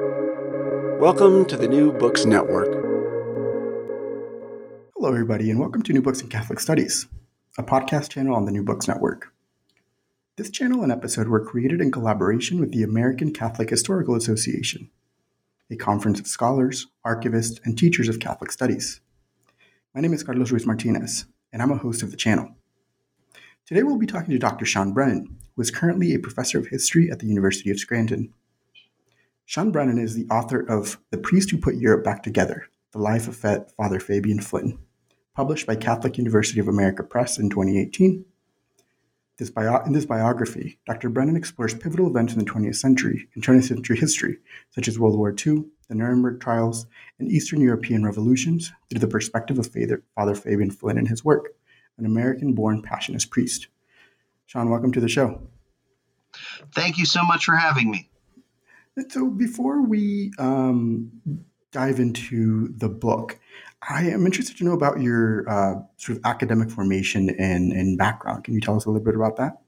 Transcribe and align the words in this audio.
Welcome 0.00 1.44
to 1.44 1.56
the 1.56 1.68
New 1.68 1.92
Books 1.92 2.24
Network. 2.24 2.66
Hello, 4.96 5.08
everybody, 5.08 5.52
and 5.52 5.60
welcome 5.60 5.82
to 5.82 5.92
New 5.92 6.02
Books 6.02 6.20
in 6.20 6.28
Catholic 6.28 6.58
Studies, 6.58 7.06
a 7.56 7.62
podcast 7.62 8.08
channel 8.08 8.34
on 8.34 8.44
the 8.44 8.50
New 8.50 8.64
Books 8.64 8.88
Network. 8.88 9.32
This 10.34 10.50
channel 10.50 10.82
and 10.82 10.90
episode 10.90 11.28
were 11.28 11.44
created 11.44 11.80
in 11.80 11.92
collaboration 11.92 12.58
with 12.58 12.72
the 12.72 12.82
American 12.82 13.32
Catholic 13.32 13.70
Historical 13.70 14.16
Association, 14.16 14.90
a 15.70 15.76
conference 15.76 16.18
of 16.18 16.26
scholars, 16.26 16.88
archivists, 17.06 17.60
and 17.64 17.78
teachers 17.78 18.08
of 18.08 18.18
Catholic 18.18 18.50
studies. 18.50 19.00
My 19.94 20.00
name 20.00 20.12
is 20.12 20.24
Carlos 20.24 20.50
Ruiz 20.50 20.66
Martinez, 20.66 21.26
and 21.52 21.62
I'm 21.62 21.70
a 21.70 21.76
host 21.76 22.02
of 22.02 22.10
the 22.10 22.16
channel. 22.16 22.48
Today 23.64 23.84
we'll 23.84 23.96
be 23.96 24.06
talking 24.06 24.30
to 24.30 24.40
Dr. 24.40 24.64
Sean 24.64 24.92
Brennan, 24.92 25.38
who 25.54 25.62
is 25.62 25.70
currently 25.70 26.14
a 26.14 26.18
professor 26.18 26.58
of 26.58 26.66
history 26.66 27.12
at 27.12 27.20
the 27.20 27.28
University 27.28 27.70
of 27.70 27.78
Scranton. 27.78 28.34
Sean 29.46 29.70
Brennan 29.70 29.98
is 29.98 30.14
the 30.14 30.26
author 30.30 30.60
of 30.60 30.98
The 31.10 31.18
Priest 31.18 31.50
Who 31.50 31.58
Put 31.58 31.74
Europe 31.74 32.02
Back 32.02 32.22
Together 32.22 32.66
The 32.92 32.98
Life 32.98 33.28
of 33.28 33.36
Father 33.76 34.00
Fabian 34.00 34.40
Flynn, 34.40 34.78
published 35.34 35.66
by 35.66 35.76
Catholic 35.76 36.16
University 36.16 36.60
of 36.60 36.68
America 36.68 37.02
Press 37.02 37.38
in 37.38 37.50
2018. 37.50 38.24
This 39.36 39.50
bio- 39.50 39.84
in 39.84 39.92
this 39.92 40.06
biography, 40.06 40.78
Dr. 40.86 41.10
Brennan 41.10 41.36
explores 41.36 41.74
pivotal 41.74 42.06
events 42.06 42.32
in 42.32 42.38
the 42.38 42.50
20th 42.50 42.76
century 42.76 43.28
and 43.34 43.44
20th 43.44 43.68
century 43.68 43.98
history, 43.98 44.38
such 44.70 44.88
as 44.88 44.98
World 44.98 45.18
War 45.18 45.30
II, 45.30 45.64
the 45.88 45.94
Nuremberg 45.94 46.40
trials, 46.40 46.86
and 47.18 47.30
Eastern 47.30 47.60
European 47.60 48.02
revolutions, 48.02 48.72
through 48.88 49.00
the 49.00 49.06
perspective 49.06 49.58
of 49.58 49.70
Father 50.14 50.34
Fabian 50.34 50.70
Flynn 50.70 50.96
and 50.96 51.08
his 51.08 51.22
work 51.22 51.48
an 51.98 52.06
American 52.06 52.54
born 52.54 52.82
Passionist 52.82 53.30
priest. 53.30 53.68
Sean, 54.46 54.70
welcome 54.70 54.90
to 54.92 55.00
the 55.00 55.08
show. 55.08 55.42
Thank 56.74 56.98
you 56.98 57.06
so 57.06 57.22
much 57.22 57.44
for 57.44 57.54
having 57.54 57.90
me. 57.90 58.10
So, 59.08 59.28
before 59.28 59.82
we 59.82 60.32
um, 60.38 61.10
dive 61.72 61.98
into 61.98 62.68
the 62.76 62.88
book, 62.88 63.40
I 63.88 64.08
am 64.10 64.24
interested 64.24 64.56
to 64.58 64.64
know 64.64 64.72
about 64.72 65.00
your 65.00 65.48
uh, 65.48 65.82
sort 65.96 66.18
of 66.18 66.24
academic 66.24 66.70
formation 66.70 67.28
and, 67.30 67.72
and 67.72 67.98
background. 67.98 68.44
Can 68.44 68.54
you 68.54 68.60
tell 68.60 68.76
us 68.76 68.84
a 68.84 68.90
little 68.90 69.04
bit 69.04 69.16
about 69.16 69.36
that? 69.36 69.60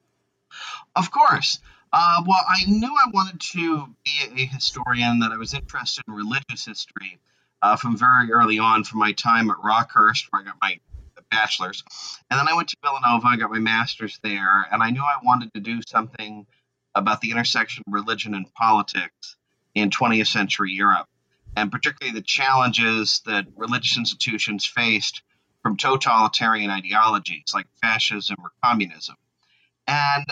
Of 0.94 1.10
course. 1.10 1.58
Uh, 1.92 2.22
well, 2.26 2.44
I 2.48 2.64
knew 2.66 2.88
I 2.88 3.10
wanted 3.12 3.40
to 3.40 3.86
be 4.04 4.42
a 4.42 4.46
historian, 4.46 5.18
that 5.20 5.32
I 5.32 5.36
was 5.36 5.54
interested 5.54 6.04
in 6.06 6.14
religious 6.14 6.64
history 6.64 7.18
uh, 7.62 7.76
from 7.76 7.96
very 7.96 8.30
early 8.30 8.58
on, 8.58 8.84
from 8.84 9.00
my 9.00 9.12
time 9.12 9.50
at 9.50 9.56
Rockhurst, 9.56 10.26
where 10.30 10.42
I 10.42 10.44
got 10.44 10.56
my 10.62 10.78
bachelor's. 11.30 11.82
And 12.30 12.38
then 12.38 12.48
I 12.48 12.54
went 12.54 12.68
to 12.68 12.76
Villanova, 12.82 13.26
I 13.26 13.36
got 13.36 13.50
my 13.50 13.58
master's 13.58 14.18
there, 14.22 14.66
and 14.70 14.82
I 14.82 14.90
knew 14.90 15.02
I 15.02 15.16
wanted 15.24 15.52
to 15.54 15.60
do 15.60 15.80
something 15.86 16.46
about 16.96 17.20
the 17.20 17.30
intersection 17.30 17.84
of 17.86 17.92
religion 17.92 18.34
and 18.34 18.52
politics 18.54 19.36
in 19.74 19.90
20th 19.90 20.26
century 20.26 20.72
Europe, 20.72 21.06
and 21.54 21.70
particularly 21.70 22.18
the 22.18 22.24
challenges 22.24 23.20
that 23.26 23.46
religious 23.54 23.96
institutions 23.98 24.64
faced 24.64 25.22
from 25.62 25.76
totalitarian 25.76 26.70
ideologies 26.70 27.52
like 27.54 27.66
fascism 27.82 28.36
or 28.42 28.50
communism. 28.64 29.14
And 29.86 30.24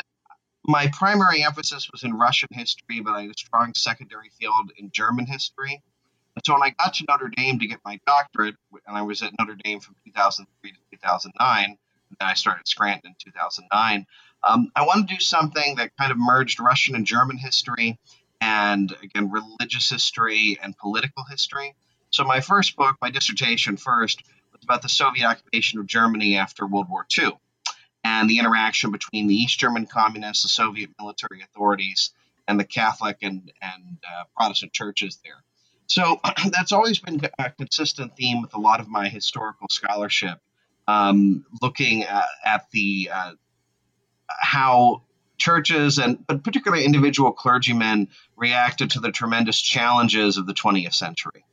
my 0.67 0.89
primary 0.93 1.45
emphasis 1.45 1.91
was 1.93 2.03
in 2.03 2.15
Russian 2.15 2.49
history, 2.53 3.01
but 3.01 3.13
I 3.13 3.23
had 3.23 3.31
a 3.31 3.39
strong 3.39 3.75
secondary 3.75 4.31
field 4.41 4.73
in 4.79 4.91
German 4.91 5.27
history. 5.27 5.83
And 6.37 6.45
so 6.45 6.55
when 6.55 6.63
I 6.63 6.71
got 6.71 6.95
to 6.95 7.05
Notre 7.07 7.29
Dame 7.29 7.59
to 7.59 7.67
get 7.67 7.81
my 7.85 8.01
doctorate, 8.07 8.57
and 8.87 8.97
I 8.97 9.03
was 9.03 9.23
at 9.23 9.33
Notre 9.39 9.57
Dame 9.63 9.81
from 9.81 9.95
2003 10.07 10.73
to 10.73 10.79
2009, 10.93 11.65
and 11.65 11.77
then 12.19 12.29
I 12.29 12.35
started 12.35 12.67
Scranton 12.67 13.11
in 13.11 13.33
2009, 13.33 14.07
um, 14.47 14.71
I 14.75 14.85
wanted 14.85 15.09
to 15.09 15.15
do 15.15 15.21
something 15.21 15.77
that 15.77 15.97
kind 15.99 16.13
of 16.13 16.19
merged 16.19 16.61
Russian 16.61 16.95
and 16.95 17.07
German 17.07 17.39
history, 17.39 17.99
and 18.41 18.95
again, 19.03 19.31
religious 19.31 19.91
history 19.91 20.59
and 20.63 20.77
political 20.77 21.25
history. 21.25 21.75
So 22.11 22.25
my 22.25 22.41
first 22.41 22.77
book, 22.77 22.97
my 23.01 23.11
dissertation 23.11 23.77
first, 23.77 24.23
was 24.53 24.63
about 24.63 24.83
the 24.83 24.89
Soviet 24.89 25.27
occupation 25.27 25.81
of 25.81 25.87
Germany 25.87 26.37
after 26.37 26.67
World 26.67 26.89
War 26.89 27.07
II 27.19 27.33
and 28.05 28.29
the 28.29 28.39
interaction 28.39 28.91
between 28.93 29.27
the 29.27 29.35
East 29.35 29.59
German 29.59 29.87
communists, 29.87 30.43
the 30.43 30.49
Soviet 30.51 30.91
military 31.01 31.43
authorities, 31.43 32.11
and 32.47 32.61
the 32.61 32.65
Catholic 32.65 33.19
and, 33.23 33.51
and 33.63 33.99
uh, 34.07 34.25
Protestant 34.37 34.73
churches 34.73 35.19
there. 35.25 35.43
So 35.87 36.21
that's 36.51 36.73
always 36.73 36.99
been 36.99 37.21
a 37.39 37.51
consistent 37.51 38.15
theme 38.17 38.43
with 38.43 38.55
a 38.55 38.61
lot 38.61 38.81
of 38.81 38.89
my 38.89 39.09
historical 39.09 39.69
scholarship, 39.71 40.39
um, 40.87 41.47
looking 41.63 42.05
at, 42.05 42.27
at 42.45 42.71
the 42.71 43.11
uh, 43.13 43.33
how 44.41 45.03
churches 45.37 45.99
and 45.99 46.25
but 46.27 46.45
particularly 46.45 46.85
individual 46.85 47.33
clergymen 47.33 48.09
reacted 48.37 48.91
to 48.91 49.01
the 49.01 49.11
tremendous 49.11 49.61
challenges 49.61 50.37
of 50.37 50.47
the 50.47 50.55
20th 50.55 50.95
century. 50.95 51.45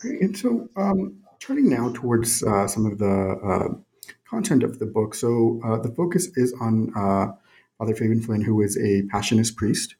Great. 0.00 0.20
And 0.20 0.36
so, 0.36 0.68
um, 0.76 1.18
turning 1.38 1.68
now 1.68 1.90
towards 1.94 2.42
uh, 2.42 2.66
some 2.66 2.86
of 2.86 2.98
the 2.98 3.06
uh, 3.06 4.02
content 4.28 4.62
of 4.62 4.78
the 4.78 4.86
book. 4.86 5.14
So, 5.14 5.60
uh, 5.64 5.78
the 5.78 5.90
focus 5.90 6.28
is 6.36 6.54
on 6.60 6.92
uh, 6.96 7.32
Father 7.78 7.94
Fabian 7.94 8.20
Flynn, 8.20 8.42
who 8.42 8.62
is 8.62 8.76
a 8.76 9.02
Passionist 9.12 9.56
priest. 9.56 9.96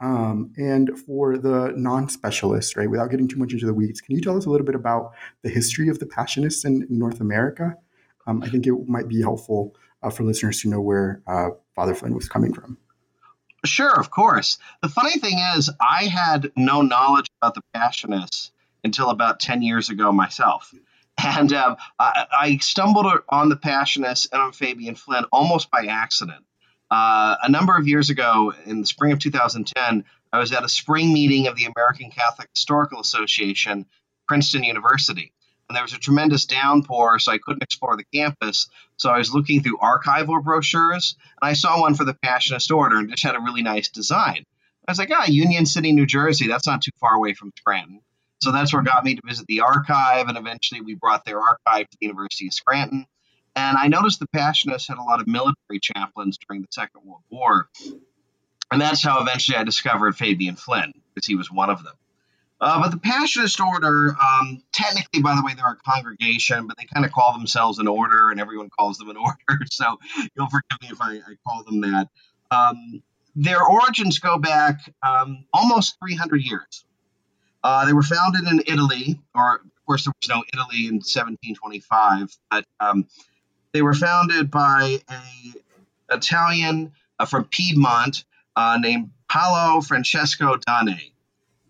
Um, 0.00 0.52
and 0.56 0.96
for 0.98 1.36
the 1.36 1.72
non-specialist, 1.76 2.76
right, 2.76 2.88
without 2.88 3.10
getting 3.10 3.26
too 3.26 3.38
much 3.38 3.52
into 3.52 3.66
the 3.66 3.74
weeds, 3.74 4.00
can 4.00 4.14
you 4.14 4.20
tell 4.20 4.36
us 4.36 4.46
a 4.46 4.50
little 4.50 4.66
bit 4.66 4.76
about 4.76 5.12
the 5.42 5.48
history 5.48 5.88
of 5.88 5.98
the 5.98 6.06
Passionists 6.06 6.64
in, 6.64 6.86
North 6.88 7.20
America? 7.20 7.76
Um, 8.26 8.42
I 8.42 8.48
think 8.48 8.66
it 8.66 8.74
might 8.86 9.08
be 9.08 9.20
helpful 9.20 9.74
uh, 10.02 10.10
for 10.10 10.24
listeners 10.24 10.62
to 10.62 10.68
know 10.68 10.80
where 10.80 11.22
uh, 11.26 11.50
Father 11.74 11.94
Flynn 11.94 12.14
was 12.14 12.28
coming 12.28 12.52
from. 12.52 12.78
Sure, 13.64 13.98
of 13.98 14.10
course. 14.10 14.58
The 14.82 14.88
funny 14.88 15.18
thing 15.18 15.38
is, 15.56 15.70
I 15.80 16.04
had 16.04 16.52
no 16.56 16.82
knowledge 16.82 17.26
about 17.40 17.54
the 17.54 17.62
Passionists 17.74 18.50
until 18.84 19.10
about 19.10 19.40
10 19.40 19.62
years 19.62 19.90
ago 19.90 20.12
myself. 20.12 20.72
And 21.20 21.52
uh, 21.52 21.74
I, 21.98 22.26
I, 22.30 22.56
stumbled 22.58 23.06
on 23.28 23.48
the 23.48 23.56
Passionists 23.56 24.28
and 24.32 24.40
on 24.40 24.52
Fabian 24.52 24.94
Flynn 24.94 25.24
almost 25.32 25.68
by 25.68 25.86
accident. 25.86 26.44
Uh, 26.92 27.34
a 27.42 27.50
number 27.50 27.76
of 27.76 27.88
years 27.88 28.08
ago, 28.10 28.54
in 28.64 28.80
the 28.80 28.86
spring 28.86 29.10
of 29.10 29.18
2010, 29.18 30.04
I 30.32 30.38
was 30.38 30.52
at 30.52 30.64
a 30.64 30.68
spring 30.68 31.12
meeting 31.12 31.48
of 31.48 31.56
the 31.56 31.64
American 31.64 32.12
Catholic 32.12 32.48
Historical 32.54 33.00
Association, 33.00 33.86
Princeton 34.28 34.62
University. 34.62 35.32
And 35.68 35.76
there 35.76 35.82
was 35.82 35.92
a 35.92 35.98
tremendous 35.98 36.46
downpour, 36.46 37.18
so 37.18 37.30
I 37.30 37.38
couldn't 37.38 37.62
explore 37.62 37.96
the 37.96 38.04
campus. 38.14 38.68
So 38.96 39.10
I 39.10 39.18
was 39.18 39.34
looking 39.34 39.62
through 39.62 39.78
archival 39.78 40.42
brochures, 40.42 41.16
and 41.40 41.50
I 41.50 41.52
saw 41.52 41.80
one 41.80 41.94
for 41.94 42.04
the 42.04 42.14
Passionist 42.14 42.74
Order, 42.74 42.96
and 42.96 43.10
just 43.10 43.22
had 43.22 43.36
a 43.36 43.40
really 43.40 43.62
nice 43.62 43.88
design. 43.88 44.44
I 44.86 44.90
was 44.90 44.98
like, 44.98 45.10
ah, 45.12 45.26
Union 45.26 45.66
City, 45.66 45.92
New 45.92 46.06
Jersey, 46.06 46.48
that's 46.48 46.66
not 46.66 46.80
too 46.80 46.92
far 46.98 47.14
away 47.14 47.34
from 47.34 47.52
Scranton. 47.58 48.00
So 48.40 48.52
that's 48.52 48.72
what 48.72 48.86
got 48.86 49.04
me 49.04 49.16
to 49.16 49.22
visit 49.26 49.46
the 49.46 49.60
archive, 49.60 50.28
and 50.28 50.38
eventually 50.38 50.80
we 50.80 50.94
brought 50.94 51.26
their 51.26 51.40
archive 51.40 51.90
to 51.90 51.98
the 52.00 52.06
University 52.06 52.46
of 52.46 52.54
Scranton. 52.54 53.04
And 53.54 53.76
I 53.76 53.88
noticed 53.88 54.20
the 54.20 54.28
Passionists 54.28 54.88
had 54.88 54.96
a 54.98 55.02
lot 55.02 55.20
of 55.20 55.26
military 55.26 55.80
chaplains 55.82 56.38
during 56.48 56.62
the 56.62 56.68
Second 56.70 57.02
World 57.04 57.24
War. 57.28 57.68
And 58.70 58.80
that's 58.80 59.02
how 59.02 59.20
eventually 59.20 59.58
I 59.58 59.64
discovered 59.64 60.16
Fabian 60.16 60.56
Flynn, 60.56 60.92
because 61.12 61.26
he 61.26 61.34
was 61.34 61.50
one 61.50 61.68
of 61.68 61.82
them. 61.82 61.94
Uh, 62.60 62.82
but 62.82 62.90
the 62.90 62.96
Passionist 62.96 63.64
order, 63.64 64.16
um, 64.20 64.62
technically, 64.72 65.22
by 65.22 65.36
the 65.36 65.42
way, 65.44 65.54
they're 65.54 65.70
a 65.70 65.76
congregation, 65.76 66.66
but 66.66 66.76
they 66.76 66.86
kind 66.92 67.06
of 67.06 67.12
call 67.12 67.32
themselves 67.32 67.78
an 67.78 67.86
order, 67.86 68.30
and 68.30 68.40
everyone 68.40 68.68
calls 68.76 68.98
them 68.98 69.10
an 69.10 69.16
order. 69.48 69.64
So 69.70 69.98
you'll 70.34 70.48
forgive 70.48 70.82
me 70.82 70.88
if 70.90 71.00
I, 71.00 71.16
I 71.16 71.36
call 71.46 71.62
them 71.62 71.80
that. 71.82 72.08
Um, 72.50 73.02
their 73.36 73.62
origins 73.64 74.18
go 74.18 74.38
back 74.38 74.92
um, 75.02 75.44
almost 75.54 75.96
300 76.04 76.42
years. 76.42 76.84
Uh, 77.62 77.86
they 77.86 77.92
were 77.92 78.02
founded 78.02 78.42
in 78.48 78.62
Italy, 78.66 79.20
or 79.34 79.56
of 79.56 79.86
course, 79.86 80.04
there 80.04 80.12
was 80.20 80.28
no 80.28 80.42
Italy 80.52 80.86
in 80.86 80.96
1725, 80.96 82.36
but 82.50 82.64
um, 82.80 83.06
they 83.72 83.82
were 83.82 83.94
founded 83.94 84.50
by 84.50 84.98
a 85.08 86.14
Italian 86.14 86.92
uh, 87.18 87.26
from 87.26 87.44
Piedmont 87.44 88.24
uh, 88.56 88.78
named 88.80 89.10
Paolo 89.28 89.80
Francesco 89.80 90.56
Dane 90.56 91.12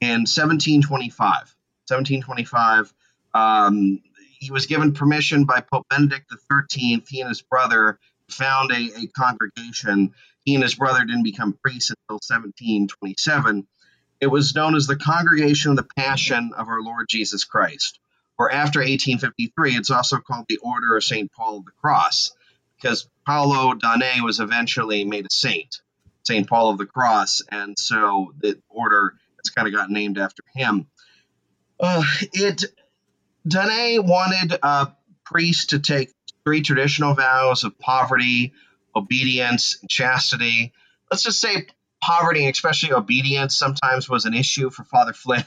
in 0.01 0.27
1725. 0.27 1.55
1725. 1.89 2.93
Um, 3.35 4.01
he 4.39 4.51
was 4.51 4.67
given 4.67 4.93
permission 4.93 5.45
by 5.45 5.61
Pope 5.61 5.87
Benedict 5.91 6.31
XIII. 6.31 7.03
He 7.09 7.21
and 7.21 7.29
his 7.29 7.43
brother 7.43 7.99
found 8.29 8.71
a, 8.71 8.91
a 8.97 9.07
congregation. 9.09 10.15
He 10.45 10.55
and 10.55 10.63
his 10.63 10.75
brother 10.75 11.05
didn't 11.05 11.25
become 11.25 11.59
priests 11.63 11.91
until 11.91 12.17
1727. 12.17 13.67
It 14.21 14.27
was 14.27 14.55
known 14.55 14.75
as 14.75 14.87
the 14.87 14.97
Congregation 14.97 15.71
of 15.71 15.77
the 15.77 15.89
Passion 15.97 16.53
of 16.57 16.69
Our 16.69 16.83
Lord 16.83 17.07
Jesus 17.09 17.45
Christ 17.45 18.01
or 18.39 18.53
after 18.53 18.79
1853, 18.79 19.77
it's 19.77 19.91
also 19.91 20.19
called 20.19 20.47
the 20.49 20.59
Order 20.59 20.97
of 20.97 21.05
St. 21.05 21.31
Paul 21.33 21.59
of 21.59 21.65
the 21.65 21.73
Cross, 21.73 22.33
because 22.77 23.09
Paolo 23.27 23.75
Dane 23.75 24.23
was 24.23 24.39
eventually 24.39 25.05
made 25.05 25.27
a 25.27 25.35
saint, 25.35 25.81
St. 26.23 26.49
Paul 26.49 26.71
of 26.71 26.79
the 26.79 26.87
Cross, 26.87 27.43
and 27.51 27.77
so 27.77 28.33
the 28.39 28.61
order 28.69 29.15
has 29.43 29.51
kind 29.51 29.69
of 29.69 29.75
got 29.75 29.91
named 29.91 30.19
after 30.19 30.43
him. 30.55 30.87
Uh, 31.81 32.03
it 32.33 32.65
Dane 33.47 34.07
wanted 34.07 34.59
a 34.63 34.93
priest 35.25 35.71
to 35.71 35.79
take 35.79 36.11
three 36.45 36.63
traditional 36.63 37.15
vows 37.15 37.65
of 37.65 37.79
poverty, 37.79 38.53
obedience, 38.95 39.79
and 39.81 39.91
chastity. 39.91 40.73
Let's 41.11 41.23
just 41.23 41.41
say 41.41 41.67
poverty, 42.01 42.49
especially 42.49 42.93
obedience, 42.93 43.57
sometimes 43.57 44.09
was 44.09 44.25
an 44.25 44.35
issue 44.35 44.71
for 44.71 44.85
Father 44.85 45.13
Flynn. 45.15 45.45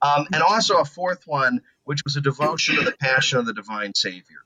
um, 0.00 0.26
and 0.32 0.42
also 0.42 0.78
a 0.78 0.84
fourth 0.84 1.26
one, 1.26 1.62
which 1.84 2.02
was 2.04 2.16
a 2.16 2.20
devotion 2.20 2.76
to 2.76 2.82
the 2.82 2.94
passion 3.00 3.38
of 3.38 3.46
the 3.46 3.52
divine 3.52 3.94
Savior. 3.94 4.40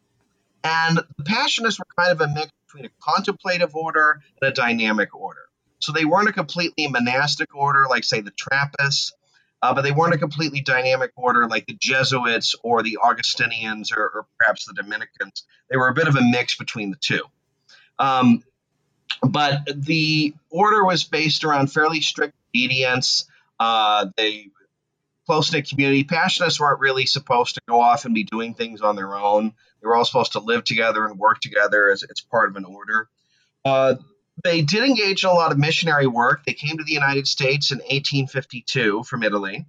And 0.64 0.98
the 1.16 1.24
Passionists 1.24 1.78
were 1.78 1.86
kind 1.96 2.12
of 2.12 2.20
a 2.20 2.28
mix 2.32 2.50
between 2.66 2.86
a 2.86 2.90
contemplative 3.00 3.74
order 3.76 4.20
and 4.40 4.50
a 4.50 4.52
dynamic 4.52 5.14
order. 5.14 5.45
So 5.78 5.92
they 5.92 6.04
weren't 6.04 6.28
a 6.28 6.32
completely 6.32 6.88
monastic 6.88 7.54
order 7.54 7.86
like, 7.88 8.04
say, 8.04 8.20
the 8.20 8.30
Trappists, 8.30 9.12
uh, 9.62 9.74
but 9.74 9.82
they 9.82 9.92
weren't 9.92 10.14
a 10.14 10.18
completely 10.18 10.60
dynamic 10.60 11.12
order 11.16 11.46
like 11.48 11.66
the 11.66 11.76
Jesuits 11.78 12.54
or 12.62 12.82
the 12.82 12.98
Augustinians 13.02 13.92
or, 13.92 14.02
or, 14.02 14.26
perhaps 14.38 14.66
the 14.66 14.74
Dominicans. 14.74 15.44
They 15.70 15.76
were 15.76 15.88
a 15.88 15.94
bit 15.94 16.08
of 16.08 16.16
a 16.16 16.22
mix 16.22 16.56
between 16.56 16.90
the 16.90 16.98
two. 17.00 17.22
Um, 17.98 18.42
but 19.22 19.68
the 19.74 20.34
order 20.50 20.84
was 20.84 21.04
based 21.04 21.44
around 21.44 21.72
fairly 21.72 22.00
strict 22.00 22.34
obedience. 22.50 23.26
Uh, 23.58 24.06
they 24.16 24.50
close 25.26 25.52
knit 25.52 25.68
community. 25.68 26.04
Passionists 26.04 26.60
weren't 26.60 26.80
really 26.80 27.06
supposed 27.06 27.54
to 27.56 27.60
go 27.68 27.80
off 27.80 28.04
and 28.04 28.14
be 28.14 28.24
doing 28.24 28.54
things 28.54 28.80
on 28.80 28.96
their 28.96 29.16
own. 29.16 29.52
They 29.80 29.86
were 29.86 29.96
all 29.96 30.04
supposed 30.04 30.32
to 30.32 30.40
live 30.40 30.64
together 30.64 31.04
and 31.04 31.18
work 31.18 31.40
together 31.40 31.90
as, 31.90 32.02
as 32.02 32.20
part 32.20 32.50
of 32.50 32.56
an 32.56 32.64
order. 32.64 33.08
Uh, 33.64 33.94
they 34.44 34.62
did 34.62 34.84
engage 34.84 35.24
in 35.24 35.30
a 35.30 35.32
lot 35.32 35.52
of 35.52 35.58
missionary 35.58 36.06
work. 36.06 36.44
They 36.44 36.52
came 36.52 36.78
to 36.78 36.84
the 36.84 36.92
United 36.92 37.26
States 37.26 37.70
in 37.70 37.78
1852 37.78 39.04
from 39.04 39.22
Italy. 39.22 39.66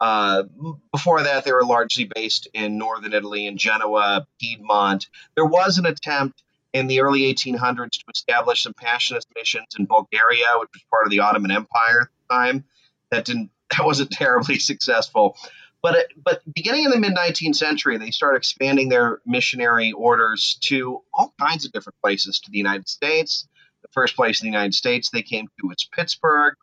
Uh, 0.00 0.44
before 0.92 1.22
that, 1.22 1.44
they 1.44 1.52
were 1.52 1.64
largely 1.64 2.08
based 2.14 2.48
in 2.52 2.78
northern 2.78 3.12
Italy, 3.12 3.46
in 3.46 3.56
Genoa, 3.56 4.26
Piedmont. 4.40 5.06
There 5.34 5.46
was 5.46 5.78
an 5.78 5.86
attempt 5.86 6.42
in 6.72 6.86
the 6.86 7.00
early 7.00 7.22
1800s 7.32 7.92
to 7.92 8.04
establish 8.12 8.62
some 8.62 8.74
Passionist 8.74 9.26
missions 9.34 9.68
in 9.78 9.86
Bulgaria, 9.86 10.46
which 10.58 10.70
was 10.72 10.82
part 10.90 11.06
of 11.06 11.10
the 11.10 11.20
Ottoman 11.20 11.50
Empire 11.50 12.02
at 12.02 12.08
the 12.28 12.34
time. 12.34 12.64
That 13.10 13.24
didn't 13.24 13.50
that 13.76 13.84
wasn't 13.84 14.10
terribly 14.10 14.58
successful. 14.58 15.36
But 15.82 15.94
it, 15.94 16.06
but 16.22 16.42
beginning 16.52 16.84
in 16.84 16.90
the 16.90 16.98
mid 16.98 17.14
19th 17.14 17.54
century, 17.54 17.98
they 17.98 18.10
started 18.10 18.38
expanding 18.38 18.88
their 18.88 19.20
missionary 19.24 19.92
orders 19.92 20.58
to 20.62 21.02
all 21.14 21.34
kinds 21.40 21.64
of 21.64 21.72
different 21.72 21.96
places 22.02 22.40
to 22.40 22.50
the 22.50 22.58
United 22.58 22.88
States, 22.88 23.46
the 23.82 23.88
first 23.92 24.16
place 24.16 24.40
in 24.40 24.46
the 24.46 24.52
United 24.52 24.74
States 24.74 25.10
they 25.10 25.22
came 25.22 25.46
to 25.46 25.68
was 25.68 25.88
Pittsburgh, 25.92 26.54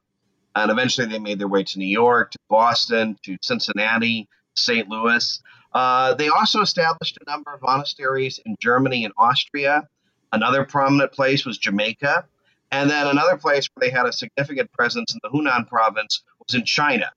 and 0.56 0.72
eventually 0.72 1.08
they 1.08 1.20
made 1.20 1.40
their 1.40 1.48
way 1.48 1.64
to 1.64 1.80
New 1.80 1.88
York, 1.88 2.32
to 2.32 2.40
Boston, 2.50 3.18
to 3.24 3.38
Cincinnati, 3.42 4.28
St. 4.56 4.88
Louis. 4.88 5.42
Uh, 5.74 6.14
they 6.14 6.30
also 6.30 6.62
established 6.62 7.18
a 7.20 7.30
number 7.30 7.54
of 7.54 7.62
monasteries 7.62 8.40
in 8.46 8.56
Germany 8.62 9.04
and 9.04 9.14
Austria. 9.18 9.88
Another 10.32 10.64
prominent 10.64 11.12
place 11.12 11.46
was 11.46 11.58
Jamaica. 11.58 12.26
And 12.72 12.90
then 12.90 13.08
another 13.08 13.38
place 13.38 13.70
where 13.74 13.88
they 13.88 13.96
had 13.96 14.06
a 14.06 14.14
significant 14.14 14.72
presence 14.72 15.14
in 15.14 15.20
the 15.24 15.30
Hunan 15.30 15.68
province 15.68 16.24
was 16.40 16.56
in 16.56 16.66
China 16.66 17.12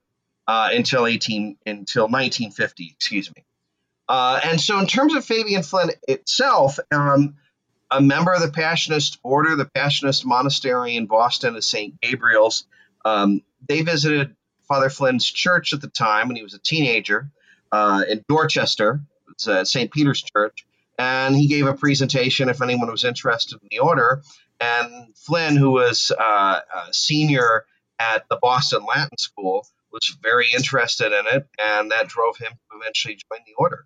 uh, 0.47 0.69
until 0.71 1.05
18 1.05 1.57
until 1.65 2.03
1950. 2.03 2.93
Excuse 2.95 3.33
me. 3.35 3.43
Uh, 4.07 4.39
and 4.43 4.59
so, 4.59 4.79
in 4.79 4.87
terms 4.87 5.15
of 5.15 5.23
Fabian 5.23 5.63
Flynn 5.63 5.91
itself, 6.07 6.79
um, 6.91 7.35
a 7.91 8.01
member 8.01 8.33
of 8.33 8.41
the 8.41 8.49
Passionist 8.49 9.17
Order, 9.23 9.55
the 9.55 9.65
Passionist 9.65 10.25
Monastery 10.25 10.95
in 10.95 11.05
Boston 11.05 11.55
is 11.55 11.65
St. 11.65 11.99
Gabriel's. 12.01 12.65
Um, 13.05 13.41
they 13.67 13.81
visited 13.81 14.35
Father 14.67 14.89
Flynn's 14.89 15.25
church 15.25 15.73
at 15.73 15.81
the 15.81 15.87
time 15.89 16.27
when 16.27 16.37
he 16.37 16.43
was 16.43 16.53
a 16.53 16.59
teenager 16.59 17.31
uh, 17.71 18.03
in 18.07 18.23
Dorchester, 18.27 19.01
St. 19.37 19.91
Peter's 19.91 20.21
Church, 20.21 20.65
and 20.97 21.35
he 21.35 21.47
gave 21.47 21.65
a 21.65 21.73
presentation 21.73 22.49
if 22.49 22.61
anyone 22.61 22.91
was 22.91 23.03
interested 23.03 23.59
in 23.61 23.67
the 23.71 23.79
order. 23.79 24.21
And 24.59 25.15
Flynn, 25.15 25.55
who 25.55 25.71
was 25.71 26.11
uh, 26.11 26.59
a 26.59 26.93
senior 26.93 27.65
at 27.97 28.25
the 28.29 28.37
Boston 28.41 28.85
Latin 28.85 29.17
School, 29.17 29.65
was 29.91 30.17
very 30.21 30.47
interested 30.53 31.11
in 31.11 31.25
it, 31.27 31.47
and 31.63 31.91
that 31.91 32.07
drove 32.07 32.37
him 32.37 32.51
to 32.51 32.77
eventually 32.79 33.15
join 33.15 33.39
the 33.45 33.53
order. 33.57 33.85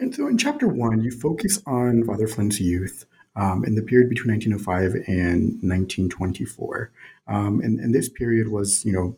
And 0.00 0.14
so 0.14 0.26
in 0.26 0.38
chapter 0.38 0.68
one, 0.68 1.02
you 1.02 1.10
focus 1.10 1.60
on 1.66 2.04
Father 2.04 2.26
Flynn's 2.26 2.60
youth 2.60 3.06
um, 3.36 3.64
in 3.64 3.74
the 3.74 3.82
period 3.82 4.08
between 4.08 4.32
1905 4.32 4.94
and 5.08 5.62
1924. 5.62 6.92
Um, 7.26 7.60
and, 7.60 7.80
and, 7.80 7.94
this 7.94 8.08
period 8.08 8.48
was, 8.48 8.84
you 8.84 8.92
know, 8.92 9.16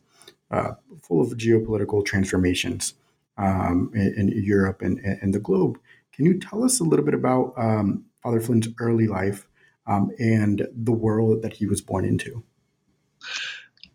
uh, 0.51 0.75
full 1.03 1.21
of 1.21 1.37
geopolitical 1.37 2.05
transformations 2.05 2.95
um, 3.37 3.91
in, 3.95 4.15
in, 4.17 4.45
Europe 4.45 4.81
and, 4.81 4.99
and, 5.01 5.35
the 5.35 5.41
globe. 5.41 5.79
Can 6.13 6.25
you 6.25 6.39
tell 6.39 6.63
us 6.63 6.79
a 6.81 6.85
little 6.85 7.05
bit 7.05 7.15
about 7.15 7.53
um, 7.57 8.05
Father 8.23 8.41
Flynn's 8.41 8.69
early 8.81 9.07
life 9.07 9.49
um, 9.87 10.11
and 10.19 10.69
the 10.73 10.93
world 10.93 11.43
that 11.43 11.55
he 11.55 11.67
was 11.67 11.81
born 11.81 12.05
into? 12.05 12.45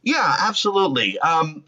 Yeah, 0.04 0.36
absolutely. 0.40 1.18
Um, 1.20 1.64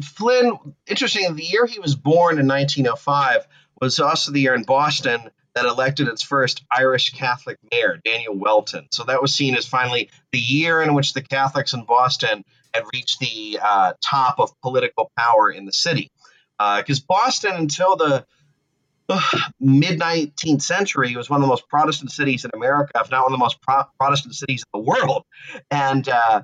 Flynn, 0.00 0.58
interesting, 0.86 1.34
the 1.34 1.44
year 1.44 1.66
he 1.66 1.80
was 1.80 1.94
born 1.96 2.38
in 2.38 2.46
1905 2.46 3.46
was 3.80 3.98
also 3.98 4.32
the 4.32 4.40
year 4.40 4.54
in 4.54 4.62
Boston 4.62 5.30
that 5.54 5.64
elected 5.64 6.08
its 6.08 6.22
first 6.22 6.64
Irish 6.70 7.10
Catholic 7.10 7.58
mayor, 7.70 8.00
Daniel 8.04 8.36
Welton. 8.36 8.88
So 8.90 9.04
that 9.04 9.22
was 9.22 9.34
seen 9.34 9.54
as 9.56 9.66
finally 9.66 10.10
the 10.32 10.38
year 10.38 10.82
in 10.82 10.94
which 10.94 11.12
the 11.12 11.22
Catholics 11.22 11.72
in 11.72 11.84
Boston 11.84 12.44
had 12.72 12.84
reached 12.92 13.20
the 13.20 13.60
uh, 13.62 13.92
top 14.02 14.40
of 14.40 14.50
political 14.60 15.12
power 15.16 15.50
in 15.50 15.64
the 15.64 15.72
city. 15.72 16.10
Because 16.58 17.00
uh, 17.00 17.06
Boston, 17.08 17.52
until 17.54 17.96
the 17.96 18.26
uh, 19.08 19.20
mid 19.60 20.00
19th 20.00 20.62
century, 20.62 21.14
was 21.14 21.30
one 21.30 21.40
of 21.40 21.42
the 21.42 21.48
most 21.48 21.68
Protestant 21.68 22.10
cities 22.10 22.44
in 22.44 22.50
America, 22.54 22.92
if 22.96 23.10
not 23.10 23.24
one 23.24 23.32
of 23.32 23.38
the 23.38 23.42
most 23.42 23.60
pro- 23.60 23.84
Protestant 23.98 24.34
cities 24.34 24.64
in 24.72 24.80
the 24.80 24.84
world. 24.84 25.24
And 25.70 26.08
uh, 26.08 26.42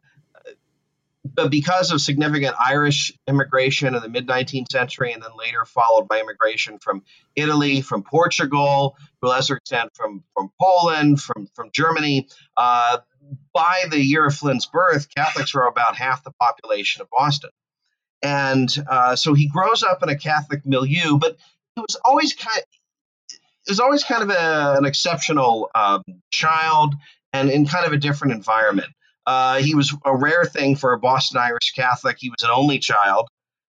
but 1.25 1.50
because 1.50 1.90
of 1.90 2.00
significant 2.00 2.56
Irish 2.58 3.12
immigration 3.26 3.94
in 3.94 4.02
the 4.02 4.08
mid 4.08 4.26
19th 4.26 4.72
century, 4.72 5.12
and 5.12 5.22
then 5.22 5.31
later 5.37 5.64
followed 5.64 6.08
by 6.08 6.20
immigration 6.20 6.78
from 6.78 7.02
Italy, 7.37 7.82
from 7.82 8.02
Portugal, 8.02 8.96
to 9.22 9.28
a 9.28 9.31
lesser 9.31 9.56
extent 9.56 9.90
from, 9.94 10.25
from 10.34 10.50
Poland, 10.61 11.20
from, 11.20 11.46
from 11.55 11.70
Germany, 11.72 12.28
uh, 12.56 12.99
by 13.52 13.84
the 13.90 14.00
year 14.00 14.26
of 14.26 14.34
Flynn's 14.34 14.67
birth, 14.67 15.08
Catholics 15.14 15.55
were 15.55 15.67
about 15.67 15.96
half 15.96 16.25
the 16.25 16.32
population 16.32 17.02
of 17.02 17.08
Boston. 17.11 17.50
And 18.23 18.75
uh, 18.88 19.16
so 19.16 19.34
he 19.34 19.49
grows 19.49 19.82
up 19.82 20.02
in 20.02 20.08
a 20.08 20.16
Catholic 20.16 20.66
milieu, 20.66 21.19
but 21.19 21.37
he 21.75 21.81
was 21.81 21.96
always 22.05 22.34
kind 22.34 22.58
of, 22.58 22.64
was 23.69 23.81
always 23.81 24.05
kind 24.05 24.23
of 24.23 24.31
a, 24.31 24.76
an 24.78 24.84
exceptional 24.84 25.70
um, 25.75 26.02
child 26.31 26.94
and 27.32 27.50
in 27.50 27.66
kind 27.66 27.87
of 27.87 27.93
a 27.93 27.99
different 27.99 28.34
environment. 28.34 28.88
Uh, 29.26 29.58
he 29.58 29.75
was 29.75 29.94
a 30.05 30.17
rare 30.17 30.44
thing 30.44 30.76
for 30.76 30.93
a 30.93 30.99
Boston 30.99 31.40
Irish 31.40 31.72
Catholic. 31.75 32.17
He 32.19 32.31
was 32.31 32.43
an 32.43 32.50
only 32.52 32.78
child. 32.78 33.28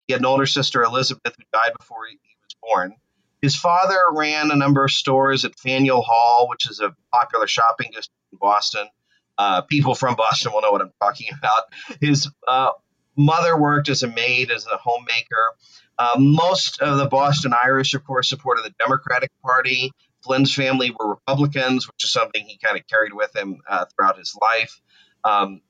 He 0.06 0.12
had 0.12 0.20
an 0.20 0.26
older 0.26 0.46
sister, 0.46 0.82
Elizabeth, 0.82 1.34
who 1.36 1.44
died 1.52 1.72
before 1.78 2.06
he, 2.08 2.18
he 2.22 2.36
was 2.42 2.56
born. 2.62 2.96
His 3.42 3.54
father 3.54 3.98
ran 4.12 4.50
a 4.50 4.56
number 4.56 4.84
of 4.84 4.90
stores 4.90 5.44
at 5.44 5.58
Faneuil 5.58 6.02
Hall, 6.02 6.48
which 6.48 6.68
is 6.68 6.80
a 6.80 6.94
popular 7.12 7.46
shopping 7.46 7.88
district 7.88 8.18
in 8.32 8.38
Boston. 8.38 8.88
Uh, 9.36 9.62
people 9.62 9.94
from 9.94 10.16
Boston 10.16 10.52
will 10.52 10.62
know 10.62 10.72
what 10.72 10.82
I'm 10.82 10.92
talking 11.00 11.28
about. 11.38 11.64
His 12.00 12.28
uh, 12.46 12.70
mother 13.16 13.56
worked 13.56 13.88
as 13.88 14.02
a 14.02 14.08
maid, 14.08 14.50
as 14.50 14.66
a 14.66 14.76
homemaker. 14.76 15.54
Uh, 15.98 16.16
most 16.18 16.80
of 16.80 16.98
the 16.98 17.06
Boston 17.06 17.52
Irish, 17.52 17.94
of 17.94 18.04
course, 18.04 18.28
supported 18.28 18.64
the 18.64 18.74
Democratic 18.78 19.30
Party. 19.42 19.92
Flynn's 20.22 20.54
family 20.54 20.94
were 20.98 21.08
Republicans, 21.08 21.86
which 21.86 22.04
is 22.04 22.12
something 22.12 22.44
he 22.44 22.58
kind 22.58 22.78
of 22.78 22.86
carried 22.86 23.12
with 23.12 23.34
him 23.34 23.60
uh, 23.68 23.84
throughout 23.86 24.18
his 24.18 24.36
life. 24.40 24.80
Um, 25.24 25.60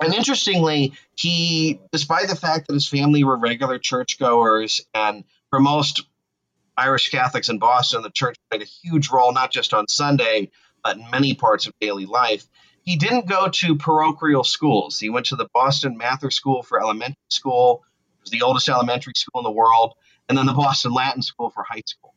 and 0.00 0.12
interestingly, 0.12 0.92
he, 1.14 1.80
despite 1.92 2.28
the 2.28 2.36
fact 2.36 2.68
that 2.68 2.74
his 2.74 2.88
family 2.88 3.24
were 3.24 3.38
regular 3.38 3.78
churchgoers, 3.78 4.82
and 4.94 5.24
for 5.50 5.60
most 5.60 6.04
Irish 6.76 7.10
Catholics 7.10 7.48
in 7.48 7.58
Boston, 7.58 8.02
the 8.02 8.10
church 8.10 8.36
played 8.50 8.62
a 8.62 8.66
huge 8.66 9.10
role, 9.10 9.32
not 9.32 9.50
just 9.50 9.72
on 9.72 9.88
Sunday, 9.88 10.50
but 10.84 10.98
in 10.98 11.10
many 11.10 11.34
parts 11.34 11.66
of 11.66 11.72
daily 11.80 12.04
life. 12.04 12.44
He 12.82 12.96
didn't 12.96 13.26
go 13.26 13.48
to 13.48 13.76
parochial 13.76 14.44
schools. 14.44 15.00
He 15.00 15.10
went 15.10 15.26
to 15.26 15.36
the 15.36 15.48
Boston 15.52 15.96
Mather 15.96 16.30
School 16.30 16.62
for 16.62 16.80
elementary 16.80 17.16
school, 17.30 17.82
it 18.18 18.22
was 18.22 18.30
the 18.30 18.42
oldest 18.42 18.68
elementary 18.68 19.14
school 19.16 19.40
in 19.40 19.44
the 19.44 19.50
world, 19.50 19.94
and 20.28 20.36
then 20.36 20.46
the 20.46 20.52
Boston 20.52 20.92
Latin 20.92 21.22
School 21.22 21.50
for 21.50 21.62
high 21.62 21.82
school. 21.86 22.14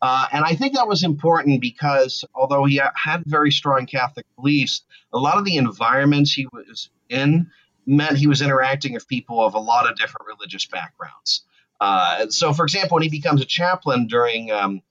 Uh, 0.00 0.26
and 0.32 0.44
I 0.44 0.54
think 0.54 0.74
that 0.74 0.86
was 0.86 1.02
important 1.02 1.60
because 1.60 2.24
although 2.34 2.64
he 2.64 2.80
had 2.94 3.24
very 3.26 3.50
strong 3.50 3.86
Catholic 3.86 4.26
beliefs, 4.36 4.82
a 5.12 5.18
lot 5.18 5.38
of 5.38 5.44
the 5.44 5.56
environments 5.56 6.32
he 6.32 6.46
was 6.52 6.88
in 7.08 7.50
meant 7.86 8.18
he 8.18 8.26
was 8.26 8.42
interacting 8.42 8.92
with 8.92 9.08
people 9.08 9.44
of 9.44 9.54
a 9.54 9.58
lot 9.58 9.90
of 9.90 9.96
different 9.96 10.28
religious 10.28 10.66
backgrounds. 10.66 11.42
Uh, 11.80 12.28
so, 12.28 12.52
for 12.52 12.64
example, 12.64 12.96
when 12.96 13.02
he 13.02 13.08
becomes 13.08 13.40
a 13.40 13.46
chaplain 13.46 14.06
during 14.06 14.50
um, 14.52 14.82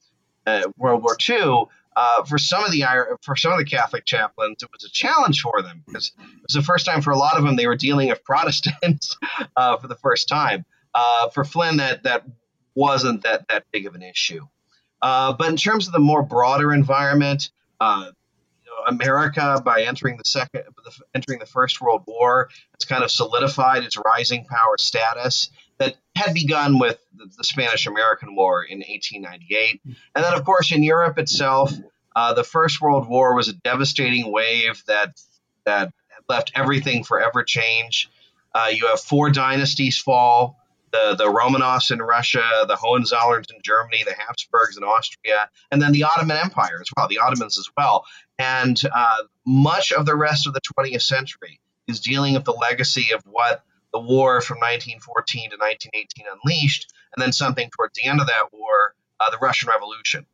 uh, 0.46 0.64
World 0.78 1.04
War 1.04 1.18
II, 1.28 1.66
uh, 1.96 2.24
for 2.24 2.38
some 2.38 2.64
of 2.64 2.72
the 2.72 2.84
for 3.22 3.36
some 3.36 3.52
of 3.52 3.58
the 3.58 3.66
Catholic 3.66 4.06
chaplains, 4.06 4.62
it 4.62 4.70
was 4.72 4.84
a 4.84 4.90
challenge 4.90 5.42
for 5.42 5.62
them 5.62 5.84
because 5.86 6.12
it 6.20 6.44
was 6.44 6.54
the 6.54 6.62
first 6.62 6.86
time 6.86 7.02
for 7.02 7.12
a 7.12 7.18
lot 7.18 7.38
of 7.38 7.44
them 7.44 7.56
they 7.56 7.68
were 7.68 7.76
dealing 7.76 8.10
with 8.10 8.24
Protestants 8.24 9.18
uh, 9.56 9.78
for 9.78 9.88
the 9.88 9.96
first 9.96 10.28
time. 10.28 10.66
Uh, 10.94 11.30
for 11.30 11.44
Flynn, 11.44 11.78
that 11.78 12.04
that 12.04 12.24
wasn't 12.76 13.24
that 13.24 13.48
that 13.50 13.66
big 13.72 13.88
of 13.88 13.96
an 13.96 14.04
issue. 14.04 14.46
Uh, 15.02 15.34
but 15.34 15.50
in 15.50 15.58
terms 15.58 15.88
of 15.88 15.94
the 15.94 16.00
more 16.00 16.24
broader 16.24 16.74
environment, 16.74 17.50
uh, 17.80 18.06
you 18.64 18.72
know, 18.72 18.96
America, 18.96 19.62
by 19.64 19.84
entering 19.84 20.18
the 20.18 20.26
second, 20.26 20.64
entering 21.14 21.40
the 21.40 21.46
First 21.46 21.82
World 21.82 22.04
War, 22.08 22.50
has 22.80 22.86
kind 22.86 23.04
of 23.04 23.12
solidified 23.12 23.84
its 23.84 23.98
rising 24.06 24.46
power 24.46 24.78
status 24.80 25.50
that 25.78 25.96
had 26.16 26.34
begun 26.34 26.80
with 26.80 27.00
the, 27.16 27.30
the 27.38 27.44
Spanish-American 27.44 28.36
War 28.36 28.64
in 28.64 28.80
1898, 28.80 29.82
and 29.86 29.96
then, 30.16 30.34
of 30.34 30.44
course, 30.44 30.72
in 30.72 30.82
Europe 30.82 31.20
itself, 31.20 31.72
uh, 32.16 32.34
the 32.34 32.44
First 32.44 32.82
World 32.82 33.08
War 33.08 33.36
was 33.36 33.48
a 33.48 33.54
devastating 33.54 34.32
wave 34.32 34.84
that 34.88 35.22
that 35.66 35.94
left 36.28 36.52
everything 36.56 37.04
forever 37.04 37.44
change. 37.44 38.10
Uh, 38.56 38.70
you 38.72 38.88
have 38.88 39.00
four 39.00 39.30
dynasties 39.30 39.98
fall 40.00 40.58
the, 40.92 41.16
the 41.16 41.26
Romanovs 41.26 41.92
in 41.92 42.00
Russia, 42.00 42.66
the 42.68 42.76
Hohenzollerns 42.76 43.52
in 43.52 43.62
Germany, 43.64 44.04
the 44.06 44.14
Habsburgs 44.14 44.78
in 44.78 44.84
Austria, 44.84 45.50
and 45.72 45.82
then 45.82 45.92
the 45.92 46.04
Ottoman 46.04 46.38
Empire 46.38 46.80
as 46.82 46.90
well, 46.96 47.08
the 47.08 47.20
Ottomans 47.20 47.58
as 47.58 47.70
well. 47.76 48.06
And 48.40 48.80
uh, 48.94 49.24
much 49.46 49.92
of 49.92 50.06
the 50.06 50.16
rest 50.16 50.48
of 50.48 50.54
the 50.54 50.62
20th 50.62 51.02
century 51.02 51.60
is 51.88 52.00
dealing 52.00 52.34
with 52.34 52.46
the 52.46 52.54
legacy 52.54 53.12
of 53.14 53.24
what 53.26 53.64
the 53.94 54.00
war 54.00 54.42
from 54.42 54.58
1914 54.58 55.52
to 55.52 55.58
1918 55.58 56.26
unleashed, 56.44 56.94
and 57.16 57.22
then 57.24 57.32
something 57.32 57.70
towards 57.76 57.94
the 57.96 58.08
end 58.08 58.20
of 58.20 58.28
that 58.28 58.52
war, 58.52 58.94
uh, 59.20 59.30
the 59.32 59.38
Russian 59.38 59.70
Revolution, 59.70 60.26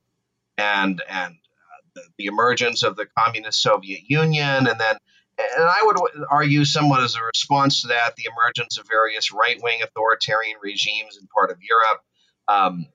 and 0.58 1.02
and 1.08 1.36
uh, 1.36 1.82
the, 1.96 2.02
the, 2.18 2.26
emergence 2.26 2.84
of 2.84 2.96
the 2.96 3.06
communist 3.18 3.62
Soviet 3.62 4.02
Union, 4.08 4.68
and 4.68 4.80
then 4.80 4.98
and 5.38 5.64
I 5.64 5.82
would 5.84 5.98
argue 6.30 6.66
somewhat 6.66 7.04
as 7.04 7.16
a 7.16 7.24
response 7.24 7.82
to 7.82 7.88
that, 7.88 8.16
the 8.16 8.28
emergence 8.32 8.78
of 8.78 8.88
various 8.88 9.32
right 9.32 9.60
wing 9.62 9.82
authoritarian 9.82 10.58
regimes 10.62 11.18
in 11.20 11.28
part 11.28 11.52
of 11.52 11.58
Europe, 11.62 12.02
um, 12.48 12.86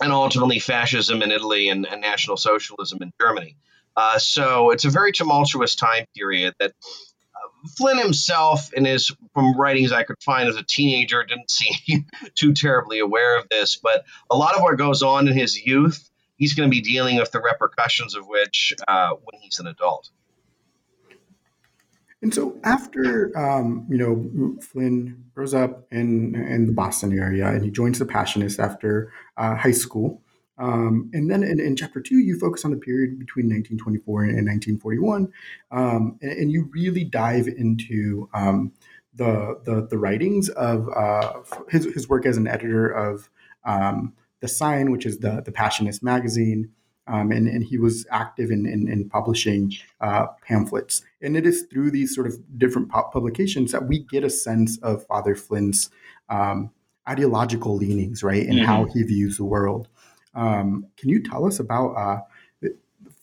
and 0.00 0.12
ultimately 0.12 0.58
fascism 0.58 1.22
in 1.22 1.32
Italy 1.32 1.68
and, 1.68 1.86
and 1.86 2.00
National 2.00 2.36
Socialism 2.36 2.98
in 3.02 3.12
Germany. 3.20 3.56
Uh, 3.96 4.18
so 4.18 4.70
it's 4.70 4.84
a 4.84 4.90
very 4.90 5.10
tumultuous 5.10 5.74
time 5.74 6.04
period 6.14 6.54
that 6.60 6.70
uh, 6.70 7.68
Flynn 7.76 7.98
himself, 7.98 8.72
in 8.74 8.84
his 8.84 9.10
from 9.32 9.58
writings 9.58 9.90
I 9.90 10.02
could 10.02 10.22
find 10.22 10.48
as 10.48 10.56
a 10.56 10.62
teenager, 10.62 11.24
didn't 11.24 11.50
seem 11.50 12.06
too 12.34 12.52
terribly 12.52 13.00
aware 13.00 13.38
of 13.38 13.48
this. 13.48 13.76
But 13.76 14.04
a 14.30 14.36
lot 14.36 14.54
of 14.54 14.62
what 14.62 14.76
goes 14.76 15.02
on 15.02 15.26
in 15.26 15.34
his 15.34 15.56
youth, 15.56 16.08
he's 16.36 16.54
going 16.54 16.70
to 16.70 16.74
be 16.74 16.82
dealing 16.82 17.16
with 17.16 17.32
the 17.32 17.40
repercussions 17.40 18.14
of 18.14 18.26
which 18.26 18.74
uh, 18.86 19.10
when 19.10 19.40
he's 19.40 19.58
an 19.58 19.66
adult. 19.66 20.10
And 22.22 22.32
so 22.32 22.58
after 22.64 23.36
um, 23.38 23.86
you 23.90 23.98
know 23.98 24.56
Flynn 24.60 25.24
grows 25.34 25.54
up 25.54 25.86
in 25.90 26.34
in 26.34 26.66
the 26.66 26.72
Boston 26.72 27.16
area 27.18 27.46
and 27.48 27.64
he 27.64 27.70
joins 27.70 27.98
the 27.98 28.06
Passionists 28.06 28.58
after 28.58 29.12
uh, 29.36 29.54
high 29.54 29.72
school. 29.72 30.22
Um, 30.58 31.10
and 31.12 31.30
then 31.30 31.42
in, 31.42 31.60
in, 31.60 31.76
chapter 31.76 32.00
two, 32.00 32.16
you 32.16 32.38
focus 32.38 32.64
on 32.64 32.70
the 32.70 32.78
period 32.78 33.18
between 33.18 33.44
1924 33.44 34.22
and 34.22 34.46
1941, 34.46 35.30
um, 35.70 36.18
and, 36.22 36.32
and, 36.32 36.50
you 36.50 36.70
really 36.72 37.04
dive 37.04 37.46
into 37.46 38.30
um, 38.32 38.72
the, 39.14 39.60
the, 39.64 39.86
the 39.90 39.98
writings 39.98 40.48
of 40.48 40.88
uh, 40.96 41.42
his 41.68 41.84
his 41.92 42.08
work 42.08 42.24
as 42.24 42.38
an 42.38 42.46
editor 42.46 42.88
of 42.88 43.28
um, 43.66 44.14
the 44.40 44.48
Sign, 44.48 44.90
which 44.90 45.04
is 45.04 45.18
the 45.18 45.42
the 45.42 45.52
Passionist 45.52 46.02
magazine, 46.02 46.72
um, 47.06 47.30
and, 47.30 47.48
and 47.48 47.64
he 47.64 47.78
was 47.78 48.06
active 48.10 48.50
in, 48.50 48.66
in, 48.66 48.88
in 48.88 49.08
publishing 49.08 49.72
uh, 50.00 50.26
pamphlets. 50.46 51.02
And 51.22 51.36
it 51.36 51.46
is 51.46 51.66
through 51.70 51.90
these 51.90 52.14
sort 52.14 52.26
of 52.26 52.58
different 52.58 52.90
publications 52.90 53.72
that 53.72 53.86
we 53.86 54.00
get 54.00 54.24
a 54.24 54.30
sense 54.30 54.78
of 54.78 55.06
Father 55.06 55.34
Flynn's 55.34 55.90
um, 56.28 56.70
ideological 57.08 57.76
leanings, 57.76 58.22
right, 58.22 58.44
and 58.44 58.54
mm-hmm. 58.54 58.66
how 58.66 58.84
he 58.84 59.02
views 59.02 59.36
the 59.36 59.44
world. 59.44 59.88
Um, 60.34 60.86
can 60.96 61.08
you 61.08 61.22
tell 61.22 61.46
us 61.46 61.60
about 61.60 61.94
uh, 61.94 62.68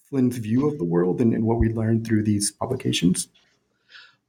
Flynn's 0.09 0.37
view 0.37 0.67
of 0.67 0.77
the 0.77 0.85
world 0.85 1.21
and, 1.21 1.33
and 1.33 1.43
what 1.43 1.59
we 1.59 1.69
learned 1.69 2.07
through 2.07 2.23
these 2.23 2.51
publications? 2.51 3.27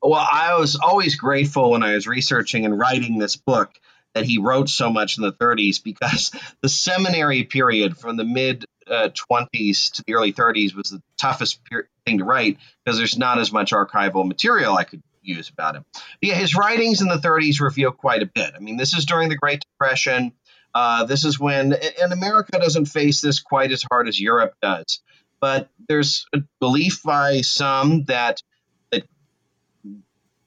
Well, 0.02 0.14
I 0.14 0.56
was 0.58 0.76
always 0.76 1.16
grateful 1.16 1.70
when 1.70 1.82
I 1.82 1.94
was 1.94 2.06
researching 2.06 2.64
and 2.64 2.78
writing 2.78 3.18
this 3.18 3.36
book 3.36 3.70
that 4.14 4.24
he 4.24 4.38
wrote 4.38 4.68
so 4.68 4.90
much 4.90 5.18
in 5.18 5.22
the 5.24 5.32
30s 5.32 5.82
because 5.82 6.30
the 6.62 6.68
seminary 6.68 7.44
period 7.44 7.96
from 7.96 8.16
the 8.16 8.24
mid 8.24 8.64
uh, 8.88 9.08
20s 9.08 9.92
to 9.92 10.04
the 10.06 10.14
early 10.14 10.32
30s 10.32 10.74
was 10.74 10.90
the 10.90 11.02
toughest 11.16 11.60
thing 12.06 12.18
to 12.18 12.24
write 12.24 12.58
because 12.84 12.98
there's 12.98 13.18
not 13.18 13.38
as 13.38 13.52
much 13.52 13.72
archival 13.72 14.26
material 14.26 14.76
I 14.76 14.84
could 14.84 15.02
use 15.22 15.48
about 15.48 15.76
him. 15.76 15.84
But 15.92 16.02
yeah, 16.20 16.34
his 16.34 16.54
writings 16.54 17.00
in 17.00 17.08
the 17.08 17.16
30s 17.16 17.60
reveal 17.60 17.92
quite 17.92 18.22
a 18.22 18.26
bit. 18.26 18.52
I 18.54 18.60
mean, 18.60 18.76
this 18.76 18.94
is 18.94 19.04
during 19.04 19.28
the 19.28 19.36
Great 19.36 19.62
Depression. 19.72 20.32
Uh, 20.74 21.04
this 21.04 21.24
is 21.24 21.38
when, 21.38 21.74
and 22.02 22.12
America 22.12 22.58
doesn't 22.58 22.86
face 22.86 23.20
this 23.20 23.40
quite 23.40 23.72
as 23.72 23.84
hard 23.88 24.08
as 24.08 24.20
Europe 24.20 24.54
does. 24.60 25.00
But 25.40 25.68
there's 25.88 26.26
a 26.32 26.42
belief 26.58 27.02
by 27.02 27.42
some 27.42 28.04
that 28.04 28.42
that 28.90 29.04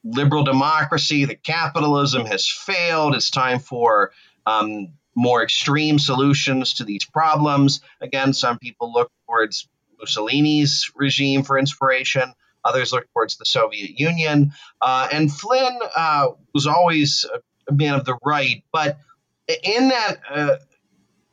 liberal 0.04 0.44
democracy, 0.44 1.24
that 1.26 1.42
capitalism 1.42 2.26
has 2.26 2.48
failed. 2.48 3.14
It's 3.14 3.30
time 3.30 3.60
for 3.60 4.12
um, 4.46 4.88
more 5.18 5.42
extreme 5.42 5.98
solutions 5.98 6.74
to 6.74 6.84
these 6.84 7.04
problems. 7.04 7.80
Again, 8.00 8.32
some 8.32 8.56
people 8.58 8.92
look 8.92 9.10
towards 9.26 9.68
Mussolini's 9.98 10.92
regime 10.94 11.42
for 11.42 11.58
inspiration. 11.58 12.32
Others 12.64 12.92
look 12.92 13.06
towards 13.12 13.36
the 13.36 13.44
Soviet 13.44 13.98
Union. 13.98 14.52
Uh, 14.80 15.08
and 15.10 15.32
Flynn 15.32 15.76
uh, 15.96 16.28
was 16.54 16.68
always 16.68 17.26
a 17.68 17.72
man 17.72 17.94
of 17.94 18.04
the 18.04 18.16
right, 18.24 18.62
but 18.72 18.98
in 19.64 19.88
that 19.88 20.20
uh, 20.30 20.56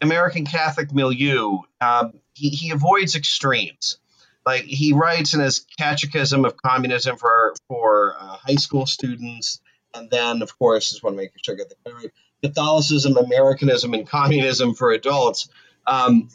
American 0.02 0.46
Catholic 0.46 0.92
milieu, 0.92 1.60
um, 1.80 2.14
he, 2.34 2.50
he 2.50 2.72
avoids 2.72 3.16
extremes. 3.16 4.00
Like 4.48 4.64
he 4.64 4.94
writes 4.94 5.36
in 5.36 5.42
his 5.42 5.66
Catechism 5.78 6.44
of 6.44 6.58
Communism 6.58 7.18
for 7.18 7.54
for 7.68 8.16
uh, 8.20 8.38
high 8.38 8.56
school 8.56 8.86
students, 8.86 9.60
and 9.94 10.10
then, 10.10 10.42
of 10.42 10.58
course, 10.58 10.92
just 10.92 11.04
want 11.04 11.16
to 11.16 11.22
make 11.22 11.32
sure 11.44 11.56
I 11.56 11.58
get 11.58 11.70
the 11.70 11.94
right 11.94 12.12
Catholicism, 12.44 13.18
Americanism, 13.18 13.94
and 13.94 14.08
Communism 14.08 14.74
for 14.74 14.92
adults. 14.92 15.50
Um, 15.88 16.30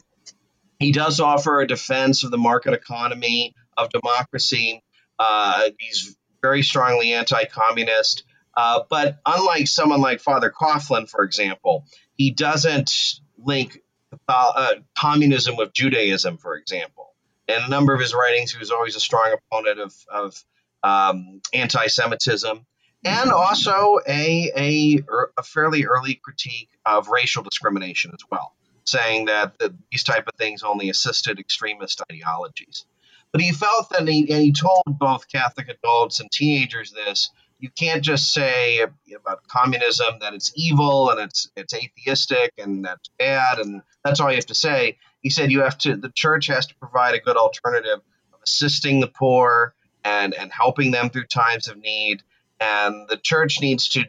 he 0.79 0.91
does 0.91 1.19
offer 1.19 1.61
a 1.61 1.67
defense 1.67 2.23
of 2.23 2.31
the 2.31 2.37
market 2.37 2.73
economy, 2.73 3.53
of 3.77 3.89
democracy. 3.89 4.83
Uh, 5.19 5.69
he's 5.77 6.17
very 6.41 6.63
strongly 6.63 7.13
anti 7.13 7.45
communist. 7.45 8.23
Uh, 8.55 8.81
but 8.89 9.19
unlike 9.25 9.67
someone 9.67 10.01
like 10.01 10.19
Father 10.19 10.51
Coughlin, 10.51 11.09
for 11.09 11.23
example, 11.23 11.85
he 12.15 12.31
doesn't 12.31 12.91
link 13.37 13.79
uh, 14.27 14.73
communism 14.97 15.55
with 15.55 15.71
Judaism, 15.73 16.37
for 16.37 16.55
example. 16.55 17.13
In 17.47 17.61
a 17.61 17.69
number 17.69 17.93
of 17.93 18.01
his 18.01 18.13
writings, 18.13 18.51
he 18.51 18.59
was 18.59 18.71
always 18.71 18.95
a 18.95 18.99
strong 18.99 19.33
opponent 19.33 19.79
of, 19.79 19.93
of 20.11 20.45
um, 20.83 21.41
anti 21.53 21.87
Semitism 21.87 22.65
and 23.03 23.31
also 23.31 23.99
a, 24.07 24.51
a, 24.55 24.99
a 25.37 25.43
fairly 25.43 25.85
early 25.85 26.15
critique 26.15 26.69
of 26.85 27.07
racial 27.07 27.43
discrimination 27.43 28.11
as 28.13 28.21
well, 28.31 28.53
saying 28.83 29.25
that, 29.25 29.57
that 29.59 29.73
these 29.91 30.03
type 30.03 30.27
of 30.27 30.35
things 30.35 30.63
only 30.63 30.89
assisted 30.89 31.39
extremist 31.39 32.01
ideologies. 32.11 32.85
But 33.31 33.41
he 33.41 33.51
felt 33.51 33.89
that, 33.89 34.07
he, 34.07 34.31
and 34.31 34.43
he 34.43 34.51
told 34.51 34.83
both 34.85 35.29
Catholic 35.29 35.69
adults 35.69 36.19
and 36.19 36.29
teenagers 36.31 36.91
this. 36.91 37.29
You 37.59 37.69
can't 37.69 38.03
just 38.03 38.33
say 38.33 38.79
about 39.15 39.47
communism 39.47 40.15
that 40.21 40.33
it's 40.33 40.51
evil 40.55 41.11
and 41.11 41.19
it's 41.19 41.47
it's 41.55 41.75
atheistic 41.75 42.53
and 42.57 42.83
that's 42.83 43.09
bad 43.19 43.59
and 43.59 43.83
that's 44.03 44.19
all 44.19 44.31
you 44.31 44.37
have 44.37 44.47
to 44.47 44.55
say. 44.55 44.97
He 45.21 45.29
said 45.29 45.51
you 45.51 45.61
have 45.61 45.77
to 45.79 45.95
the 45.95 46.09
church 46.09 46.47
has 46.47 46.65
to 46.67 46.75
provide 46.77 47.13
a 47.13 47.19
good 47.19 47.37
alternative 47.37 47.99
of 48.33 48.39
assisting 48.43 48.99
the 48.99 49.07
poor 49.07 49.75
and 50.03 50.33
and 50.33 50.51
helping 50.51 50.89
them 50.89 51.11
through 51.11 51.25
times 51.25 51.67
of 51.67 51.77
need 51.77 52.23
and 52.61 53.09
the 53.09 53.17
church 53.17 53.59
needs 53.59 53.89
to, 53.89 54.05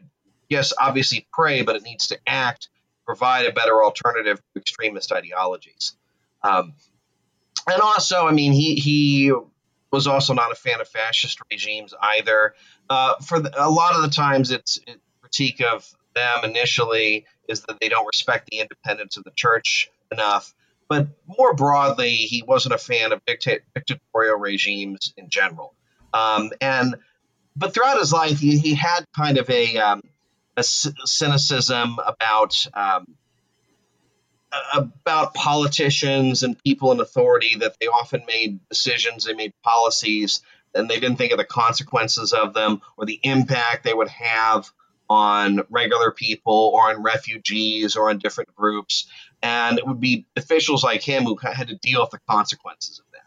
yes, 0.48 0.72
obviously 0.78 1.26
pray, 1.32 1.62
but 1.62 1.74
it 1.74 1.82
needs 1.82 2.08
to 2.08 2.18
act, 2.26 2.68
provide 3.06 3.46
a 3.46 3.52
better 3.52 3.82
alternative 3.82 4.38
to 4.54 4.60
extremist 4.60 5.10
ideologies. 5.10 5.96
Um, 6.44 6.74
and 7.66 7.80
also, 7.80 8.26
I 8.26 8.32
mean, 8.32 8.52
he 8.52 8.74
he 8.74 9.32
was 9.90 10.06
also 10.06 10.34
not 10.34 10.52
a 10.52 10.54
fan 10.54 10.80
of 10.80 10.88
fascist 10.88 11.38
regimes 11.50 11.94
either. 12.00 12.54
Uh, 12.88 13.14
for 13.16 13.40
the, 13.40 13.52
a 13.56 13.70
lot 13.70 13.94
of 13.94 14.02
the 14.02 14.08
times, 14.08 14.50
it's 14.50 14.78
it, 14.86 15.00
critique 15.20 15.62
of 15.62 15.88
them 16.14 16.44
initially 16.44 17.24
is 17.48 17.62
that 17.62 17.80
they 17.80 17.88
don't 17.88 18.06
respect 18.06 18.48
the 18.50 18.58
independence 18.58 19.16
of 19.16 19.24
the 19.24 19.30
church 19.34 19.90
enough. 20.10 20.54
But 20.88 21.08
more 21.26 21.54
broadly, 21.54 22.10
he 22.10 22.42
wasn't 22.42 22.74
a 22.74 22.78
fan 22.78 23.12
of 23.12 23.24
dicta- 23.24 23.60
dictatorial 23.74 24.36
regimes 24.36 25.14
in 25.16 25.30
general. 25.30 25.74
Um, 26.12 26.50
and 26.60 26.96
but 27.56 27.74
throughout 27.74 27.98
his 27.98 28.12
life, 28.12 28.38
he, 28.38 28.58
he 28.58 28.74
had 28.74 29.04
kind 29.14 29.38
of 29.38 29.48
a, 29.50 29.76
um, 29.78 30.02
a 30.56 30.62
cynicism 30.62 31.98
about 32.04 32.66
um, 32.74 33.06
about 34.74 35.34
politicians 35.34 36.42
and 36.42 36.62
people 36.62 36.92
in 36.92 37.00
authority 37.00 37.56
that 37.56 37.76
they 37.80 37.86
often 37.86 38.22
made 38.26 38.60
decisions, 38.68 39.24
they 39.24 39.32
made 39.32 39.52
policies, 39.62 40.42
and 40.74 40.88
they 40.88 41.00
didn't 41.00 41.16
think 41.16 41.32
of 41.32 41.38
the 41.38 41.44
consequences 41.44 42.32
of 42.32 42.54
them 42.54 42.80
or 42.96 43.06
the 43.06 43.20
impact 43.22 43.84
they 43.84 43.94
would 43.94 44.08
have 44.08 44.70
on 45.08 45.62
regular 45.68 46.10
people 46.10 46.70
or 46.74 46.90
on 46.90 47.02
refugees 47.02 47.96
or 47.96 48.08
on 48.10 48.18
different 48.18 48.54
groups. 48.54 49.06
And 49.42 49.78
it 49.78 49.86
would 49.86 50.00
be 50.00 50.26
officials 50.36 50.82
like 50.82 51.02
him 51.02 51.24
who 51.24 51.36
had 51.36 51.68
to 51.68 51.76
deal 51.76 52.00
with 52.00 52.10
the 52.10 52.20
consequences 52.28 53.00
of 53.00 53.04
that. 53.12 53.18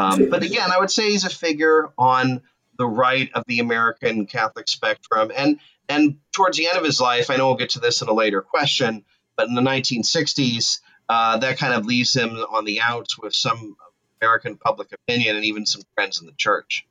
Um, 0.00 0.30
but 0.30 0.42
again, 0.42 0.70
I 0.70 0.78
would 0.78 0.90
say 0.90 1.10
he's 1.10 1.24
a 1.24 1.30
figure 1.30 1.90
on 1.98 2.42
the 2.78 2.86
right 2.86 3.30
of 3.34 3.44
the 3.46 3.60
American 3.60 4.26
Catholic 4.26 4.68
spectrum. 4.68 5.30
And 5.36 5.58
and 5.88 6.18
towards 6.32 6.56
the 6.58 6.68
end 6.68 6.78
of 6.78 6.84
his 6.84 7.00
life, 7.00 7.30
I 7.30 7.36
know 7.36 7.48
we'll 7.48 7.56
get 7.56 7.70
to 7.70 7.80
this 7.80 8.02
in 8.02 8.08
a 8.08 8.12
later 8.12 8.42
question, 8.42 9.04
but 9.36 9.48
in 9.48 9.54
the 9.54 9.62
1960s, 9.62 10.80
uh, 11.08 11.38
that 11.38 11.56
kind 11.56 11.72
of 11.72 11.86
leaves 11.86 12.14
him 12.14 12.30
on 12.30 12.64
the 12.66 12.80
outs 12.80 13.18
with 13.18 13.34
some 13.34 13.76
American 14.20 14.56
public 14.56 14.92
opinion 14.92 15.36
and 15.36 15.44
even 15.44 15.64
some 15.64 15.82
friends 15.94 16.20
in 16.20 16.26
the 16.26 16.34
church. 16.36 16.86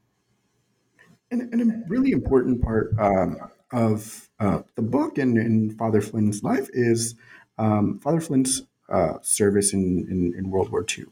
And, 1.29 1.53
and 1.53 1.62
a 1.62 1.88
really 1.88 2.12
important 2.12 2.62
part 2.63 2.96
um, 2.98 3.38
of 3.72 4.29
uh, 4.39 4.62
the 4.75 4.82
book 4.82 5.17
and 5.17 5.38
in 5.38 5.77
Father 5.77 6.01
Flynn's 6.01 6.41
life 6.41 6.70
is 6.74 7.15
um, 7.58 8.00
Father 8.00 8.22
Flynn's 8.22 8.63
uh, 8.89 9.15
service 9.22 9.74
in, 9.74 10.08
in, 10.10 10.34
in, 10.38 10.50
World 10.50 10.70
War 10.72 10.86
II. 10.98 11.06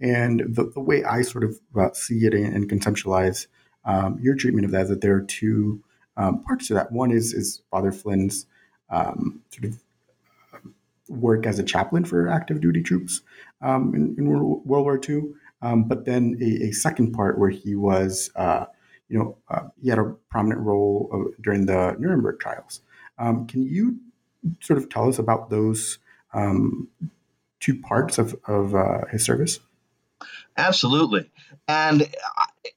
And 0.00 0.40
the, 0.40 0.64
the 0.64 0.80
way 0.80 1.04
I 1.04 1.22
sort 1.22 1.44
of 1.44 1.60
uh, 1.78 1.92
see 1.92 2.26
it 2.26 2.34
and, 2.34 2.54
and 2.54 2.68
conceptualize 2.68 3.46
um, 3.84 4.18
your 4.20 4.34
treatment 4.34 4.64
of 4.64 4.70
that 4.72 4.88
that 4.88 5.00
there 5.00 5.14
are 5.14 5.22
two 5.22 5.82
um, 6.16 6.42
parts 6.42 6.68
to 6.68 6.74
that. 6.74 6.92
One 6.92 7.10
is, 7.10 7.32
is 7.32 7.62
Father 7.70 7.92
Flynn's 7.92 8.46
um, 8.90 9.40
sort 9.50 9.72
of 9.72 9.80
um, 10.52 10.74
work 11.08 11.46
as 11.46 11.58
a 11.58 11.62
chaplain 11.62 12.04
for 12.04 12.28
active 12.28 12.60
duty 12.60 12.82
troops 12.82 13.22
um, 13.62 13.94
in, 13.94 14.14
in, 14.18 14.28
World 14.28 14.62
War 14.64 15.00
II. 15.08 15.32
but 15.60 16.04
then 16.04 16.36
a, 16.40 16.68
a, 16.68 16.72
second 16.72 17.12
part 17.12 17.38
where 17.38 17.50
he 17.50 17.74
was 17.74 18.30
uh, 18.36 18.66
you 19.10 19.18
know, 19.18 19.36
uh, 19.48 19.68
he 19.82 19.90
had 19.90 19.98
a 19.98 20.14
prominent 20.30 20.62
role 20.62 21.10
uh, 21.12 21.34
during 21.42 21.66
the 21.66 21.96
Nuremberg 21.98 22.38
trials. 22.38 22.80
Um, 23.18 23.46
can 23.46 23.66
you 23.66 23.98
sort 24.60 24.78
of 24.78 24.88
tell 24.88 25.08
us 25.08 25.18
about 25.18 25.50
those 25.50 25.98
um, 26.32 26.88
two 27.58 27.78
parts 27.78 28.18
of, 28.18 28.36
of 28.46 28.74
uh, 28.74 29.06
his 29.10 29.24
service? 29.24 29.58
Absolutely. 30.56 31.28
And 31.66 32.08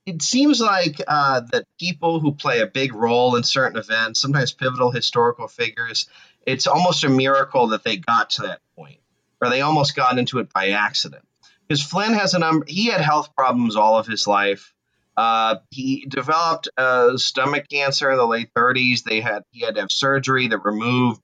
it 0.06 0.22
seems 0.22 0.60
like 0.62 1.02
uh, 1.08 1.42
that 1.52 1.66
people 1.80 2.20
who 2.20 2.34
play 2.34 2.60
a 2.62 2.68
big 2.68 2.94
role 2.94 3.36
in 3.36 3.44
certain 3.44 3.78
events, 3.78 4.22
sometimes 4.22 4.52
pivotal 4.52 4.92
historical 4.92 5.48
figures, 5.48 6.08
it's 6.46 6.68
almost 6.68 7.04
a 7.04 7.10
miracle 7.10 7.68
that 7.68 7.84
they 7.84 7.98
got 7.98 8.32
to 8.32 8.44
that 8.44 8.62
point, 8.76 9.00
or 9.42 9.50
they 9.50 9.62
almost 9.62 9.96
got 9.96 10.18
into 10.18 10.40
it 10.40 10.52
by 10.54 10.70
accident. 10.70 11.26
Because 11.68 11.84
Flynn 11.84 12.14
has 12.14 12.34
a 12.34 12.40
number, 12.40 12.66
he 12.68 12.88
had 12.88 13.02
health 13.02 13.36
problems 13.36 13.76
all 13.76 13.98
of 13.98 14.08
his 14.08 14.28
life. 14.28 14.74
Uh, 15.16 15.58
he 15.70 16.06
developed 16.08 16.70
a 16.78 17.12
stomach 17.18 17.66
cancer 17.70 18.12
in 18.12 18.18
the 18.18 18.26
late 18.26 18.50
30s. 18.56 19.04
They 19.04 19.22
had 19.22 19.44
he 19.52 19.64
had 19.64 19.76
to 19.76 19.82
have 19.82 19.92
surgery 19.92 20.48
that 20.48 20.66
removed 20.66 21.22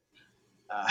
uh, 0.69 0.87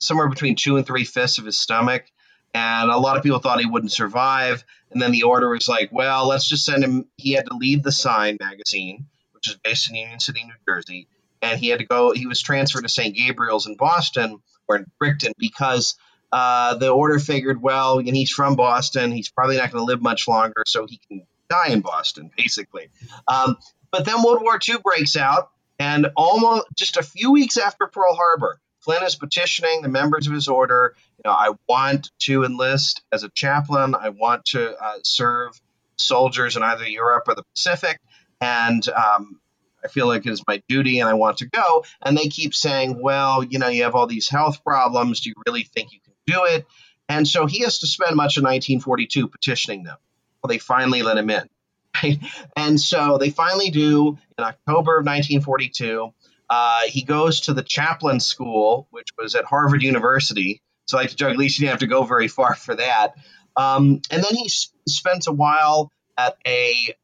somewhere 0.00 0.28
between 0.28 0.56
two 0.56 0.76
and 0.76 0.86
three 0.86 1.04
fifths 1.04 1.38
of 1.38 1.46
his 1.46 1.56
stomach, 1.56 2.04
and 2.52 2.90
a 2.90 2.98
lot 2.98 3.16
of 3.16 3.22
people 3.22 3.38
thought 3.38 3.60
he 3.60 3.66
wouldn't 3.66 3.92
survive. 3.92 4.64
And 4.92 5.00
then 5.00 5.12
the 5.12 5.22
order 5.24 5.48
was 5.48 5.68
like, 5.68 5.90
well, 5.92 6.28
let's 6.28 6.48
just 6.48 6.64
send 6.64 6.84
him. 6.84 7.06
He 7.16 7.32
had 7.32 7.46
to 7.46 7.56
leave 7.56 7.82
the 7.82 7.92
Sign 7.92 8.36
magazine, 8.40 9.06
which 9.32 9.48
is 9.48 9.56
based 9.56 9.88
in 9.88 9.96
Union 9.96 10.20
City, 10.20 10.44
New 10.44 10.52
Jersey, 10.68 11.08
and 11.40 11.58
he 11.58 11.68
had 11.68 11.78
to 11.78 11.86
go. 11.86 12.12
He 12.12 12.26
was 12.26 12.40
transferred 12.40 12.82
to 12.82 12.88
St. 12.88 13.16
Gabriel's 13.16 13.66
in 13.66 13.76
Boston 13.76 14.42
or 14.68 14.76
in 14.76 14.86
Brighton 14.98 15.32
because. 15.38 15.96
Uh, 16.34 16.76
the 16.76 16.88
order 16.88 17.18
figured, 17.18 17.60
well, 17.60 17.98
and 17.98 18.16
he's 18.16 18.30
from 18.30 18.56
Boston. 18.56 19.12
He's 19.12 19.28
probably 19.28 19.58
not 19.58 19.70
going 19.70 19.82
to 19.82 19.84
live 19.84 20.00
much 20.00 20.26
longer, 20.26 20.64
so 20.66 20.86
he 20.86 20.98
can 21.06 21.26
die 21.50 21.68
in 21.68 21.80
Boston, 21.80 22.30
basically. 22.36 22.88
Um, 23.28 23.58
but 23.90 24.06
then 24.06 24.22
World 24.22 24.42
War 24.42 24.58
II 24.66 24.78
breaks 24.82 25.16
out, 25.16 25.50
and 25.78 26.08
almost 26.16 26.66
just 26.74 26.96
a 26.96 27.02
few 27.02 27.30
weeks 27.32 27.58
after 27.58 27.86
Pearl 27.86 28.14
Harbor, 28.14 28.58
Flynn 28.80 29.04
is 29.04 29.14
petitioning 29.14 29.82
the 29.82 29.88
members 29.88 30.26
of 30.26 30.32
his 30.32 30.48
order. 30.48 30.96
You 31.24 31.30
know, 31.30 31.36
I 31.36 31.52
want 31.68 32.10
to 32.20 32.44
enlist 32.44 33.02
as 33.12 33.22
a 33.22 33.28
chaplain. 33.28 33.94
I 33.94 34.08
want 34.08 34.44
to 34.46 34.76
uh, 34.76 34.98
serve 35.04 35.60
soldiers 35.96 36.56
in 36.56 36.62
either 36.62 36.88
Europe 36.88 37.24
or 37.28 37.34
the 37.34 37.44
Pacific, 37.54 37.98
and 38.40 38.86
um, 38.88 39.40
I 39.84 39.88
feel 39.88 40.08
like 40.08 40.26
it 40.26 40.30
is 40.30 40.42
my 40.48 40.62
duty, 40.68 40.98
and 40.98 41.08
I 41.08 41.14
want 41.14 41.38
to 41.38 41.48
go. 41.48 41.84
And 42.02 42.18
they 42.18 42.28
keep 42.28 42.54
saying, 42.54 43.00
"Well, 43.00 43.44
you 43.44 43.58
know, 43.58 43.68
you 43.68 43.84
have 43.84 43.94
all 43.94 44.06
these 44.06 44.28
health 44.28 44.64
problems. 44.64 45.20
Do 45.20 45.30
you 45.30 45.34
really 45.46 45.62
think 45.62 45.92
you 45.92 46.00
can 46.00 46.14
do 46.26 46.44
it?" 46.44 46.66
And 47.08 47.28
so 47.28 47.46
he 47.46 47.60
has 47.60 47.80
to 47.80 47.86
spend 47.86 48.16
much 48.16 48.36
of 48.36 48.42
1942 48.42 49.28
petitioning 49.28 49.82
them 49.84 49.98
Well, 50.42 50.48
they 50.48 50.58
finally 50.58 51.02
let 51.02 51.18
him 51.18 51.30
in. 51.30 51.48
Right? 52.02 52.18
And 52.56 52.80
so 52.80 53.18
they 53.18 53.28
finally 53.28 53.68
do 53.70 54.18
in 54.38 54.44
October 54.44 54.96
of 54.96 55.04
1942. 55.04 56.10
Uh, 56.48 56.80
he 56.86 57.02
goes 57.02 57.42
to 57.42 57.52
the 57.52 57.62
chaplain 57.62 58.18
school, 58.18 58.88
which 58.90 59.08
was 59.18 59.34
at 59.34 59.44
Harvard 59.44 59.82
University. 59.82 60.62
So 60.92 60.98
I 60.98 61.02
like 61.02 61.10
to 61.10 61.16
joke, 61.16 61.30
at 61.30 61.38
least 61.38 61.58
you 61.58 61.62
didn't 61.62 61.70
have 61.72 61.80
to 61.80 61.86
go 61.86 62.02
very 62.02 62.28
far 62.28 62.54
for 62.54 62.74
that. 62.76 63.14
Um, 63.56 64.02
and 64.10 64.22
then 64.22 64.34
he 64.34 64.44
s- 64.44 64.74
spent 64.86 65.26
a 65.26 65.32
while 65.32 65.90
at 66.18 66.36
a 66.46 66.94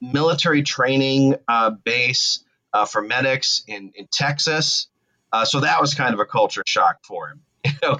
military 0.00 0.64
training 0.64 1.36
uh, 1.46 1.70
base 1.70 2.44
uh, 2.72 2.84
for 2.84 3.00
medics 3.00 3.62
in, 3.68 3.92
in 3.94 4.08
Texas. 4.10 4.88
Uh, 5.32 5.44
so 5.44 5.60
that 5.60 5.80
was 5.80 5.94
kind 5.94 6.14
of 6.14 6.18
a 6.18 6.24
culture 6.26 6.64
shock 6.66 6.96
for 7.04 7.28
him. 7.28 7.42
you 7.64 7.70
know, 7.80 7.96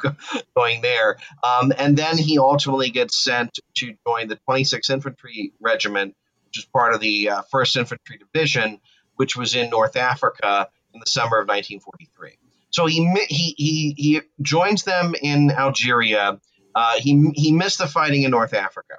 going 0.57 0.81
there. 0.83 1.19
Um, 1.45 1.73
and 1.79 1.97
then 1.97 2.19
he 2.19 2.41
ultimately 2.41 2.91
gets 2.91 3.17
sent 3.17 3.61
to 3.77 3.95
join 4.09 4.27
the 4.27 4.41
26th 4.49 4.91
Infantry 4.91 5.53
Regiment, 5.61 6.17
which 6.47 6.59
is 6.59 6.65
part 6.65 6.95
of 6.95 7.01
the 7.01 7.31
uh, 7.31 7.43
1st 7.55 7.77
Infantry 7.77 8.19
Division, 8.19 8.81
which 9.15 9.37
was 9.37 9.55
in 9.55 9.71
North 9.71 9.95
Africa 9.95 10.69
in 10.93 10.99
the 10.99 11.07
summer 11.07 11.39
of 11.39 11.47
1943. 11.47 12.39
So 12.71 12.87
he 12.87 13.07
he 13.29 13.55
he, 13.57 13.95
he 13.97 14.21
joins 14.43 14.85
them 14.85 15.15
in 15.21 15.51
Algeria. 15.51 16.39
Uh, 16.75 16.93
he 16.99 17.31
he 17.35 17.53
missed 17.53 17.79
the 17.79 17.87
fighting 17.87 18.23
in 18.23 18.31
North 18.31 18.55
Africa, 18.55 18.95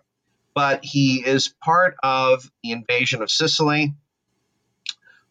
but 0.53 0.83
he 0.83 1.23
is 1.25 1.53
part 1.63 1.95
of 2.03 2.49
the 2.63 2.71
invasion 2.71 3.21
of 3.21 3.29
Sicily, 3.29 3.93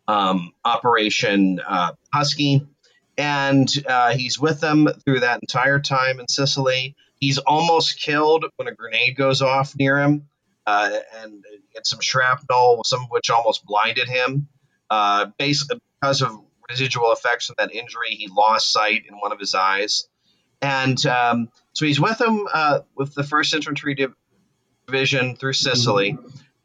um, 0.06 0.52
Operation 0.64 1.60
uh, 1.66 1.92
Husky, 2.12 2.66
and 3.16 3.68
uh, 3.86 4.12
he's 4.14 4.38
with 4.38 4.60
them 4.60 4.88
through 5.04 5.20
that 5.20 5.40
entire 5.42 5.80
time 5.80 6.20
in 6.20 6.28
Sicily. 6.28 6.94
He's 7.20 7.38
almost 7.38 8.00
killed 8.00 8.44
when 8.56 8.68
a 8.68 8.74
grenade 8.74 9.16
goes 9.16 9.42
off 9.42 9.74
near 9.76 9.98
him, 9.98 10.28
uh, 10.66 10.90
and 11.16 11.44
gets 11.74 11.90
some 11.90 12.00
shrapnel, 12.00 12.84
some 12.84 13.02
of 13.02 13.10
which 13.10 13.30
almost 13.30 13.66
blinded 13.66 14.08
him. 14.08 14.48
Uh, 14.88 15.26
basically, 15.38 15.80
because 16.00 16.22
of 16.22 16.38
residual 16.68 17.12
effects 17.12 17.50
of 17.50 17.56
that 17.56 17.74
injury, 17.74 18.10
he 18.10 18.28
lost 18.28 18.72
sight 18.72 19.04
in 19.08 19.14
one 19.14 19.32
of 19.32 19.38
his 19.38 19.54
eyes, 19.54 20.08
and 20.60 21.04
um, 21.06 21.48
so 21.72 21.86
he's 21.86 22.00
with 22.00 22.18
them 22.18 22.46
uh, 22.52 22.80
with 22.96 23.14
the 23.14 23.24
First 23.24 23.54
Infantry 23.54 23.96
Division 24.86 25.36
through 25.36 25.54
Sicily, 25.54 26.18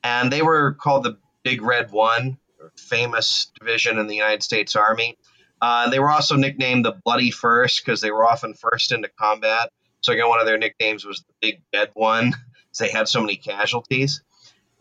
and 0.04 0.32
they 0.32 0.42
were 0.42 0.74
called 0.74 1.04
the 1.04 1.18
Big 1.44 1.62
Red 1.62 1.92
One, 1.92 2.38
famous 2.78 3.52
division 3.60 3.98
in 4.00 4.08
the 4.08 4.16
United 4.16 4.44
States 4.44 4.76
Army 4.76 5.18
uh, 5.64 5.90
they 5.90 6.00
were 6.00 6.12
also 6.12 6.36
nicknamed 6.36 6.84
the 6.84 6.92
Bloody 7.06 7.32
First 7.32 7.86
because 7.86 8.02
they 8.02 8.12
were 8.12 8.26
often 8.26 8.54
first 8.54 8.92
into 8.92 9.08
combat. 9.08 9.72
So 10.02 10.12
again, 10.12 10.28
one 10.28 10.42
of 10.42 10.46
their 10.46 10.58
nicknames 10.58 11.06
was 11.06 11.20
the 11.20 11.34
Big 11.40 11.62
Dead 11.72 11.90
One 11.94 12.32
because 12.32 12.80
they 12.80 12.90
had 12.90 13.08
so 13.08 13.22
many 13.22 13.38
casualties. 13.38 14.22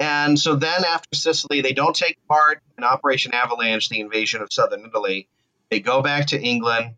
And 0.02 0.36
so 0.36 0.56
then 0.56 0.84
after 0.84 1.16
Sicily, 1.16 1.60
they 1.60 1.74
don't 1.74 1.94
take 1.94 2.18
part 2.26 2.60
in 2.76 2.82
Operation 2.82 3.34
Avalanche, 3.34 3.88
the 3.88 4.00
invasion 4.00 4.42
of 4.42 4.52
southern 4.52 4.84
Italy. 4.84 5.28
They 5.70 5.78
go 5.78 6.02
back 6.02 6.26
to 6.28 6.40
England. 6.42 6.96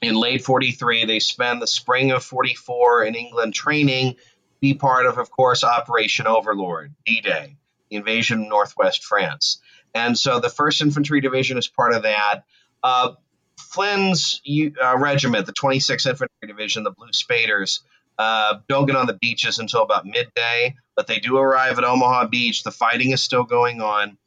In 0.00 0.14
late 0.14 0.42
43, 0.42 1.04
they 1.04 1.18
spend 1.18 1.60
the 1.60 1.66
spring 1.66 2.12
of 2.12 2.24
44 2.24 3.04
in 3.04 3.14
England 3.14 3.52
training, 3.52 4.14
to 4.14 4.20
be 4.62 4.72
part 4.72 5.04
of, 5.04 5.18
of 5.18 5.30
course, 5.30 5.62
Operation 5.62 6.26
Overlord, 6.26 6.94
D 7.04 7.20
Day, 7.20 7.58
the 7.90 7.96
invasion 7.96 8.44
of 8.44 8.48
Northwest 8.48 9.04
France. 9.04 9.60
And 9.94 10.16
so 10.16 10.40
the 10.40 10.48
1st 10.48 10.80
Infantry 10.80 11.20
Division 11.20 11.58
is 11.58 11.68
part 11.68 11.92
of 11.92 12.04
that. 12.04 12.44
Uh, 12.82 13.12
Flynn's 13.58 14.40
uh, 14.82 14.96
regiment, 14.96 15.44
the 15.44 15.52
26th 15.52 16.08
Infantry 16.08 16.46
Division, 16.46 16.82
the 16.82 16.92
Blue 16.92 17.12
Spaders, 17.12 17.80
uh, 18.18 18.58
don't 18.68 18.86
get 18.86 18.96
on 18.96 19.06
the 19.06 19.18
beaches 19.20 19.58
until 19.58 19.82
about 19.82 20.06
midday, 20.06 20.76
but 21.00 21.06
they 21.06 21.18
do 21.18 21.38
arrive 21.38 21.78
at 21.78 21.84
Omaha 21.84 22.26
Beach. 22.26 22.62
The 22.62 22.70
fighting 22.70 23.12
is 23.12 23.22
still 23.22 23.44
going 23.44 23.80
on. 23.80 24.18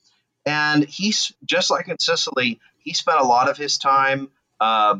And 0.44 0.84
he's 0.84 1.32
just 1.46 1.70
like 1.70 1.88
in 1.88 2.00
Sicily, 2.00 2.60
he 2.80 2.94
spent 2.94 3.20
a 3.20 3.24
lot 3.24 3.48
of 3.48 3.58
his 3.58 3.78
time 3.78 4.30
uh, 4.60 4.98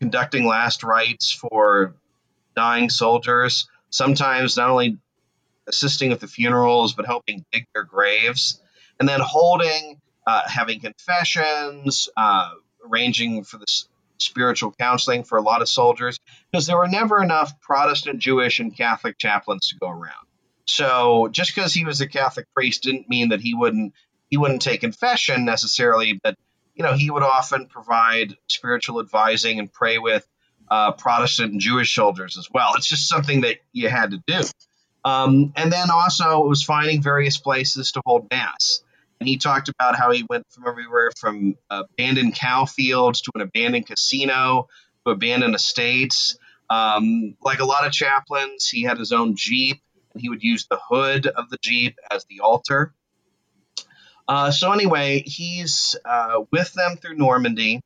conducting 0.00 0.46
last 0.46 0.82
rites 0.82 1.32
for 1.32 1.94
dying 2.54 2.90
soldiers, 2.90 3.70
sometimes 3.88 4.58
not 4.58 4.68
only 4.68 4.98
assisting 5.66 6.10
with 6.10 6.20
the 6.20 6.28
funerals, 6.28 6.92
but 6.92 7.06
helping 7.06 7.42
dig 7.50 7.64
their 7.72 7.84
graves, 7.84 8.60
and 9.00 9.08
then 9.08 9.20
holding, 9.20 10.02
uh, 10.26 10.42
having 10.46 10.78
confessions, 10.78 12.10
uh, 12.18 12.50
arranging 12.86 13.44
for 13.44 13.56
the 13.56 13.84
spiritual 14.18 14.72
counseling 14.78 15.24
for 15.24 15.38
a 15.38 15.42
lot 15.42 15.62
of 15.62 15.70
soldiers 15.70 16.18
because 16.52 16.66
there 16.66 16.76
were 16.76 16.86
never 16.86 17.22
enough 17.22 17.58
Protestant, 17.62 18.18
Jewish, 18.18 18.60
and 18.60 18.76
Catholic 18.76 19.16
chaplains 19.16 19.68
to 19.68 19.76
go 19.76 19.88
around. 19.88 20.23
So 20.66 21.28
just 21.30 21.54
because 21.54 21.72
he 21.72 21.84
was 21.84 22.00
a 22.00 22.08
Catholic 22.08 22.46
priest 22.54 22.82
didn't 22.82 23.08
mean 23.08 23.30
that 23.30 23.40
he 23.40 23.54
wouldn't 23.54 23.92
he 24.30 24.36
wouldn't 24.36 24.62
take 24.62 24.80
confession 24.80 25.44
necessarily, 25.44 26.18
but 26.22 26.36
you 26.74 26.82
know 26.82 26.94
he 26.94 27.10
would 27.10 27.22
often 27.22 27.66
provide 27.66 28.34
spiritual 28.48 29.00
advising 29.00 29.58
and 29.58 29.72
pray 29.72 29.98
with 29.98 30.26
uh, 30.70 30.92
Protestant 30.92 31.52
and 31.52 31.60
Jewish 31.60 31.94
soldiers 31.94 32.38
as 32.38 32.48
well. 32.52 32.72
It's 32.76 32.88
just 32.88 33.08
something 33.08 33.42
that 33.42 33.58
you 33.72 33.88
had 33.88 34.12
to 34.12 34.22
do. 34.26 34.40
Um, 35.04 35.52
and 35.56 35.70
then 35.70 35.90
also 35.90 36.42
it 36.42 36.48
was 36.48 36.62
finding 36.62 37.02
various 37.02 37.36
places 37.36 37.92
to 37.92 38.02
hold 38.06 38.28
mass. 38.30 38.82
And 39.20 39.28
he 39.28 39.36
talked 39.36 39.68
about 39.68 39.96
how 39.96 40.10
he 40.10 40.24
went 40.28 40.44
from 40.50 40.66
everywhere 40.66 41.10
from 41.18 41.56
abandoned 41.70 42.34
cow 42.34 42.64
fields 42.64 43.20
to 43.22 43.30
an 43.34 43.42
abandoned 43.42 43.86
casino 43.86 44.68
to 45.04 45.12
abandoned 45.12 45.54
estates. 45.54 46.38
Um, 46.70 47.36
like 47.42 47.60
a 47.60 47.64
lot 47.64 47.86
of 47.86 47.92
chaplains, 47.92 48.68
he 48.68 48.82
had 48.82 48.98
his 48.98 49.12
own 49.12 49.36
Jeep, 49.36 49.80
he 50.16 50.28
would 50.28 50.42
use 50.42 50.66
the 50.66 50.78
hood 50.88 51.26
of 51.26 51.50
the 51.50 51.58
Jeep 51.62 51.98
as 52.10 52.24
the 52.26 52.40
altar. 52.40 52.94
Uh, 54.26 54.50
so, 54.50 54.72
anyway, 54.72 55.22
he's 55.26 55.96
uh, 56.04 56.42
with 56.50 56.72
them 56.72 56.96
through 56.96 57.16
Normandy. 57.16 57.80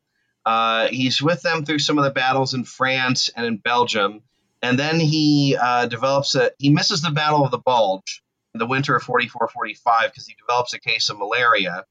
Uh, 0.47 0.89
he's 0.89 1.21
with 1.21 1.43
them 1.43 1.65
through 1.65 1.81
some 1.81 1.99
of 1.99 2.05
the 2.05 2.11
battles 2.11 2.55
in 2.55 2.65
France 2.65 3.29
and 3.35 3.45
in 3.45 3.57
Belgium. 3.57 4.23
And 4.63 4.79
then 4.79 4.99
he 4.99 5.57
uh, 5.61 5.87
develops 5.87 6.35
a, 6.35 6.51
he 6.59 6.71
misses 6.71 7.03
the 7.03 7.11
Battle 7.11 7.45
of 7.45 7.51
the 7.51 7.59
Bulge 7.59 8.23
in 8.55 8.59
the 8.59 8.67
winter 8.67 8.97
of 8.97 9.03
44 9.03 9.49
45 9.49 10.11
because 10.11 10.27
he 10.27 10.35
develops 10.35 10.75
a 10.75 10.81
case 10.81 11.11
of 11.11 11.19
malaria. 11.19 11.85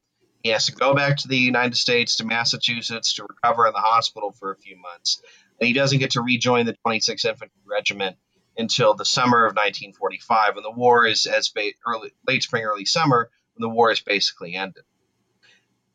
He 0.44 0.50
has 0.50 0.66
to 0.68 0.72
go 0.72 0.94
back 0.94 1.18
to 1.18 1.28
the 1.28 1.38
United 1.38 1.76
States, 1.76 2.18
to 2.18 2.26
Massachusetts, 2.26 3.14
to 3.16 3.24
recover 3.24 3.68
in 3.68 3.74
the 3.74 3.80
hospital 3.80 4.32
for 4.32 4.52
a 4.52 4.58
few 4.58 4.78
months. 4.78 5.22
And 5.60 5.68
he 5.68 5.74
doesn't 5.74 6.00
get 6.00 6.12
to 6.12 6.22
rejoin 6.22 6.66
the 6.66 6.76
26th 6.86 7.26
Infantry 7.26 7.62
Regiment 7.66 8.18
until 8.58 8.94
the 8.94 9.06
summer 9.06 9.46
of 9.46 9.52
1945, 9.52 10.56
when 10.56 10.64
the 10.64 10.72
war 10.72 11.06
is 11.06 11.26
as 11.26 11.50
ba- 11.50 11.72
early, 11.88 12.12
late 12.28 12.44
spring, 12.44 12.64
early 12.64 12.86
summer, 12.86 13.30
when 13.56 13.70
the 13.70 13.74
war 13.74 13.92
is 13.92 14.00
basically 14.02 14.56
ended. 14.56 14.84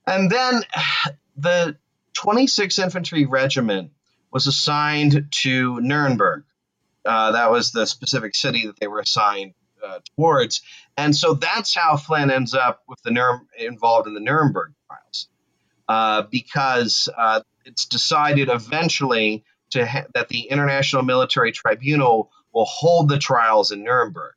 And 0.06 0.30
then 0.30 0.62
the 1.36 1.76
26th 2.16 2.82
Infantry 2.82 3.26
Regiment 3.26 3.92
was 4.30 4.46
assigned 4.46 5.28
to 5.30 5.80
Nuremberg. 5.80 6.44
Uh, 7.04 7.32
that 7.32 7.50
was 7.50 7.72
the 7.72 7.86
specific 7.86 8.34
city 8.34 8.66
that 8.66 8.78
they 8.78 8.86
were 8.86 9.00
assigned 9.00 9.54
uh, 9.84 9.98
towards, 10.16 10.62
and 10.96 11.16
so 11.16 11.34
that's 11.34 11.74
how 11.74 11.96
Flynn 11.96 12.30
ends 12.30 12.54
up 12.54 12.82
with 12.86 13.02
the 13.02 13.10
Nurem- 13.10 13.46
involved 13.58 14.06
in 14.06 14.14
the 14.14 14.20
Nuremberg 14.20 14.72
trials, 14.86 15.28
uh, 15.88 16.22
because 16.30 17.08
uh, 17.18 17.40
it's 17.64 17.86
decided 17.86 18.48
eventually 18.48 19.42
to 19.70 19.84
ha- 19.84 20.04
that 20.14 20.28
the 20.28 20.42
International 20.42 21.02
Military 21.02 21.50
Tribunal 21.50 22.30
will 22.52 22.64
hold 22.64 23.08
the 23.08 23.18
trials 23.18 23.72
in 23.72 23.82
Nuremberg. 23.82 24.34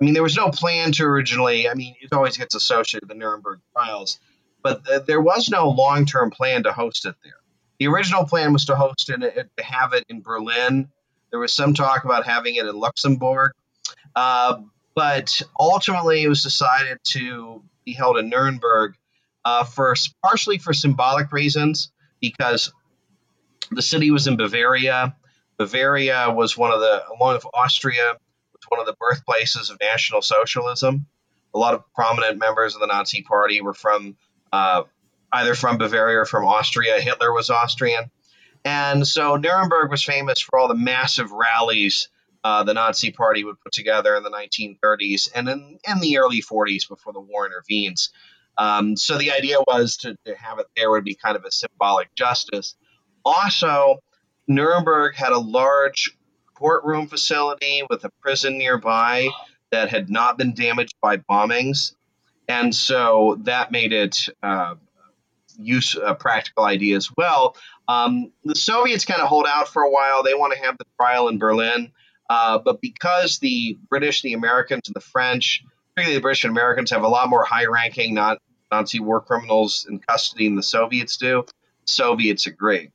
I 0.00 0.04
mean, 0.04 0.14
there 0.14 0.22
was 0.22 0.36
no 0.36 0.50
plan 0.50 0.92
to 0.92 1.04
originally. 1.04 1.68
I 1.68 1.74
mean, 1.74 1.94
it 2.00 2.12
always 2.12 2.36
gets 2.36 2.54
associated 2.54 3.08
with 3.08 3.16
the 3.16 3.20
Nuremberg 3.22 3.60
trials, 3.72 4.18
but 4.62 4.84
th- 4.84 5.06
there 5.06 5.20
was 5.20 5.48
no 5.48 5.68
long-term 5.70 6.30
plan 6.30 6.64
to 6.64 6.72
host 6.72 7.06
it 7.06 7.14
there. 7.22 7.34
The 7.78 7.86
original 7.86 8.24
plan 8.24 8.52
was 8.52 8.64
to 8.66 8.74
host 8.74 9.10
it, 9.10 9.20
to 9.56 9.64
have 9.64 9.92
it 9.92 10.04
in 10.08 10.22
Berlin. 10.22 10.88
There 11.30 11.40
was 11.40 11.52
some 11.52 11.74
talk 11.74 12.04
about 12.04 12.26
having 12.26 12.56
it 12.56 12.66
in 12.66 12.74
Luxembourg, 12.74 13.52
uh, 14.16 14.60
but 14.94 15.40
ultimately 15.58 16.22
it 16.22 16.28
was 16.28 16.42
decided 16.42 16.98
to 17.04 17.62
be 17.84 17.92
held 17.92 18.18
in 18.18 18.28
Nuremberg 18.28 18.94
uh, 19.44 19.64
for 19.64 19.94
partially 20.24 20.58
for 20.58 20.72
symbolic 20.72 21.32
reasons, 21.32 21.90
because 22.20 22.72
the 23.70 23.82
city 23.82 24.10
was 24.10 24.26
in 24.26 24.36
Bavaria. 24.36 25.16
Bavaria 25.62 26.32
was 26.32 26.56
one 26.58 26.72
of 26.72 26.80
the, 26.80 27.04
along 27.08 27.34
with 27.34 27.46
Austria, 27.54 28.14
was 28.52 28.62
one 28.68 28.80
of 28.80 28.86
the 28.86 28.96
birthplaces 28.98 29.70
of 29.70 29.78
National 29.80 30.20
Socialism. 30.20 31.06
A 31.54 31.58
lot 31.58 31.74
of 31.74 31.84
prominent 31.94 32.38
members 32.38 32.74
of 32.74 32.80
the 32.80 32.88
Nazi 32.88 33.22
Party 33.22 33.60
were 33.60 33.74
from 33.74 34.16
uh, 34.52 34.82
either 35.32 35.54
from 35.54 35.78
Bavaria 35.78 36.18
or 36.18 36.24
from 36.24 36.46
Austria. 36.46 37.00
Hitler 37.00 37.32
was 37.32 37.48
Austrian. 37.48 38.10
And 38.64 39.06
so 39.06 39.36
Nuremberg 39.36 39.90
was 39.90 40.02
famous 40.02 40.40
for 40.40 40.58
all 40.58 40.66
the 40.66 40.74
massive 40.74 41.30
rallies 41.30 42.08
uh, 42.42 42.64
the 42.64 42.74
Nazi 42.74 43.12
Party 43.12 43.44
would 43.44 43.60
put 43.60 43.72
together 43.72 44.16
in 44.16 44.24
the 44.24 44.30
1930s 44.30 45.28
and 45.32 45.48
in, 45.48 45.78
in 45.88 46.00
the 46.00 46.18
early 46.18 46.42
40s 46.42 46.88
before 46.88 47.12
the 47.12 47.20
war 47.20 47.46
intervenes. 47.46 48.10
Um, 48.58 48.96
so 48.96 49.16
the 49.16 49.30
idea 49.30 49.58
was 49.64 49.98
to, 49.98 50.16
to, 50.24 50.34
have 50.34 50.58
it 50.58 50.66
there 50.76 50.90
would 50.90 51.04
be 51.04 51.14
kind 51.14 51.36
of 51.36 51.44
a 51.44 51.52
symbolic 51.52 52.12
justice. 52.16 52.74
Also, 53.24 54.00
Nuremberg 54.48 55.14
had 55.14 55.32
a 55.32 55.38
large 55.38 56.16
courtroom 56.54 57.06
facility 57.06 57.82
with 57.88 58.04
a 58.04 58.10
prison 58.20 58.58
nearby 58.58 59.28
that 59.70 59.88
had 59.88 60.10
not 60.10 60.38
been 60.38 60.54
damaged 60.54 60.94
by 61.00 61.16
bombings. 61.16 61.94
And 62.48 62.74
so 62.74 63.38
that 63.42 63.72
made 63.72 63.92
it 63.92 64.28
uh, 64.42 64.74
use 65.58 65.96
a 66.00 66.14
practical 66.14 66.64
idea 66.64 66.96
as 66.96 67.08
well. 67.16 67.56
Um, 67.88 68.32
the 68.44 68.54
Soviets 68.54 69.04
kind 69.04 69.20
of 69.20 69.28
hold 69.28 69.46
out 69.48 69.68
for 69.68 69.82
a 69.82 69.90
while. 69.90 70.22
They 70.22 70.34
want 70.34 70.52
to 70.52 70.58
have 70.60 70.78
the 70.78 70.84
trial 71.00 71.28
in 71.28 71.38
Berlin. 71.38 71.92
Uh, 72.28 72.58
but 72.58 72.80
because 72.80 73.38
the 73.38 73.78
British, 73.88 74.22
the 74.22 74.32
Americans, 74.32 74.82
and 74.86 74.94
the 74.94 75.00
French, 75.00 75.64
particularly 75.94 76.18
the 76.18 76.22
British 76.22 76.44
and 76.44 76.50
Americans, 76.50 76.90
have 76.90 77.02
a 77.02 77.08
lot 77.08 77.28
more 77.28 77.44
high 77.44 77.66
ranking 77.66 78.18
Nazi 78.70 79.00
war 79.00 79.20
criminals 79.20 79.86
in 79.88 79.98
custody 79.98 80.48
than 80.48 80.56
the 80.56 80.62
Soviets 80.62 81.16
do, 81.16 81.44
Soviets 81.84 82.46
agree. 82.46 82.90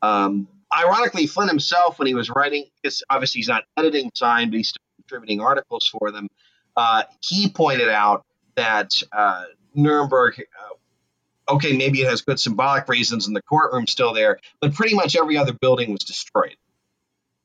Um, 0.00 0.48
ironically, 0.76 1.26
Flynn 1.26 1.48
himself, 1.48 1.98
when 1.98 2.06
he 2.06 2.14
was 2.14 2.30
writing, 2.30 2.66
because 2.82 3.02
obviously 3.08 3.40
he's 3.40 3.48
not 3.48 3.64
editing 3.76 4.10
Sign, 4.14 4.50
but 4.50 4.56
he's 4.56 4.68
still 4.68 4.82
contributing 4.96 5.40
articles 5.40 5.88
for 5.88 6.10
them, 6.10 6.28
uh, 6.76 7.04
he 7.20 7.48
pointed 7.50 7.88
out 7.88 8.24
that 8.56 8.90
uh, 9.12 9.44
Nuremberg, 9.74 10.40
uh, 10.40 11.54
okay, 11.54 11.76
maybe 11.76 12.02
it 12.02 12.08
has 12.08 12.22
good 12.22 12.38
symbolic 12.38 12.88
reasons 12.88 13.26
and 13.26 13.34
the 13.34 13.42
courtroom's 13.42 13.90
still 13.90 14.12
there, 14.12 14.38
but 14.60 14.74
pretty 14.74 14.94
much 14.94 15.16
every 15.16 15.36
other 15.36 15.52
building 15.52 15.90
was 15.92 16.04
destroyed. 16.04 16.56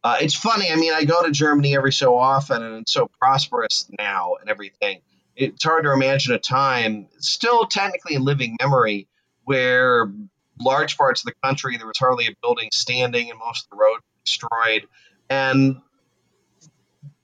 Uh, 0.03 0.17
it's 0.19 0.35
funny. 0.35 0.69
I 0.69 0.75
mean, 0.75 0.93
I 0.93 1.05
go 1.05 1.23
to 1.23 1.31
Germany 1.31 1.75
every 1.75 1.93
so 1.93 2.17
often, 2.17 2.61
and 2.61 2.81
it's 2.81 2.91
so 2.91 3.09
prosperous 3.19 3.89
now 3.97 4.35
and 4.41 4.49
everything. 4.49 4.99
It's 5.35 5.63
hard 5.63 5.85
to 5.85 5.93
imagine 5.93 6.33
a 6.33 6.39
time, 6.39 7.07
still 7.19 7.65
technically 7.65 8.15
in 8.15 8.23
living 8.23 8.57
memory, 8.61 9.07
where 9.45 10.11
large 10.59 10.97
parts 10.97 11.21
of 11.21 11.25
the 11.25 11.35
country 11.43 11.77
there 11.77 11.87
was 11.87 11.97
hardly 11.97 12.27
a 12.27 12.35
building 12.41 12.69
standing, 12.71 13.29
and 13.29 13.39
most 13.39 13.65
of 13.65 13.69
the 13.71 13.77
roads 13.77 14.03
destroyed. 14.25 14.87
And 15.29 15.77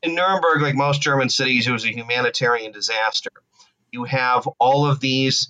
in 0.02 0.16
Nuremberg, 0.16 0.62
like 0.62 0.76
most 0.76 1.02
German 1.02 1.30
cities, 1.30 1.68
it 1.68 1.72
was 1.72 1.86
a 1.86 1.94
humanitarian 1.94 2.72
disaster. 2.72 3.32
You 3.92 4.06
have 4.06 4.48
all 4.60 4.86
of 4.86 5.00
these 5.00 5.50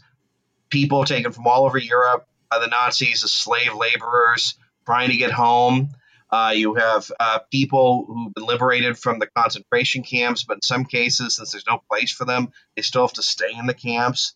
people 0.70 1.04
taken 1.04 1.32
from 1.32 1.48
all 1.48 1.66
over 1.66 1.78
Europe 1.78 2.28
by 2.50 2.60
the 2.60 2.68
Nazis 2.68 3.24
as 3.24 3.32
slave 3.32 3.74
laborers 3.74 4.56
trying 4.86 5.10
to 5.10 5.18
get 5.18 5.32
home. 5.32 5.90
Uh, 6.32 6.54
you 6.56 6.76
have 6.76 7.12
uh, 7.20 7.40
people 7.52 8.06
who've 8.08 8.34
been 8.34 8.46
liberated 8.46 8.98
from 8.98 9.18
the 9.18 9.28
concentration 9.36 10.04
camps, 10.04 10.44
but 10.44 10.58
in 10.58 10.62
some 10.62 10.86
cases, 10.86 11.36
since 11.36 11.52
there's 11.52 11.66
no 11.68 11.82
place 11.90 12.12
for 12.12 12.26
them, 12.26 12.52
they 12.76 12.84
still 12.84 13.02
have 13.02 13.14
to 13.14 13.24
stay 13.24 13.52
in 13.58 13.66
the 13.66 13.74
camps. 13.74 14.36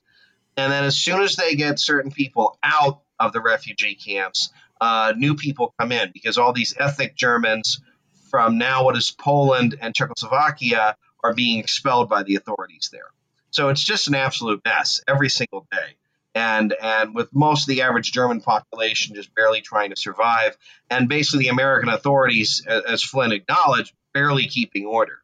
And 0.57 0.71
then, 0.71 0.83
as 0.83 0.95
soon 0.95 1.21
as 1.21 1.35
they 1.35 1.55
get 1.55 1.79
certain 1.79 2.11
people 2.11 2.57
out 2.63 3.02
of 3.19 3.33
the 3.33 3.41
refugee 3.41 3.95
camps, 3.95 4.49
uh, 4.81 5.13
new 5.15 5.35
people 5.35 5.73
come 5.79 5.91
in 5.91 6.11
because 6.13 6.37
all 6.37 6.53
these 6.53 6.75
ethnic 6.77 7.15
Germans 7.15 7.81
from 8.29 8.57
now 8.57 8.83
what 8.83 8.97
is 8.97 9.11
Poland 9.11 9.75
and 9.79 9.93
Czechoslovakia 9.93 10.95
are 11.23 11.33
being 11.33 11.59
expelled 11.59 12.09
by 12.09 12.23
the 12.23 12.35
authorities 12.35 12.89
there. 12.91 13.11
So 13.51 13.69
it's 13.69 13.83
just 13.83 14.07
an 14.07 14.15
absolute 14.15 14.61
mess 14.65 15.01
every 15.07 15.29
single 15.29 15.67
day 15.71 15.95
and 16.35 16.73
and 16.81 17.13
with 17.13 17.33
most 17.33 17.63
of 17.63 17.67
the 17.67 17.81
average 17.83 18.11
German 18.11 18.41
population 18.41 19.15
just 19.15 19.33
barely 19.35 19.61
trying 19.61 19.91
to 19.91 19.95
survive, 19.95 20.57
and 20.89 21.07
basically 21.07 21.45
the 21.45 21.49
American 21.49 21.89
authorities, 21.89 22.65
as 22.65 23.03
Flynn 23.03 23.31
acknowledged, 23.31 23.93
barely 24.13 24.47
keeping 24.47 24.85
order. 24.85 25.19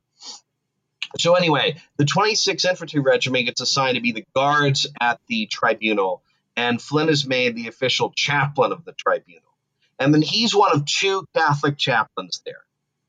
So 1.17 1.34
anyway, 1.34 1.78
the 1.97 2.06
26th 2.06 2.69
Infantry 2.69 2.99
Regiment 2.99 3.45
gets 3.45 3.62
assigned 3.62 3.95
to 3.95 4.02
be 4.02 4.12
the 4.12 4.25
guards 4.36 4.86
at 5.02 5.19
the 5.28 5.47
tribunal, 5.47 6.21
and 6.59 6.81
Flynn 6.81 7.07
is 7.07 7.25
made 7.25 7.55
the 7.55 7.69
official 7.69 8.11
chaplain 8.13 8.73
of 8.73 8.83
the 8.83 8.91
tribunal. 8.91 9.55
And 9.97 10.13
then 10.13 10.21
he's 10.21 10.53
one 10.53 10.73
of 10.73 10.85
two 10.85 11.25
Catholic 11.33 11.77
chaplains 11.77 12.41
there. 12.45 12.63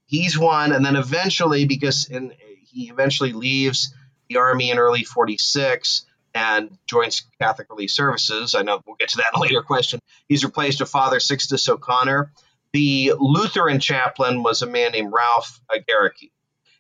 He's 0.07 0.39
one, 0.39 0.71
and 0.71 0.85
then 0.85 0.95
eventually, 0.95 1.65
because 1.65 2.09
in, 2.09 2.33
he 2.61 2.91
eventually 2.91 3.33
leaves 3.33 3.93
the 4.29 4.37
army 4.37 4.71
in 4.71 4.79
early 4.79 5.03
46, 5.03 6.07
and 6.33 6.79
joins 6.87 7.25
Catholic 7.41 7.69
Relief 7.71 7.91
Services. 7.91 8.55
I 8.55 8.63
know 8.63 8.81
we'll 8.87 8.95
get 8.95 9.09
to 9.11 9.17
that 9.17 9.33
in 9.35 9.41
a 9.41 9.43
later 9.43 9.63
question. 9.63 9.99
He's 10.29 10.45
replaced 10.45 10.79
with 10.79 10.89
Father 10.89 11.19
Sixtus 11.19 11.69
O'Connor. 11.69 12.33
The 12.73 13.15
Lutheran 13.19 13.81
chaplain 13.81 14.45
was 14.45 14.63
a 14.63 14.67
man 14.67 14.93
named 14.93 15.13
Ralph 15.13 15.61
Gerecke. 15.73 16.31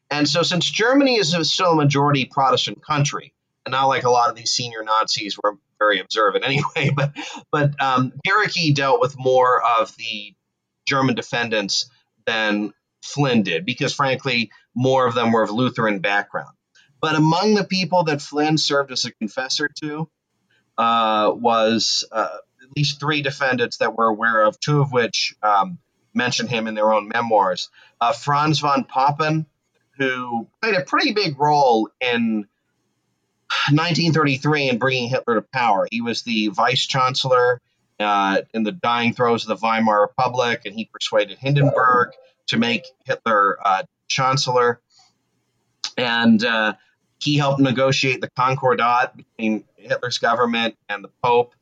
And 0.08 0.28
so, 0.28 0.42
since 0.44 0.70
Germany 0.70 1.16
is 1.16 1.34
still 1.52 1.72
a 1.72 1.76
majority 1.76 2.26
Protestant 2.26 2.80
country, 2.84 3.34
and 3.66 3.72
not 3.72 3.86
like 3.86 4.04
a 4.04 4.10
lot 4.10 4.30
of 4.30 4.36
these 4.36 4.52
senior 4.52 4.84
Nazis 4.84 5.36
were 5.36 5.58
very 5.80 5.98
observant 6.00 6.44
anyway, 6.44 6.90
but 6.96 7.12
but 7.50 7.82
um, 7.82 8.12
Gerecke 8.24 8.74
dealt 8.74 9.00
with 9.00 9.18
more 9.18 9.60
of 9.80 9.94
the 9.96 10.34
German 10.86 11.16
defendants 11.16 11.90
than 12.26 12.72
Flynn 13.02 13.42
did, 13.42 13.66
because 13.66 13.92
frankly, 13.92 14.50
more 14.74 15.06
of 15.06 15.14
them 15.14 15.32
were 15.32 15.42
of 15.42 15.50
Lutheran 15.50 15.98
background. 15.98 16.54
But 17.00 17.16
among 17.16 17.54
the 17.54 17.64
people 17.64 18.04
that 18.04 18.20
Flynn 18.20 18.58
served 18.58 18.92
as 18.92 19.06
a 19.06 19.12
confessor 19.12 19.70
to 19.82 20.08
uh, 20.76 21.32
was 21.34 22.04
uh, 22.12 22.28
at 22.62 22.76
least 22.76 23.00
three 23.00 23.22
defendants 23.22 23.78
that 23.78 23.96
we're 23.96 24.08
aware 24.08 24.42
of, 24.42 24.60
two 24.60 24.80
of 24.80 24.92
which 24.92 25.34
um, 25.42 25.78
mention 26.14 26.46
him 26.46 26.66
in 26.66 26.74
their 26.74 26.92
own 26.92 27.08
memoirs. 27.08 27.70
Uh, 28.00 28.12
Franz 28.12 28.58
von 28.58 28.84
Papen, 28.84 29.46
who 29.96 30.46
played 30.60 30.74
a 30.74 30.82
pretty 30.82 31.12
big 31.12 31.38
role 31.38 31.88
in 32.00 32.46
1933 33.70 34.68
and 34.68 34.80
bringing 34.80 35.08
Hitler 35.08 35.36
to 35.36 35.42
power. 35.42 35.88
He 35.90 36.00
was 36.00 36.22
the 36.22 36.48
vice 36.48 36.86
chancellor 36.86 37.60
uh, 37.98 38.42
in 38.54 38.62
the 38.62 38.72
dying 38.72 39.12
throes 39.12 39.48
of 39.48 39.48
the 39.48 39.66
Weimar 39.66 40.00
Republic, 40.00 40.62
and 40.64 40.74
he 40.74 40.86
persuaded 40.86 41.38
Hindenburg 41.38 42.12
to 42.48 42.58
make 42.58 42.86
Hitler 43.04 43.58
uh, 43.64 43.82
chancellor. 44.08 44.80
And 45.96 46.42
uh, 46.44 46.74
he 47.20 47.36
helped 47.36 47.60
negotiate 47.60 48.20
the 48.20 48.30
Concordat 48.30 49.16
between 49.16 49.64
Hitler's 49.76 50.18
government 50.18 50.76
and 50.88 51.04
the 51.04 51.10
Pope, 51.22 51.54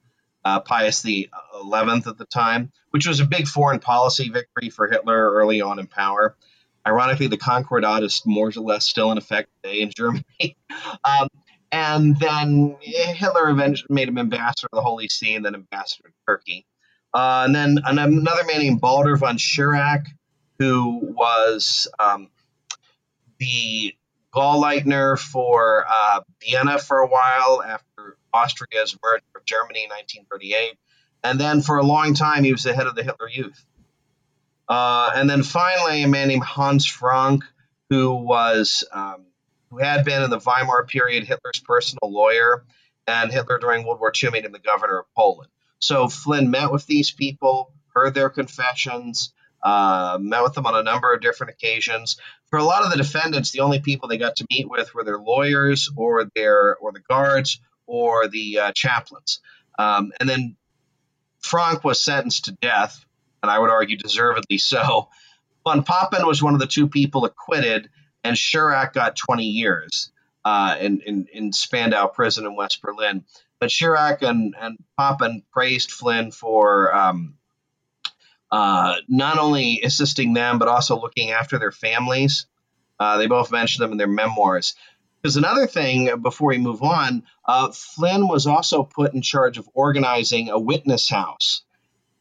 uh, 0.45 0.61
Pius 0.61 1.03
XI 1.03 1.29
at 1.33 2.19
the 2.19 2.27
time, 2.31 2.71
which 2.91 3.07
was 3.07 3.21
a 3.21 3.25
big 3.25 3.49
foreign 3.49 3.81
policy 3.81 4.29
victory 4.29 4.71
for 4.71 4.89
Hitler 4.89 5.33
early 5.33 5.61
on 5.61 5.79
in 5.79 5.87
power. 5.87 6.37
Ironically, 6.87 7.27
the 7.27 7.37
Concordat 7.37 8.03
is 8.03 8.23
more 8.25 8.49
or 8.49 8.63
less 8.63 8.87
still 8.87 9.11
in 9.11 9.19
effect 9.19 9.51
today 9.63 9.81
in 9.81 9.91
Germany. 9.91 10.25
um, 11.05 11.29
and 11.71 12.19
then 12.19 12.77
Hitler 12.81 13.51
eventually 13.51 13.95
made 13.95 14.09
him 14.09 14.19
ambassador 14.19 14.69
of 14.73 14.77
the 14.77 14.83
Holy 14.83 15.09
See 15.09 15.35
and 15.35 15.45
then 15.45 15.55
ambassador 15.55 16.09
to 16.09 16.15
Turkey. 16.27 16.67
Uh, 17.13 17.45
and 17.47 17.55
then 17.55 17.79
another 17.85 18.45
man 18.45 18.59
named 18.59 18.81
Baldur 18.81 19.17
von 19.17 19.39
Schirach, 19.39 20.07
who 20.59 21.15
was 21.15 21.89
um, 21.99 22.29
the 23.39 23.95
Gauleiter 24.35 25.19
for 25.19 25.87
uh, 25.89 26.21
Vienna 26.43 26.79
for 26.79 26.99
a 26.99 27.07
while 27.07 27.63
after 27.63 28.17
Austria's 28.33 28.97
merger 29.03 29.25
of 29.37 29.45
Germany 29.45 29.85
in 29.85 29.91
1938. 29.91 30.79
And 31.25 31.41
then 31.41 31.63
for 31.63 31.79
a 31.79 31.83
long 31.83 32.15
time, 32.15 32.45
he 32.45 32.53
was 32.53 32.63
the 32.63 32.75
head 32.75 32.87
of 32.87 32.95
the 32.95 33.03
Hitler 33.03 33.29
Youth. 33.29 33.65
Uh, 34.69 35.11
and 35.15 35.29
then 35.29 35.43
finally, 35.43 36.03
a 36.03 36.09
man 36.09 36.29
named 36.29 36.45
Hans 36.45 36.87
Frank, 36.87 37.43
who 37.89 38.15
was 38.15 38.85
um, 38.93 39.25
who 39.71 39.79
had 39.79 40.05
been 40.05 40.23
in 40.23 40.31
the 40.31 40.39
Weimar 40.39 40.87
period 40.87 41.25
Hitler's 41.25 41.61
personal 41.61 42.13
lawyer, 42.13 42.65
and 43.07 43.33
Hitler 43.33 43.59
during 43.59 43.85
World 43.85 44.01
War 44.01 44.13
II 44.23 44.31
made 44.31 44.45
him 44.45 44.53
the 44.53 44.59
governor 44.59 45.01
of 45.01 45.07
Poland. 45.17 45.51
So 45.79 46.09
Flynn 46.09 46.51
met 46.51 46.73
with 46.73 46.87
these 46.87 47.11
people, 47.11 47.73
heard 47.95 48.15
their 48.15 48.31
confessions, 48.31 49.33
uh, 49.63 50.19
met 50.21 50.43
with 50.43 50.55
them 50.55 50.67
on 50.67 50.77
a 50.77 50.83
number 50.83 51.13
of 51.13 51.21
different 51.21 51.53
occasions. 51.53 52.17
For 52.51 52.59
a 52.59 52.65
lot 52.65 52.85
of 52.85 52.91
the 52.91 52.97
defendants, 52.97 53.51
the 53.51 53.61
only 53.61 53.81
people 53.81 54.09
they 54.09 54.19
got 54.19 54.37
to 54.37 54.47
meet 54.51 54.69
with 54.69 54.95
were 54.95 55.05
their 55.05 55.19
lawyers 55.19 55.91
or 55.97 56.31
their 56.35 56.77
or 56.77 56.93
the 56.93 57.01
guards 57.01 57.61
or 57.87 58.29
the 58.29 58.59
uh, 58.59 58.73
chaplains. 58.73 59.41
Um, 59.79 60.13
and 60.21 60.29
then 60.29 60.57
Frank 61.41 61.85
was 61.85 62.03
sentenced 62.03 62.47
to 62.47 62.53
death, 62.53 63.05
and 63.43 63.51
I 63.51 63.59
would 63.59 63.71
argue 63.71 63.97
deservedly 63.97 64.59
so. 64.59 65.09
Von 65.65 65.83
Papen 65.85 66.27
was 66.27 66.43
one 66.43 66.55
of 66.55 66.61
the 66.61 66.67
two 66.67 66.89
people 66.89 67.25
acquitted, 67.25 67.91
and 68.25 68.37
Schirach 68.37 68.93
got 68.93 69.17
20 69.17 69.45
years 69.45 70.11
uh, 70.45 70.77
in, 70.81 71.01
in, 71.01 71.29
in 71.33 71.53
Spandau 71.53 72.07
prison 72.07 72.47
in 72.47 72.57
West 72.57 72.83
Berlin. 72.83 73.25
But 73.59 73.71
Schirach 73.71 74.23
and, 74.23 74.55
and 74.59 74.79
Papen 74.99 75.43
praised 75.53 75.91
Flynn 75.91 76.31
for 76.31 76.95
um, 76.95 77.35
uh, 78.51 78.97
not 79.09 79.39
only 79.39 79.81
assisting 79.83 80.33
them, 80.33 80.59
but 80.59 80.69
also 80.69 81.01
looking 81.01 81.31
after 81.31 81.59
their 81.59 81.73
families. 81.73 82.47
Uh, 82.99 83.19
they 83.19 83.27
both 83.27 83.51
mentioned 83.51 83.85
them 83.85 83.93
in 83.93 83.99
their 83.99 84.07
memoirs. 84.07 84.75
Because 85.21 85.37
another 85.37 85.67
thing, 85.67 86.21
before 86.23 86.49
we 86.49 86.59
move 86.59 86.83
on, 86.83 87.25
uh, 87.45 87.73
Flynn 87.73 88.29
was 88.29 88.47
also 88.47 88.85
put 88.85 89.15
in 89.15 89.23
charge 89.23 89.59
of 89.59 89.69
organizing 89.75 90.49
a 90.49 90.59
witness 90.59 91.09
house 91.09 91.63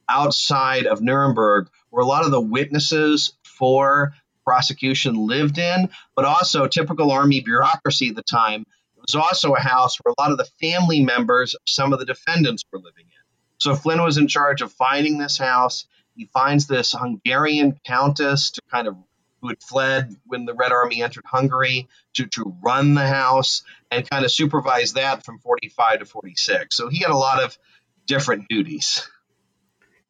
outside 0.10 0.88
of 0.88 1.02
Nuremberg, 1.02 1.70
where 1.90 2.04
a 2.04 2.08
lot 2.08 2.26
of 2.26 2.32
the 2.32 2.42
witnesses 2.42 3.34
for 3.44 4.14
prosecution 4.48 5.28
lived 5.28 5.58
in, 5.58 5.90
but 6.16 6.24
also 6.24 6.68
typical 6.68 7.12
army 7.12 7.42
bureaucracy 7.42 8.08
at 8.08 8.16
the 8.16 8.24
time. 8.24 8.62
It 8.96 9.02
was 9.02 9.16
also 9.16 9.54
a 9.54 9.60
house 9.60 9.98
where 9.98 10.14
a 10.18 10.22
lot 10.22 10.32
of 10.32 10.38
the 10.38 10.50
family 10.62 11.04
members 11.04 11.54
of 11.54 11.60
some 11.68 11.92
of 11.92 12.00
the 12.00 12.06
defendants 12.06 12.64
were 12.72 12.80
living 12.80 13.04
in. 13.08 13.24
So 13.60 13.76
Flynn 13.76 14.02
was 14.02 14.18
in 14.18 14.30
charge 14.30 14.62
of 14.62 14.72
finding 14.72 15.18
this 15.18 15.38
house. 15.38 15.86
He 16.16 16.30
finds 16.34 16.66
this 16.66 16.94
Hungarian 16.94 17.78
countess 17.86 18.52
to 18.52 18.62
kind 18.72 18.88
of 18.88 18.96
who 19.42 19.50
had 19.50 19.62
fled 19.62 20.16
when 20.26 20.46
the 20.46 20.54
Red 20.54 20.72
Army 20.72 21.04
entered 21.04 21.26
Hungary 21.26 21.90
to, 22.16 22.26
to 22.28 22.56
run 22.64 22.94
the 22.94 23.06
house 23.06 23.64
and 23.92 24.10
kind 24.10 24.24
of 24.24 24.32
supervise 24.32 24.94
that 24.94 25.26
from 25.26 25.40
45 25.40 26.00
to 26.00 26.06
46. 26.06 26.76
So 26.76 26.88
he 26.88 27.00
had 27.00 27.12
a 27.12 27.18
lot 27.18 27.44
of 27.44 27.58
different 28.06 28.48
duties. 28.48 29.08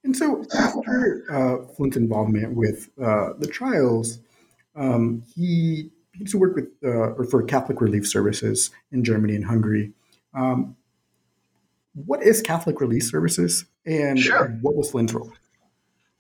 And 0.03 0.15
so 0.15 0.45
after 0.57 1.25
uh, 1.29 1.73
Flynn's 1.73 1.97
involvement 1.97 2.55
with 2.55 2.89
uh, 2.97 3.33
the 3.37 3.47
trials, 3.47 4.19
um, 4.77 5.23
he 5.35 5.89
begins 6.11 6.31
to 6.31 6.37
work 6.37 6.55
with 6.55 6.69
uh, 6.83 7.13
or 7.13 7.25
for 7.25 7.43
Catholic 7.43 7.81
Relief 7.81 8.07
Services 8.07 8.71
in 8.91 9.03
Germany 9.03 9.35
and 9.35 9.45
Hungary. 9.45 9.93
Um, 10.33 10.75
what 11.93 12.21
is 12.21 12.41
Catholic 12.41 12.79
Relief 12.79 13.03
Services, 13.03 13.65
and 13.85 14.19
sure. 14.19 14.49
what 14.61 14.75
was 14.75 14.91
Flynn's 14.91 15.13
role? 15.13 15.33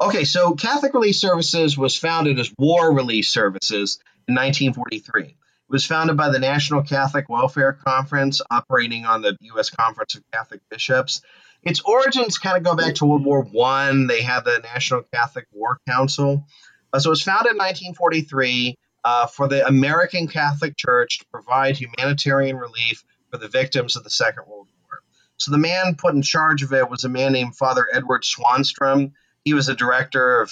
Okay, 0.01 0.23
so 0.23 0.53
Catholic 0.53 0.93
Relief 0.93 1.15
Services 1.15 1.77
was 1.77 1.95
founded 1.95 2.39
as 2.39 2.51
War 2.57 2.93
Relief 2.93 3.27
Services 3.27 3.99
in 4.27 4.35
1943. 4.35 5.23
It 5.23 5.35
was 5.69 5.85
founded 5.85 6.17
by 6.17 6.29
the 6.29 6.39
National 6.39 6.83
Catholic 6.83 7.29
Welfare 7.29 7.73
Conference, 7.73 8.41
operating 8.49 9.05
on 9.05 9.21
the 9.21 9.35
U.S. 9.41 9.69
Conference 9.69 10.15
of 10.15 10.23
Catholic 10.31 10.61
Bishops. 10.69 11.21
Its 11.63 11.81
origins 11.81 12.37
kind 12.37 12.57
of 12.57 12.63
go 12.63 12.75
back 12.75 12.95
to 12.95 13.05
World 13.05 13.25
War 13.25 13.41
One. 13.43 14.07
They 14.07 14.21
had 14.21 14.45
the 14.45 14.59
National 14.59 15.03
Catholic 15.13 15.47
War 15.51 15.79
Council, 15.87 16.45
uh, 16.93 16.99
so 16.99 17.09
it 17.09 17.11
was 17.11 17.23
founded 17.23 17.51
in 17.51 17.57
1943 17.57 18.77
uh, 19.03 19.27
for 19.27 19.47
the 19.47 19.65
American 19.67 20.27
Catholic 20.27 20.75
Church 20.77 21.19
to 21.19 21.25
provide 21.31 21.77
humanitarian 21.77 22.57
relief 22.57 23.03
for 23.31 23.37
the 23.37 23.47
victims 23.47 23.95
of 23.95 24.03
the 24.03 24.09
Second 24.09 24.43
World 24.47 24.67
War. 24.81 24.99
So 25.37 25.51
the 25.51 25.57
man 25.57 25.95
put 25.95 26.15
in 26.15 26.21
charge 26.21 26.63
of 26.63 26.73
it 26.73 26.89
was 26.89 27.03
a 27.03 27.09
man 27.09 27.33
named 27.33 27.55
Father 27.55 27.87
Edward 27.93 28.23
Swanstrom. 28.23 29.13
He 29.45 29.53
was 29.53 29.69
a 29.69 29.75
director 29.75 30.41
of 30.41 30.51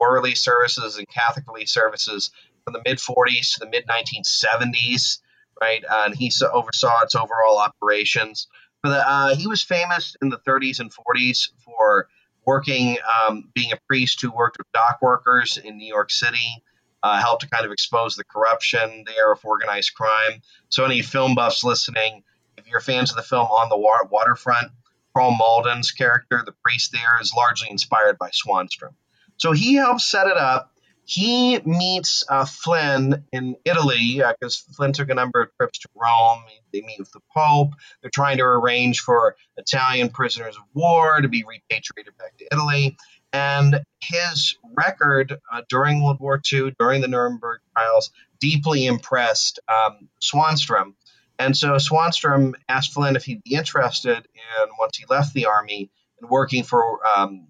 War 0.00 0.14
Relief 0.14 0.38
Services 0.38 0.96
and 0.96 1.06
Catholic 1.08 1.46
Relief 1.46 1.68
Services 1.68 2.30
from 2.64 2.72
the 2.72 2.82
mid 2.84 2.98
40s 2.98 3.54
to 3.54 3.60
the 3.60 3.68
mid 3.68 3.86
1970s, 3.86 5.18
right? 5.60 5.84
Uh, 5.84 6.04
and 6.06 6.16
he 6.16 6.32
oversaw 6.52 7.02
its 7.02 7.14
overall 7.14 7.58
operations. 7.58 8.48
For 8.82 8.90
the, 8.90 9.06
uh, 9.06 9.34
he 9.34 9.46
was 9.46 9.62
famous 9.62 10.16
in 10.22 10.30
the 10.30 10.38
30s 10.38 10.80
and 10.80 10.90
40s 10.90 11.50
for 11.64 12.08
working, 12.50 12.98
um, 13.16 13.48
being 13.54 13.72
a 13.72 13.78
priest 13.86 14.20
who 14.20 14.30
worked 14.32 14.58
with 14.58 14.70
dock 14.72 14.98
workers 15.00 15.56
in 15.56 15.76
New 15.76 15.86
York 15.86 16.10
City, 16.10 16.62
uh, 17.02 17.20
helped 17.20 17.42
to 17.42 17.48
kind 17.48 17.64
of 17.64 17.70
expose 17.70 18.16
the 18.16 18.24
corruption 18.24 19.04
there 19.06 19.32
of 19.32 19.44
organized 19.44 19.94
crime. 19.94 20.42
So, 20.68 20.84
any 20.84 21.00
film 21.00 21.34
buffs 21.34 21.62
listening, 21.62 22.24
if 22.58 22.66
you're 22.66 22.80
fans 22.80 23.10
of 23.10 23.16
the 23.16 23.22
film 23.22 23.46
On 23.46 23.68
the 23.68 23.76
Waterfront, 23.76 24.72
Karl 25.14 25.32
Malden's 25.32 25.90
character, 25.90 26.42
the 26.44 26.54
priest 26.64 26.92
there, 26.92 27.20
is 27.20 27.32
largely 27.34 27.68
inspired 27.70 28.18
by 28.18 28.30
Swanstrom. 28.30 28.94
So 29.36 29.52
he 29.52 29.74
helps 29.74 30.10
set 30.10 30.26
it 30.26 30.36
up. 30.36 30.72
He 31.10 31.58
meets 31.64 32.22
uh, 32.28 32.44
Flynn 32.44 33.24
in 33.32 33.56
Italy 33.64 34.18
because 34.18 34.64
uh, 34.68 34.72
Flynn 34.76 34.92
took 34.92 35.10
a 35.10 35.14
number 35.14 35.42
of 35.42 35.48
trips 35.56 35.80
to 35.80 35.88
Rome. 35.96 36.44
They 36.72 36.82
meet 36.82 37.00
with 37.00 37.10
the 37.10 37.18
Pope. 37.36 37.72
They're 38.00 38.12
trying 38.14 38.36
to 38.36 38.44
arrange 38.44 39.00
for 39.00 39.34
Italian 39.56 40.10
prisoners 40.10 40.54
of 40.54 40.62
war 40.72 41.20
to 41.20 41.26
be 41.26 41.42
repatriated 41.42 42.16
back 42.16 42.36
to 42.36 42.46
Italy. 42.52 42.96
And 43.32 43.80
his 44.00 44.54
record 44.76 45.36
uh, 45.52 45.62
during 45.68 46.00
World 46.00 46.20
War 46.20 46.40
II, 46.52 46.76
during 46.78 47.00
the 47.00 47.08
Nuremberg 47.08 47.58
trials, 47.76 48.12
deeply 48.38 48.86
impressed 48.86 49.58
um, 49.66 50.08
Swanstrom. 50.22 50.94
And 51.40 51.56
so 51.56 51.72
Swanstrom 51.72 52.54
asked 52.68 52.92
Flynn 52.92 53.16
if 53.16 53.24
he'd 53.24 53.42
be 53.42 53.56
interested 53.56 54.16
in, 54.16 54.68
once 54.78 54.96
he 54.96 55.06
left 55.08 55.34
the 55.34 55.46
Army, 55.46 55.90
in 56.22 56.28
working 56.28 56.62
for 56.62 57.00
um, 57.16 57.48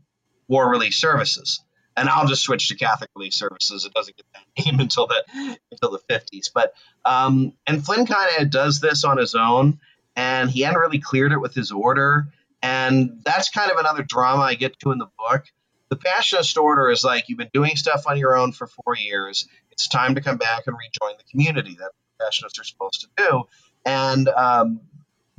War 0.48 0.70
Relief 0.70 0.94
Services 0.94 1.60
and 2.00 2.08
I'll 2.08 2.26
just 2.26 2.42
switch 2.42 2.68
to 2.68 2.76
Catholic 2.76 3.10
Relief 3.14 3.34
Services. 3.34 3.84
It 3.84 3.92
doesn't 3.92 4.16
get 4.16 4.24
that 4.32 4.64
name 4.66 4.80
until 4.80 5.06
the 5.06 5.58
until 5.70 5.90
the 5.90 6.00
50s. 6.08 6.50
But 6.52 6.72
um, 7.04 7.52
and 7.66 7.84
Flynn 7.84 8.06
kind 8.06 8.30
of 8.40 8.50
does 8.50 8.80
this 8.80 9.04
on 9.04 9.18
his 9.18 9.34
own, 9.34 9.80
and 10.16 10.50
he 10.50 10.62
hadn't 10.62 10.80
really 10.80 10.98
cleared 10.98 11.32
it 11.32 11.40
with 11.40 11.54
his 11.54 11.70
order, 11.70 12.28
and 12.62 13.20
that's 13.22 13.50
kind 13.50 13.70
of 13.70 13.76
another 13.76 14.02
drama 14.02 14.42
I 14.42 14.54
get 14.54 14.78
to 14.80 14.92
in 14.92 14.98
the 14.98 15.10
book. 15.18 15.44
The 15.90 15.96
Passionist 15.96 16.56
order 16.56 16.88
is 16.88 17.04
like 17.04 17.28
you've 17.28 17.38
been 17.38 17.50
doing 17.52 17.76
stuff 17.76 18.04
on 18.06 18.16
your 18.16 18.34
own 18.34 18.52
for 18.52 18.66
four 18.66 18.96
years. 18.96 19.46
It's 19.70 19.86
time 19.86 20.14
to 20.14 20.22
come 20.22 20.38
back 20.38 20.62
and 20.66 20.76
rejoin 20.76 21.18
the 21.18 21.24
community 21.30 21.76
that 21.80 21.90
Passionists 22.22 22.60
are 22.60 22.64
supposed 22.64 23.00
to 23.00 23.08
do. 23.16 23.42
And 23.84 24.28
um, 24.28 24.80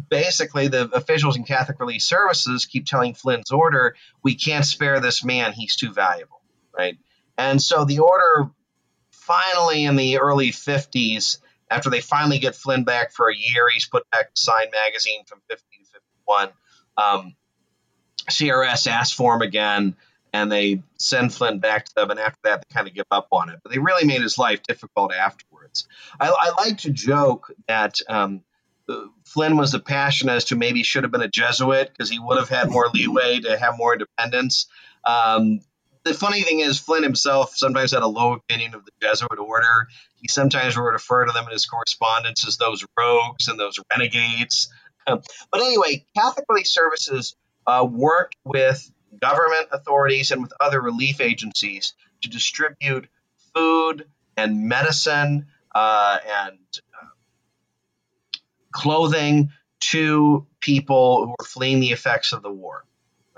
basically 0.09 0.67
the 0.67 0.89
officials 0.93 1.37
in 1.37 1.45
Catholic 1.45 1.79
Relief 1.79 2.01
Services 2.01 2.65
keep 2.65 2.85
telling 2.85 3.13
Flynn's 3.13 3.51
order, 3.51 3.95
we 4.23 4.35
can't 4.35 4.65
spare 4.65 4.99
this 4.99 5.23
man, 5.23 5.53
he's 5.53 5.77
too 5.77 5.93
valuable 5.93 6.40
right? 6.77 6.97
And 7.37 7.61
so 7.61 7.85
the 7.85 7.99
order 7.99 8.49
finally 9.11 9.85
in 9.85 9.95
the 9.95 10.19
early 10.19 10.51
50s, 10.51 11.37
after 11.69 11.89
they 11.89 12.01
finally 12.01 12.39
get 12.39 12.55
Flynn 12.55 12.83
back 12.83 13.13
for 13.13 13.29
a 13.29 13.35
year, 13.35 13.69
he's 13.71 13.87
put 13.87 14.09
back 14.11 14.33
to 14.33 14.41
Sign 14.41 14.67
magazine 14.71 15.23
from 15.25 15.41
50 15.49 15.65
to 15.77 15.99
51. 16.25 16.49
Um, 16.97 17.35
CRS 18.29 18.87
asked 18.87 19.15
for 19.15 19.35
him 19.35 19.41
again, 19.41 19.95
and 20.33 20.51
they 20.51 20.83
send 20.97 21.33
Flynn 21.33 21.59
back 21.59 21.85
to 21.85 21.91
them. 21.95 22.11
And 22.11 22.19
after 22.19 22.39
that, 22.43 22.61
they 22.61 22.73
kind 22.73 22.87
of 22.87 22.93
give 22.93 23.05
up 23.09 23.27
on 23.31 23.49
it. 23.49 23.59
But 23.63 23.71
they 23.71 23.79
really 23.79 24.05
made 24.05 24.21
his 24.21 24.37
life 24.37 24.63
difficult 24.63 25.13
afterwards. 25.13 25.87
I, 26.19 26.29
I 26.29 26.63
like 26.63 26.79
to 26.79 26.91
joke 26.91 27.51
that 27.67 27.99
um, 28.09 28.43
Flynn 29.25 29.57
was 29.57 29.73
a 29.73 29.79
passionist 29.79 30.49
who 30.49 30.55
maybe 30.55 30.83
should 30.83 31.03
have 31.03 31.11
been 31.11 31.21
a 31.21 31.29
Jesuit 31.29 31.89
because 31.89 32.09
he 32.09 32.19
would 32.19 32.37
have 32.37 32.49
had 32.49 32.69
more 32.69 32.89
leeway 32.93 33.39
to 33.39 33.57
have 33.57 33.77
more 33.77 33.93
independence. 33.93 34.67
Um, 35.05 35.61
the 36.03 36.13
funny 36.13 36.41
thing 36.41 36.59
is, 36.61 36.79
Flynn 36.79 37.03
himself 37.03 37.55
sometimes 37.55 37.91
had 37.91 38.03
a 38.03 38.07
low 38.07 38.33
opinion 38.33 38.73
of 38.73 38.85
the 38.85 38.91
Jesuit 39.01 39.37
order. 39.39 39.87
He 40.15 40.27
sometimes 40.27 40.75
would 40.75 40.83
refer 40.83 41.25
to 41.25 41.31
them 41.31 41.45
in 41.45 41.51
his 41.51 41.65
correspondence 41.65 42.47
as 42.47 42.57
those 42.57 42.83
rogues 42.97 43.47
and 43.47 43.59
those 43.59 43.79
renegades. 43.91 44.71
Um, 45.07 45.21
but 45.51 45.61
anyway, 45.61 46.05
Catholic 46.15 46.45
Relief 46.49 46.67
Services 46.67 47.35
uh, 47.67 47.87
worked 47.89 48.35
with 48.43 48.91
government 49.19 49.67
authorities 49.71 50.31
and 50.31 50.41
with 50.41 50.53
other 50.59 50.81
relief 50.81 51.21
agencies 51.21 51.93
to 52.21 52.29
distribute 52.29 53.07
food 53.53 54.05
and 54.37 54.67
medicine 54.67 55.47
uh, 55.75 56.17
and 56.47 56.57
uh, 56.99 57.05
clothing 58.71 59.51
to 59.79 60.45
people 60.59 61.25
who 61.25 61.29
were 61.29 61.45
fleeing 61.45 61.79
the 61.79 61.91
effects 61.91 62.33
of 62.33 62.41
the 62.41 62.51
war 62.51 62.85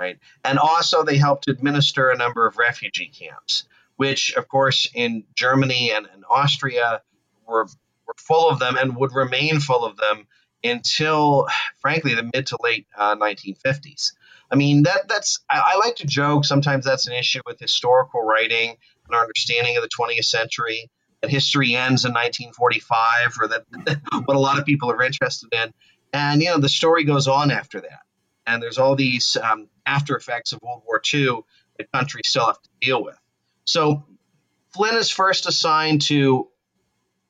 right? 0.03 0.19
And 0.43 0.59
also, 0.59 1.03
they 1.03 1.17
helped 1.17 1.47
administer 1.47 2.09
a 2.09 2.17
number 2.17 2.45
of 2.45 2.57
refugee 2.57 3.11
camps, 3.17 3.63
which, 3.95 4.33
of 4.35 4.47
course, 4.47 4.89
in 4.93 5.23
Germany 5.33 5.91
and, 5.91 6.07
and 6.13 6.25
Austria 6.29 7.01
were, 7.47 7.67
were 8.05 8.15
full 8.17 8.49
of 8.49 8.59
them 8.59 8.75
and 8.77 8.97
would 8.97 9.13
remain 9.13 9.59
full 9.59 9.85
of 9.85 9.95
them 9.97 10.27
until, 10.63 11.47
frankly, 11.79 12.15
the 12.15 12.29
mid 12.33 12.47
to 12.47 12.57
late 12.61 12.85
uh, 12.97 13.15
1950s. 13.15 14.11
I 14.51 14.55
mean, 14.55 14.83
that 14.83 15.07
that's 15.07 15.39
I, 15.49 15.73
I, 15.73 15.77
like 15.77 15.95
to 15.97 16.05
joke. 16.05 16.45
Sometimes 16.45 16.85
that's 16.85 17.07
an 17.07 17.13
issue 17.13 17.41
with 17.45 17.59
historical 17.59 18.21
writing 18.21 18.75
and 19.07 19.15
our 19.15 19.21
understanding 19.21 19.77
of 19.77 19.83
the 19.83 19.89
20th 19.89 20.25
century. 20.25 20.89
That 21.21 21.31
history 21.31 21.73
ends 21.75 22.03
in 22.03 22.11
1945, 22.11 23.37
or 23.39 23.47
that 23.47 24.01
what 24.25 24.35
a 24.35 24.39
lot 24.39 24.59
of 24.59 24.65
people 24.65 24.91
are 24.91 25.01
interested 25.01 25.53
in. 25.53 25.73
And 26.11 26.41
you 26.41 26.49
know, 26.49 26.57
the 26.57 26.69
story 26.69 27.05
goes 27.05 27.29
on 27.29 27.49
after 27.49 27.79
that 27.79 28.01
and 28.45 28.61
there's 28.61 28.77
all 28.77 28.95
these 28.95 29.37
um, 29.37 29.67
after 29.85 30.15
effects 30.15 30.53
of 30.53 30.59
World 30.61 30.83
War 30.85 31.01
II 31.13 31.41
that 31.77 31.91
countries 31.91 32.27
still 32.27 32.45
have 32.45 32.61
to 32.61 32.69
deal 32.81 33.03
with. 33.03 33.17
So 33.65 34.05
Flynn 34.73 34.95
is 34.95 35.09
first 35.09 35.47
assigned 35.47 36.01
to 36.03 36.47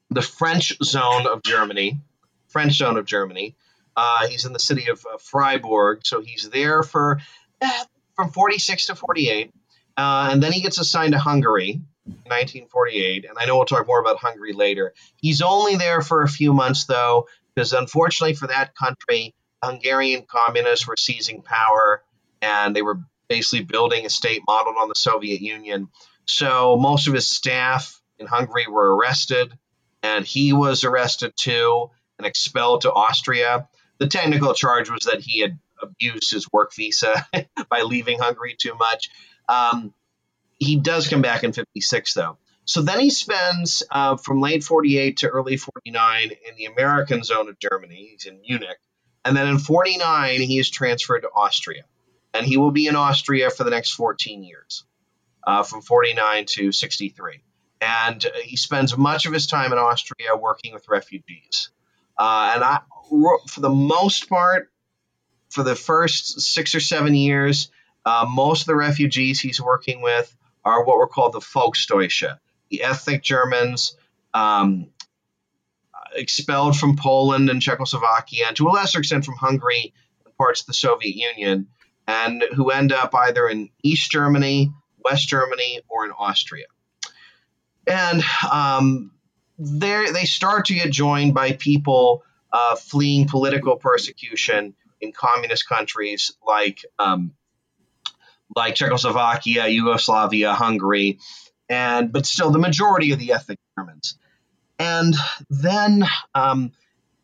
the 0.09 0.21
French 0.21 0.77
zone 0.83 1.27
of 1.27 1.43
Germany, 1.43 1.99
French 2.47 2.73
zone 2.73 2.97
of 2.97 3.05
Germany. 3.05 3.55
Uh, 3.95 4.27
he's 4.27 4.45
in 4.45 4.53
the 4.53 4.59
city 4.59 4.89
of 4.89 5.05
uh, 5.11 5.17
Freiburg, 5.17 6.01
so 6.03 6.21
he's 6.21 6.49
there 6.49 6.83
for 6.83 7.19
eh, 7.61 7.83
from 8.15 8.31
46 8.31 8.87
to 8.87 8.95
48, 8.95 9.51
uh, 9.97 10.29
and 10.31 10.41
then 10.41 10.51
he 10.51 10.61
gets 10.61 10.79
assigned 10.79 11.13
to 11.13 11.19
Hungary. 11.19 11.81
1948, 12.05 13.25
and 13.29 13.37
I 13.39 13.45
know 13.45 13.55
we'll 13.55 13.65
talk 13.65 13.87
more 13.87 14.01
about 14.01 14.17
Hungary 14.17 14.51
later. 14.51 14.93
He's 15.21 15.41
only 15.41 15.77
there 15.77 16.01
for 16.01 16.23
a 16.23 16.27
few 16.27 16.51
months, 16.51 16.83
though, 16.83 17.27
because 17.55 17.71
unfortunately 17.71 18.35
for 18.35 18.47
that 18.47 18.75
country, 18.75 19.33
Hungarian 19.63 20.25
communists 20.27 20.87
were 20.87 20.97
seizing 20.97 21.41
power 21.41 22.03
and 22.41 22.75
they 22.75 22.81
were 22.81 22.99
basically 23.29 23.63
building 23.63 24.05
a 24.05 24.09
state 24.09 24.41
modeled 24.47 24.75
on 24.77 24.89
the 24.89 24.95
Soviet 24.95 25.41
Union. 25.41 25.87
So 26.25 26.77
most 26.77 27.07
of 27.07 27.13
his 27.13 27.29
staff 27.29 28.01
in 28.19 28.27
Hungary 28.27 28.67
were 28.67 28.95
arrested, 28.95 29.57
and 30.01 30.25
he 30.25 30.53
was 30.53 30.83
arrested 30.83 31.33
too 31.35 31.89
and 32.17 32.27
expelled 32.27 32.81
to 32.81 32.91
Austria. 32.91 33.67
The 33.97 34.07
technical 34.07 34.53
charge 34.53 34.89
was 34.89 35.05
that 35.05 35.21
he 35.21 35.39
had 35.41 35.57
abused 35.81 36.31
his 36.31 36.51
work 36.51 36.73
visa 36.75 37.27
by 37.69 37.81
leaving 37.81 38.19
Hungary 38.19 38.55
too 38.57 38.75
much. 38.75 39.09
Um, 39.49 39.93
he 40.59 40.77
does 40.77 41.07
come 41.07 41.21
back 41.21 41.43
in 41.43 41.51
56, 41.51 42.13
though. 42.13 42.37
So 42.65 42.81
then 42.81 42.99
he 42.99 43.09
spends 43.09 43.83
uh, 43.91 44.15
from 44.15 44.39
late 44.39 44.63
48 44.63 45.17
to 45.17 45.27
early 45.27 45.57
49 45.57 46.29
in 46.29 46.55
the 46.55 46.65
American 46.65 47.23
zone 47.23 47.49
of 47.49 47.59
Germany. 47.59 48.09
He's 48.11 48.25
in 48.25 48.39
Munich. 48.41 48.77
And 49.25 49.35
then 49.35 49.47
in 49.47 49.57
49, 49.57 50.41
he 50.41 50.59
is 50.59 50.69
transferred 50.69 51.21
to 51.21 51.29
Austria. 51.29 51.83
And 52.33 52.45
he 52.45 52.57
will 52.57 52.71
be 52.71 52.87
in 52.87 52.95
Austria 52.95 53.49
for 53.49 53.63
the 53.63 53.69
next 53.69 53.91
14 53.91 54.43
years, 54.43 54.83
uh, 55.45 55.63
from 55.63 55.81
49 55.81 56.45
to 56.49 56.71
63. 56.71 57.43
And 57.79 58.25
he 58.43 58.57
spends 58.57 58.97
much 58.97 59.25
of 59.25 59.33
his 59.33 59.45
time 59.45 59.71
in 59.71 59.77
Austria 59.77 60.35
working 60.35 60.73
with 60.73 60.87
refugees. 60.89 61.69
Uh, 62.17 62.51
and 62.55 62.63
I, 62.63 62.79
for 63.47 63.59
the 63.59 63.69
most 63.69 64.29
part, 64.29 64.71
for 65.49 65.63
the 65.63 65.75
first 65.75 66.41
six 66.41 66.73
or 66.73 66.79
seven 66.79 67.13
years, 67.13 67.69
uh, 68.05 68.25
most 68.29 68.61
of 68.61 68.67
the 68.67 68.75
refugees 68.75 69.39
he's 69.39 69.61
working 69.61 70.01
with 70.01 70.35
are 70.65 70.83
what 70.83 70.97
were 70.97 71.07
called 71.07 71.33
the 71.33 71.39
Volksdeutsche, 71.39 72.39
the 72.69 72.83
ethnic 72.83 73.21
Germans 73.21 73.95
um, 74.33 74.87
expelled 76.15 76.77
from 76.77 76.95
Poland 76.95 77.49
and 77.49 77.61
Czechoslovakia, 77.61 78.45
and 78.47 78.55
to 78.57 78.67
a 78.67 78.71
lesser 78.71 78.99
extent 78.99 79.25
from 79.25 79.35
Hungary 79.35 79.93
and 80.25 80.37
parts 80.37 80.61
of 80.61 80.67
the 80.67 80.73
Soviet 80.73 81.15
Union, 81.15 81.67
and 82.07 82.43
who 82.55 82.69
end 82.69 82.91
up 82.91 83.13
either 83.15 83.47
in 83.47 83.69
East 83.81 84.11
Germany, 84.11 84.71
West 85.03 85.27
Germany, 85.27 85.81
or 85.89 86.05
in 86.05 86.11
Austria. 86.11 86.65
And 87.87 88.23
um, 88.51 89.11
they 89.57 90.25
start 90.25 90.65
to 90.65 90.73
get 90.73 90.91
joined 90.91 91.33
by 91.33 91.53
people 91.53 92.23
uh, 92.51 92.75
fleeing 92.75 93.27
political 93.27 93.77
persecution 93.77 94.75
in 95.01 95.11
communist 95.11 95.67
countries 95.67 96.33
like 96.45 96.85
um, 96.99 97.33
like 98.55 98.75
Czechoslovakia, 98.75 99.67
Yugoslavia, 99.67 100.53
Hungary, 100.53 101.19
and 101.69 102.11
but 102.11 102.25
still 102.25 102.51
the 102.51 102.59
majority 102.59 103.11
of 103.11 103.19
the 103.19 103.33
ethnic 103.33 103.59
Germans. 103.77 104.17
And 104.83 105.15
then 105.49 106.03
um, 106.35 106.73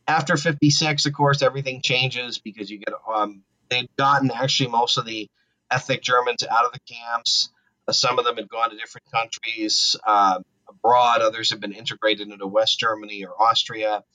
after 0.08 0.38
56, 0.38 1.06
of 1.06 1.13
course, 1.13 1.41
everything 1.41 1.82
changes 1.82 2.38
because 2.38 2.72
you 2.72 2.78
get, 2.78 2.93
um, 3.13 3.43
they'd 3.69 3.89
gotten 3.98 4.32
actually 4.32 4.69
most 4.69 4.98
of 4.98 5.06
the 5.06 5.30
ethnic 5.69 6.02
Germans 6.02 6.43
out 6.50 6.65
of 6.65 6.72
the 6.72 6.80
camps. 6.80 7.50
Uh, 7.86 7.91
some 7.91 8.17
of 8.17 8.24
them 8.24 8.38
had 8.38 8.48
gone 8.48 8.69
to 8.69 8.78
different 8.78 9.12
countries 9.12 9.98
uh, 10.08 10.39
abroad, 10.69 11.19
others 11.22 11.50
have 11.50 11.60
been 11.60 11.74
integrated 11.74 12.30
into 12.30 12.48
West 12.48 12.80
Germany 12.80 13.26
or 13.26 13.34
Austria. 13.41 14.06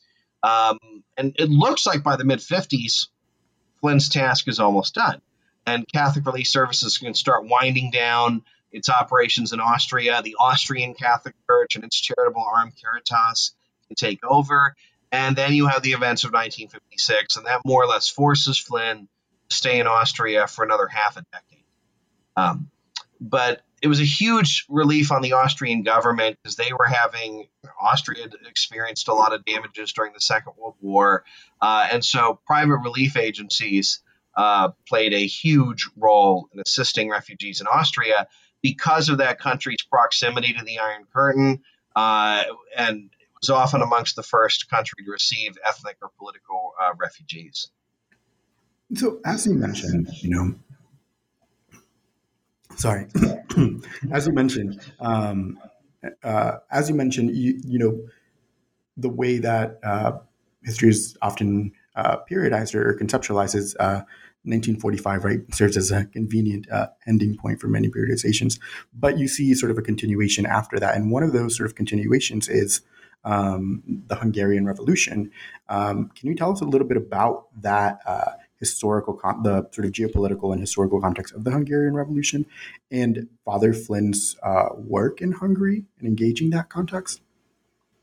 Um, 0.43 0.79
and 1.19 1.35
it 1.39 1.51
looks 1.51 1.85
like 1.85 2.03
by 2.03 2.17
the 2.17 2.25
mid 2.25 2.39
50s, 2.39 3.09
Flynn's 3.83 4.09
task 4.09 4.49
is 4.49 4.59
almost 4.59 4.95
done. 4.95 5.21
And 5.67 5.85
Catholic 5.93 6.25
Relief 6.25 6.47
Services 6.47 6.97
can 6.97 7.13
start 7.13 7.47
winding 7.47 7.91
down 7.91 8.43
its 8.75 8.89
operations 8.89 9.53
in 9.53 9.61
Austria. 9.61 10.21
The 10.23 10.37
Austrian 10.39 10.95
Catholic 10.95 11.35
Church 11.49 11.77
and 11.77 11.85
its 11.85 11.99
charitable 11.99 12.45
arm 12.55 12.73
Caritas 12.83 13.53
can 13.87 13.95
take 13.95 14.25
over. 14.25 14.75
And 15.13 15.37
then 15.37 15.55
you 15.55 15.69
have 15.69 15.83
the 15.83 15.93
events 15.93 16.25
of 16.25 16.33
1956, 16.33 17.37
and 17.37 17.47
that 17.47 17.61
more 17.65 17.85
or 17.85 17.87
less 17.87 18.09
forces 18.09 18.59
Flynn 18.59 19.09
to 19.49 19.57
stay 19.57 19.79
in 19.79 19.87
Austria 19.87 20.49
for 20.49 20.65
another 20.65 20.89
half 20.89 21.17
a 21.17 21.25
decade. 21.33 21.65
Um, 22.37 22.69
but 23.21 23.63
it 23.81 23.87
was 23.87 24.01
a 24.01 24.05
huge 24.05 24.67
relief 24.69 25.13
on 25.13 25.23
the 25.23 25.35
Austrian 25.35 25.85
government 25.85 26.37
because 26.43 26.57
they 26.57 26.73
were 26.73 26.87
having 26.87 27.47
Austria 27.81 28.27
experienced 28.49 29.07
a 29.07 29.15
lot 29.15 29.33
of 29.33 29.45
damages 29.45 29.93
during 29.93 30.13
the 30.15 30.21
Second 30.21 30.55
World 30.59 30.75
War, 30.81 31.25
uh, 31.61 31.87
and 31.93 32.05
so 32.05 32.41
private 32.45 32.79
relief 32.79 33.17
agencies 33.17 34.01
uh, 34.37 34.71
played 34.89 35.13
a 35.13 35.27
huge 35.27 35.89
role 35.97 36.49
in 36.53 36.61
assisting 36.61 37.09
refugees 37.09 37.61
in 37.61 37.69
Austria 37.69 38.27
because 38.65 39.11
of 39.11 39.19
that 39.19 39.39
country's 39.39 39.83
proximity 39.83 40.55
to 40.55 40.65
the 40.65 40.79
Iron 40.79 41.05
Curtain, 41.13 41.61
uh, 41.95 42.45
and 42.75 43.11
it 43.21 43.29
was 43.39 43.51
often 43.51 43.83
amongst 43.83 44.17
the 44.17 44.23
first 44.23 44.71
country 44.71 45.05
to 45.05 45.11
receive 45.11 45.59
ethnic 45.69 45.99
or 46.01 46.11
political 46.19 46.73
uh, 46.83 46.95
refugees. 46.97 47.71
So, 48.95 49.21
as 49.27 49.47
you 49.47 49.53
mentioned, 49.53 50.09
you 50.23 50.31
know, 50.31 50.55
sorry, 52.77 53.07
as 54.11 54.27
you 54.27 54.33
mentioned, 54.33 54.81
um, 54.99 55.59
uh, 56.23 56.53
as 56.71 56.89
you 56.89 56.95
mentioned, 56.95 57.37
you, 57.37 57.61
you 57.67 57.79
know, 57.79 58.01
the 58.97 59.11
way 59.11 59.41
that 59.41 59.79
uh, 59.83 60.13
history 60.63 60.89
is 60.89 61.19
often 61.21 61.73
uh, 61.97 62.17
periodized 62.31 62.75
or 62.75 62.97
conceptualizes 62.99 63.75
uh, 63.79 64.01
1945, 64.45 65.25
right, 65.25 65.55
serves 65.55 65.77
as 65.77 65.91
a 65.91 66.05
convenient 66.07 66.71
uh, 66.71 66.89
ending 67.07 67.37
point 67.37 67.61
for 67.61 67.69
many 67.69 67.89
periodizations. 67.89 68.59
But 68.93 69.19
you 69.19 69.27
see 69.27 69.55
sort 69.55 69.71
of 69.71 69.79
a 69.79 69.83
continuation 69.83 70.47
after 70.47 70.79
that. 70.79 70.95
And 70.95 71.11
one 71.11 71.23
of 71.23 71.33
those 71.33 71.57
sort 71.57 71.69
of 71.69 71.75
continuations 71.75 72.49
is 72.49 72.83
um, 73.25 73.83
the 74.07 74.17
Hungarian 74.17 74.67
Revolution. 74.67 75.31
Um, 75.69 76.11
can 76.15 76.29
you 76.29 76.35
tell 76.35 76.53
us 76.53 76.61
a 76.61 76.65
little 76.65 76.87
bit 76.87 76.99
about 76.99 77.47
that 77.63 78.01
uh, 78.07 78.33
historical, 78.59 79.15
con- 79.15 79.43
the 79.43 79.69
sort 79.73 79.87
of 79.87 79.93
geopolitical 79.93 80.53
and 80.53 80.61
historical 80.61 81.01
context 81.01 81.35
of 81.35 81.45
the 81.45 81.51
Hungarian 81.51 81.95
Revolution 81.95 82.47
and 82.91 83.29
Father 83.45 83.73
Flynn's 83.73 84.37
uh, 84.43 84.69
work 84.77 85.21
in 85.21 85.33
Hungary 85.33 85.85
and 85.99 86.07
engaging 86.07 86.51
that 86.51 86.69
context? 86.69 87.21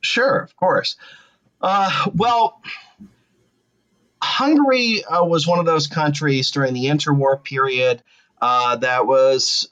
Sure, 0.01 0.39
of 0.39 0.55
course. 0.55 0.95
Uh, 1.61 2.07
well, 2.15 2.61
Hungary 4.23 5.03
uh, 5.03 5.25
was 5.25 5.47
one 5.47 5.59
of 5.59 5.65
those 5.65 5.87
countries 5.87 6.51
during 6.51 6.73
the 6.73 6.85
interwar 6.85 7.43
period 7.43 8.03
uh, 8.41 8.75
that 8.77 9.05
was 9.05 9.69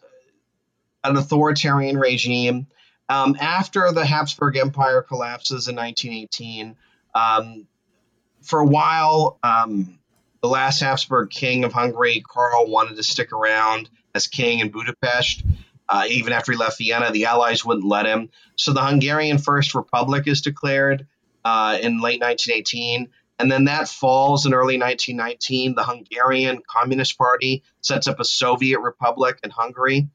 an 1.04 1.16
authoritarian 1.18 1.98
regime. 1.98 2.68
Um, 3.08 3.38
after 3.40 3.92
the 3.92 4.06
Habsburg 4.06 4.58
Empire 4.58 5.02
collapses 5.02 5.68
in 5.68 5.76
1918, 5.76 6.76
um, 7.16 7.68
for 8.44 8.60
a 8.60 8.66
while, 8.66 9.40
um, 9.44 10.00
the 10.42 10.48
last 10.48 10.80
Habsburg 10.80 11.30
king 11.30 11.64
of 11.64 11.74
Hungary, 11.74 12.24
Karl, 12.28 12.68
wanted 12.68 12.96
to 12.96 13.04
stick 13.04 13.34
around 13.34 13.90
as 14.16 14.28
king 14.28 14.60
in 14.60 14.70
Budapest. 14.70 15.44
Uh, 15.88 16.06
even 16.08 16.34
after 16.34 16.52
he 16.52 16.58
left 16.58 16.78
Vienna, 16.78 17.12
the 17.12 17.26
Allies 17.26 17.66
wouldn't 17.66 17.88
let 17.88 18.06
him. 18.06 18.30
So 18.56 18.74
the 18.74 18.84
Hungarian 18.84 19.40
First 19.40 19.74
Republic 19.74 20.28
is 20.28 20.42
declared 20.42 21.08
uh, 21.44 21.80
in 21.82 22.00
late 22.00 22.22
1918. 22.22 23.10
And 23.40 23.50
then 23.50 23.66
that 23.66 23.88
falls 23.88 24.46
in 24.46 24.54
early 24.54 24.78
1919. 24.78 25.74
The 25.76 25.84
Hungarian 25.84 26.62
Communist 26.68 27.18
Party 27.18 27.64
sets 27.82 28.08
up 28.08 28.20
a 28.20 28.26
Soviet 28.26 28.80
republic 28.80 29.40
in 29.44 29.50
Hungary, 29.50 30.10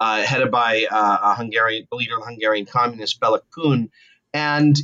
uh, 0.00 0.22
headed 0.22 0.50
by 0.50 0.86
uh, 0.90 1.18
a 1.22 1.34
Hungarian 1.36 1.86
leader 1.92 2.16
of 2.16 2.22
the 2.22 2.26
Hungarian 2.26 2.66
Communist, 2.66 3.20
Bela 3.20 3.40
Kun. 3.54 3.90
And 4.32 4.76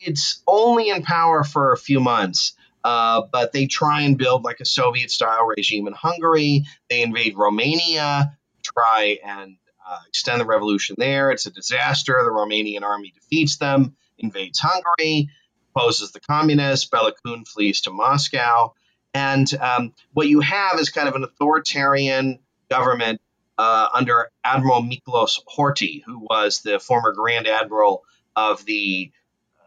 it's 0.00 0.42
only 0.46 0.90
in 0.90 1.02
power 1.02 1.44
for 1.44 1.72
a 1.72 1.76
few 1.76 2.00
months. 2.00 2.54
Uh, 2.82 3.22
but 3.32 3.52
they 3.52 3.66
try 3.66 4.02
and 4.02 4.18
build 4.18 4.44
like 4.44 4.60
a 4.60 4.64
Soviet 4.64 5.10
style 5.10 5.44
regime 5.44 5.86
in 5.86 5.92
Hungary. 5.92 6.64
They 6.88 7.02
invade 7.02 7.36
Romania, 7.36 8.36
try 8.62 9.18
and 9.24 9.56
uh, 9.88 9.98
extend 10.08 10.40
the 10.40 10.46
revolution 10.46 10.96
there. 10.98 11.30
It's 11.30 11.46
a 11.46 11.50
disaster. 11.50 12.20
The 12.22 12.30
Romanian 12.30 12.82
army 12.82 13.12
defeats 13.12 13.56
them, 13.56 13.96
invades 14.18 14.60
Hungary, 14.60 15.28
opposes 15.76 16.12
the 16.12 16.20
communists. 16.20 16.86
Bela 16.86 17.12
Kun 17.24 17.44
flees 17.44 17.82
to 17.82 17.90
Moscow. 17.90 18.74
And 19.14 19.52
um, 19.60 19.92
what 20.12 20.28
you 20.28 20.40
have 20.40 20.78
is 20.78 20.90
kind 20.90 21.08
of 21.08 21.14
an 21.14 21.24
authoritarian 21.24 22.38
government 22.70 23.20
uh, 23.58 23.88
under 23.94 24.30
Admiral 24.44 24.82
Miklos 24.82 25.40
Horthy, 25.46 26.02
who 26.04 26.18
was 26.18 26.60
the 26.60 26.78
former 26.78 27.12
Grand 27.12 27.46
Admiral 27.46 28.04
of 28.34 28.64
the 28.66 29.10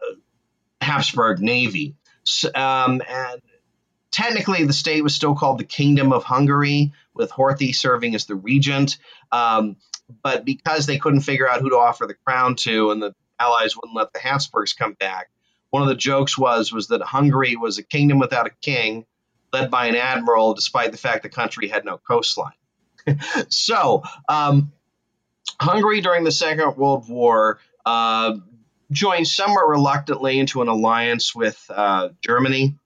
uh, 0.02 0.14
Habsburg 0.80 1.40
Navy. 1.40 1.96
So, 2.22 2.50
um, 2.54 3.02
and 3.08 3.42
technically, 4.12 4.64
the 4.64 4.72
state 4.72 5.02
was 5.02 5.14
still 5.14 5.34
called 5.34 5.58
the 5.58 5.64
Kingdom 5.64 6.12
of 6.12 6.22
Hungary, 6.22 6.92
with 7.14 7.30
Horthy 7.30 7.74
serving 7.74 8.14
as 8.14 8.26
the 8.26 8.36
regent. 8.36 8.98
Um, 9.32 9.76
but 10.22 10.44
because 10.44 10.86
they 10.86 10.98
couldn't 10.98 11.20
figure 11.20 11.48
out 11.48 11.60
who 11.60 11.70
to 11.70 11.76
offer 11.76 12.06
the 12.06 12.14
crown 12.14 12.54
to, 12.56 12.90
and 12.92 13.02
the 13.02 13.14
Allies 13.38 13.76
wouldn't 13.76 13.96
let 13.96 14.12
the 14.12 14.20
Habsburgs 14.20 14.74
come 14.74 14.92
back, 14.92 15.30
one 15.70 15.82
of 15.82 15.88
the 15.88 15.94
jokes 15.94 16.36
was 16.36 16.72
was 16.72 16.88
that 16.88 17.00
Hungary 17.02 17.56
was 17.56 17.78
a 17.78 17.82
kingdom 17.82 18.18
without 18.18 18.46
a 18.46 18.50
king, 18.60 19.06
led 19.52 19.70
by 19.70 19.86
an 19.86 19.96
admiral, 19.96 20.54
despite 20.54 20.92
the 20.92 20.98
fact 20.98 21.22
the 21.22 21.28
country 21.28 21.68
had 21.68 21.84
no 21.84 21.98
coastline. 21.98 22.52
so, 23.48 24.02
um, 24.28 24.72
Hungary 25.60 26.00
during 26.00 26.24
the 26.24 26.32
Second 26.32 26.76
World 26.76 27.08
War 27.08 27.58
uh, 27.84 28.36
joined 28.90 29.28
somewhat 29.28 29.68
reluctantly 29.68 30.38
into 30.38 30.62
an 30.62 30.68
alliance 30.68 31.34
with 31.34 31.64
uh, 31.70 32.10
Germany. 32.24 32.76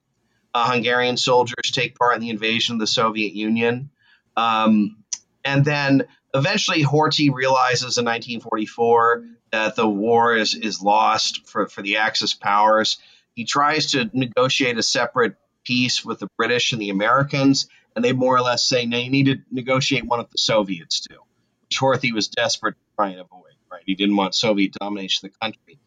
Uh, 0.52 0.70
Hungarian 0.72 1.16
soldiers 1.16 1.70
take 1.72 1.96
part 1.96 2.14
in 2.14 2.20
the 2.20 2.30
invasion 2.30 2.74
of 2.74 2.80
the 2.80 2.86
Soviet 2.86 3.32
Union. 3.32 3.90
Um, 4.36 5.04
and 5.44 5.64
then 5.64 6.04
eventually 6.32 6.82
Horthy 6.82 7.32
realizes 7.32 7.98
in 7.98 8.04
1944 8.04 9.24
that 9.54 9.76
the 9.76 9.88
war 9.88 10.34
is, 10.34 10.54
is 10.54 10.82
lost 10.82 11.46
for, 11.46 11.68
for 11.68 11.80
the 11.80 11.98
Axis 11.98 12.34
powers. 12.34 12.98
He 13.34 13.44
tries 13.44 13.92
to 13.92 14.10
negotiate 14.12 14.78
a 14.78 14.82
separate 14.82 15.36
peace 15.64 16.04
with 16.04 16.18
the 16.18 16.28
British 16.36 16.72
and 16.72 16.82
the 16.82 16.90
Americans, 16.90 17.68
and 17.94 18.04
they 18.04 18.12
more 18.12 18.36
or 18.36 18.40
less 18.40 18.68
say, 18.68 18.84
no, 18.84 18.98
you 18.98 19.10
need 19.10 19.26
to 19.26 19.36
negotiate 19.50 20.06
one 20.06 20.18
with 20.18 20.30
the 20.30 20.38
Soviets 20.38 21.00
too, 21.00 21.18
which 21.62 21.78
Horthy 21.78 22.12
was 22.12 22.28
desperate 22.28 22.74
to 22.74 22.96
try 22.96 23.10
and 23.10 23.20
avoid, 23.20 23.54
right? 23.70 23.82
He 23.86 23.94
didn't 23.94 24.16
want 24.16 24.34
Soviet 24.34 24.72
domination 24.72 25.26
of 25.26 25.32
the 25.32 25.38
country. 25.38 25.78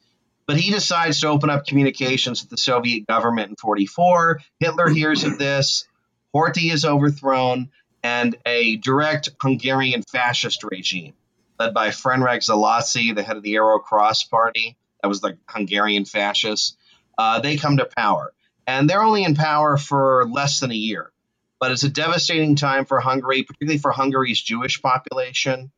But 0.46 0.58
he 0.58 0.72
decides 0.72 1.20
to 1.20 1.28
open 1.28 1.50
up 1.50 1.68
communications 1.68 2.42
with 2.42 2.50
the 2.50 2.58
Soviet 2.58 3.06
government 3.06 3.50
in 3.50 3.56
44. 3.58 4.40
Hitler 4.62 4.88
hears 4.88 5.26
of 5.26 5.38
this. 5.38 5.86
Horthy 6.34 6.72
is 6.72 6.86
overthrown 6.86 7.70
and 8.02 8.38
a 8.46 8.78
direct 8.78 9.30
Hungarian 9.42 10.04
fascist 10.10 10.64
regime 10.64 11.16
led 11.60 11.74
by 11.74 11.90
Ferenc 11.90 12.44
Szalasi, 12.44 13.16
the 13.16 13.24
head 13.24 13.38
of 13.38 13.44
the 13.44 13.56
Arrow 13.56 13.80
Cross 13.80 14.26
Party. 14.26 14.78
That 15.02 15.10
was 15.10 15.22
the 15.22 15.38
Hungarian 15.48 16.06
fascists. 16.06 16.78
Uh, 17.18 17.40
they 17.40 17.58
come 17.58 17.78
to 17.78 17.86
power. 17.86 18.34
And 18.66 18.90
they're 18.90 19.02
only 19.02 19.24
in 19.24 19.36
power 19.36 19.78
for 19.78 20.26
less 20.30 20.60
than 20.60 20.72
a 20.72 20.76
year. 20.76 21.12
But 21.60 21.72
it's 21.72 21.84
a 21.84 21.90
devastating 21.90 22.56
time 22.56 22.86
for 22.86 23.00
Hungary, 23.00 23.44
particularly 23.44 23.80
for 23.80 23.92
Hungary's 23.92 24.42
Jewish 24.42 24.82
population. 24.82 25.72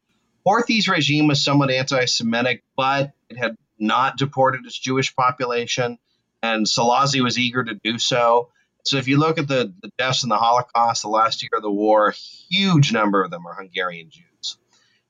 Horthy's 0.46 0.88
regime 0.88 1.28
was 1.28 1.44
somewhat 1.44 1.72
anti 1.72 2.06
Semitic, 2.06 2.64
but 2.76 3.12
it 3.30 3.38
had 3.38 3.56
not 3.78 4.18
deported 4.18 4.66
its 4.66 4.78
Jewish 4.78 5.16
population, 5.16 5.98
and 6.42 6.66
Szalasi 6.66 7.22
was 7.24 7.38
eager 7.38 7.64
to 7.64 7.76
do 7.76 7.98
so. 7.98 8.50
So 8.86 8.98
if 8.98 9.08
you 9.08 9.18
look 9.18 9.38
at 9.38 9.48
the, 9.48 9.74
the 9.82 9.92
deaths 9.98 10.24
in 10.24 10.30
the 10.30 10.38
Holocaust, 10.38 11.04
the 11.04 11.10
last 11.10 11.42
year 11.44 11.52
of 11.56 11.62
the 11.62 11.72
war, 11.72 12.10
a 12.10 12.14
huge 12.14 12.92
number 12.92 13.24
of 13.24 13.32
them 13.32 13.46
are 13.46 13.54
Hungarian 13.54 14.10
Jews. 14.10 14.29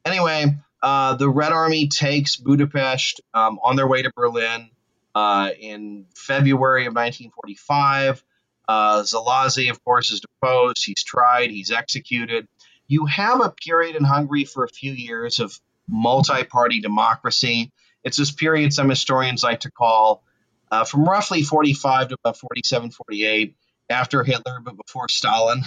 Anyway, 0.06 0.58
uh, 0.82 1.16
the 1.16 1.30
Red 1.30 1.52
Army 1.52 1.88
takes 1.88 2.38
Budapest 2.38 3.22
um, 3.34 3.60
on 3.64 3.76
their 3.76 3.88
way 3.88 4.02
to 4.02 4.12
Berlin 4.16 4.70
uh, 5.14 5.52
in 5.60 6.06
February 6.16 6.84
of 6.84 6.94
1945. 6.94 8.24
Uh, 8.68 9.02
Szalasi, 9.02 9.70
of 9.70 9.84
course, 9.84 10.12
is 10.12 10.22
deposed. 10.22 10.86
He's 10.86 11.04
tried. 11.04 11.50
He's 11.50 11.72
executed. 11.72 12.48
You 12.88 13.06
have 13.08 13.42
a 13.42 13.50
period 13.50 13.96
in 13.96 14.04
Hungary 14.04 14.46
for 14.46 14.64
a 14.64 14.70
few 14.70 14.92
years 14.92 15.40
of 15.40 15.60
multi-party 15.88 16.80
democracy. 16.80 17.72
It's 18.04 18.18
this 18.18 18.32
period 18.32 18.74
some 18.74 18.90
historians 18.90 19.44
like 19.44 19.62
to 19.62 19.72
call 19.72 20.24
uh, 20.72 20.86
from 20.86 21.06
roughly 21.06 21.44
45 21.44 22.10
to 22.10 22.18
about 22.24 22.38
47, 22.38 22.92
48 22.92 23.56
after 23.90 24.24
Hitler, 24.24 24.60
but 24.64 24.76
before 24.78 25.10
Stalin. 25.10 25.64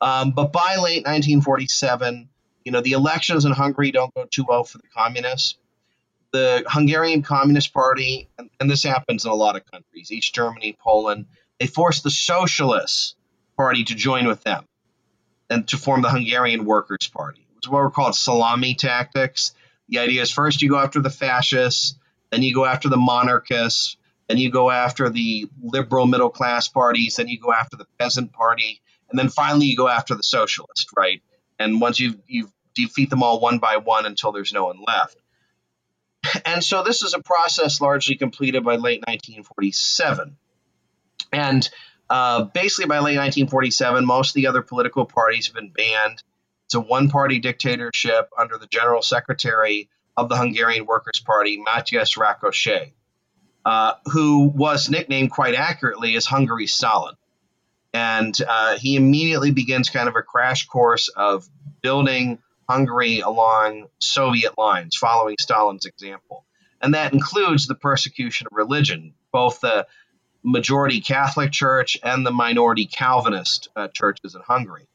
Um, 0.00 0.32
but 0.32 0.52
by 0.52 0.76
late 0.76 1.04
1947, 1.06 2.28
you 2.68 2.72
know, 2.72 2.82
the 2.82 2.92
elections 2.92 3.46
in 3.46 3.52
Hungary 3.52 3.92
don't 3.92 4.12
go 4.12 4.26
too 4.26 4.44
well 4.46 4.62
for 4.62 4.76
the 4.76 4.88
communists. 4.94 5.56
The 6.32 6.64
Hungarian 6.66 7.22
Communist 7.22 7.72
Party, 7.72 8.28
and, 8.36 8.50
and 8.60 8.70
this 8.70 8.82
happens 8.82 9.24
in 9.24 9.30
a 9.30 9.34
lot 9.34 9.56
of 9.56 9.64
countries, 9.64 10.12
East 10.12 10.34
Germany, 10.34 10.76
Poland, 10.78 11.24
they 11.58 11.66
force 11.66 12.02
the 12.02 12.10
Socialist 12.10 13.16
Party 13.56 13.84
to 13.84 13.94
join 13.94 14.26
with 14.26 14.42
them 14.44 14.66
and 15.48 15.66
to 15.68 15.78
form 15.78 16.02
the 16.02 16.10
Hungarian 16.10 16.66
Workers' 16.66 17.08
Party. 17.08 17.40
It 17.40 17.56
was 17.56 17.70
what 17.70 17.78
were 17.78 17.90
called 17.90 18.14
salami 18.14 18.74
tactics. 18.74 19.54
The 19.88 20.00
idea 20.00 20.20
is 20.20 20.30
first 20.30 20.60
you 20.60 20.68
go 20.68 20.78
after 20.78 21.00
the 21.00 21.08
fascists, 21.08 21.94
then 22.30 22.42
you 22.42 22.52
go 22.52 22.66
after 22.66 22.90
the 22.90 22.98
monarchists, 22.98 23.96
then 24.28 24.36
you 24.36 24.50
go 24.50 24.70
after 24.70 25.08
the 25.08 25.48
liberal 25.62 26.06
middle 26.06 26.28
class 26.28 26.68
parties, 26.68 27.16
then 27.16 27.28
you 27.28 27.40
go 27.40 27.50
after 27.50 27.78
the 27.78 27.86
peasant 27.98 28.34
party, 28.34 28.82
and 29.08 29.18
then 29.18 29.30
finally 29.30 29.64
you 29.64 29.74
go 29.74 29.88
after 29.88 30.14
the 30.14 30.22
socialist, 30.22 30.90
right? 30.94 31.22
And 31.58 31.80
once 31.80 31.98
you've 31.98 32.18
you 32.26 32.50
defeat 32.74 33.10
them 33.10 33.22
all 33.22 33.40
one 33.40 33.58
by 33.58 33.76
one 33.76 34.06
until 34.06 34.32
there's 34.32 34.52
no 34.52 34.66
one 34.66 34.78
left. 34.86 35.16
And 36.44 36.62
so 36.62 36.82
this 36.82 37.02
is 37.02 37.14
a 37.14 37.22
process 37.22 37.80
largely 37.80 38.16
completed 38.16 38.64
by 38.64 38.72
late 38.72 39.02
1947. 39.06 40.36
And 41.32 41.68
uh, 42.10 42.44
basically, 42.44 42.86
by 42.86 42.96
late 42.96 43.16
1947, 43.18 44.04
most 44.04 44.30
of 44.30 44.34
the 44.34 44.46
other 44.46 44.62
political 44.62 45.04
parties 45.04 45.46
have 45.46 45.54
been 45.54 45.70
banned. 45.70 46.22
It's 46.66 46.74
a 46.74 46.80
one 46.80 47.08
party 47.08 47.38
dictatorship 47.38 48.30
under 48.38 48.58
the 48.58 48.66
general 48.66 49.02
secretary 49.02 49.88
of 50.16 50.28
the 50.28 50.36
Hungarian 50.36 50.86
Workers' 50.86 51.20
Party, 51.20 51.58
Matthias 51.58 52.14
Rákosi, 52.14 52.92
uh, 53.64 53.94
who 54.06 54.48
was 54.48 54.90
nicknamed 54.90 55.30
quite 55.30 55.54
accurately 55.54 56.16
as 56.16 56.26
Hungary's 56.26 56.74
Stalin. 56.74 57.14
And 57.94 58.36
uh, 58.46 58.76
he 58.76 58.96
immediately 58.96 59.50
begins 59.50 59.88
kind 59.88 60.08
of 60.08 60.16
a 60.16 60.22
crash 60.22 60.66
course 60.66 61.08
of 61.08 61.48
building 61.82 62.38
Hungary 62.68 63.20
along 63.20 63.86
Soviet 63.98 64.58
lines, 64.58 64.96
following 64.96 65.36
Stalin's 65.40 65.86
example. 65.86 66.44
And 66.80 66.94
that 66.94 67.12
includes 67.12 67.66
the 67.66 67.74
persecution 67.74 68.46
of 68.46 68.56
religion, 68.56 69.14
both 69.32 69.60
the 69.60 69.86
majority 70.44 71.00
Catholic 71.00 71.50
Church 71.50 71.96
and 72.02 72.24
the 72.24 72.30
minority 72.30 72.86
Calvinist 72.86 73.68
uh, 73.74 73.88
churches 73.88 74.34
in 74.34 74.42
Hungary. 74.42 74.86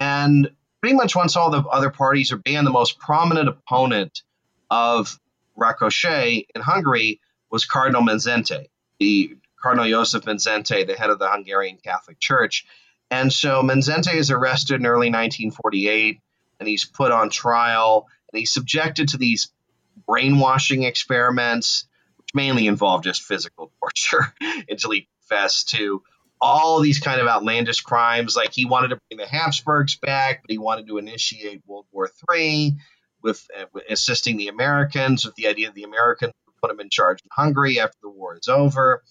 And 0.00 0.50
pretty 0.80 0.96
much 0.96 1.14
once 1.14 1.36
all 1.36 1.50
the 1.50 1.62
other 1.62 1.90
parties 1.90 2.32
are 2.32 2.38
banned, 2.38 2.66
the 2.66 2.72
most 2.72 2.98
prominent 2.98 3.48
opponent 3.48 4.22
of 4.70 5.18
Rákosi 5.58 6.46
in 6.54 6.60
Hungary 6.62 7.20
was 7.50 7.64
Cardinal 7.64 8.02
Mindszenty, 8.02 8.68
the 8.98 9.36
Cardinal 9.60 9.88
Joseph 9.88 10.24
Mindszenty, 10.24 10.86
the 10.86 10.94
head 10.94 11.10
of 11.10 11.18
the 11.18 11.28
Hungarian 11.28 11.78
Catholic 11.82 12.18
Church. 12.20 12.66
And 13.10 13.32
so 13.32 13.62
Mindszenty 13.62 14.14
is 14.14 14.30
arrested 14.30 14.80
in 14.80 14.86
early 14.86 15.08
1948 15.08 16.20
and 16.60 16.68
he's 16.68 16.84
put 16.84 17.12
on 17.12 17.30
trial 17.30 18.06
and 18.32 18.38
he's 18.38 18.52
subjected 18.52 19.08
to 19.08 19.16
these 19.16 19.50
brainwashing 20.06 20.82
experiments, 20.82 21.86
which 22.16 22.34
mainly 22.34 22.66
involve 22.66 23.02
just 23.02 23.22
physical 23.22 23.72
torture 23.80 24.32
until 24.68 24.90
he 24.90 25.08
confessed 25.20 25.70
to 25.70 26.02
all 26.40 26.80
these 26.80 27.00
kind 27.00 27.20
of 27.20 27.26
outlandish 27.26 27.80
crimes. 27.80 28.36
Like 28.36 28.52
he 28.52 28.64
wanted 28.64 28.88
to 28.88 29.00
bring 29.08 29.18
the 29.18 29.26
Habsburgs 29.26 29.96
back, 29.96 30.42
but 30.42 30.50
he 30.50 30.58
wanted 30.58 30.86
to 30.88 30.98
initiate 30.98 31.62
World 31.66 31.86
War 31.92 32.10
III 32.32 32.76
with, 33.22 33.46
uh, 33.58 33.80
assisting 33.90 34.36
the 34.36 34.48
Americans 34.48 35.24
with 35.24 35.34
the 35.34 35.48
idea 35.48 35.66
that 35.66 35.74
the 35.74 35.82
Americans 35.82 36.32
would 36.46 36.56
put 36.60 36.70
him 36.70 36.80
in 36.80 36.90
charge 36.90 37.20
in 37.22 37.28
Hungary 37.32 37.80
after 37.80 37.98
the 38.02 38.10
war 38.10 38.36
is 38.36 38.48
over. 38.48 39.02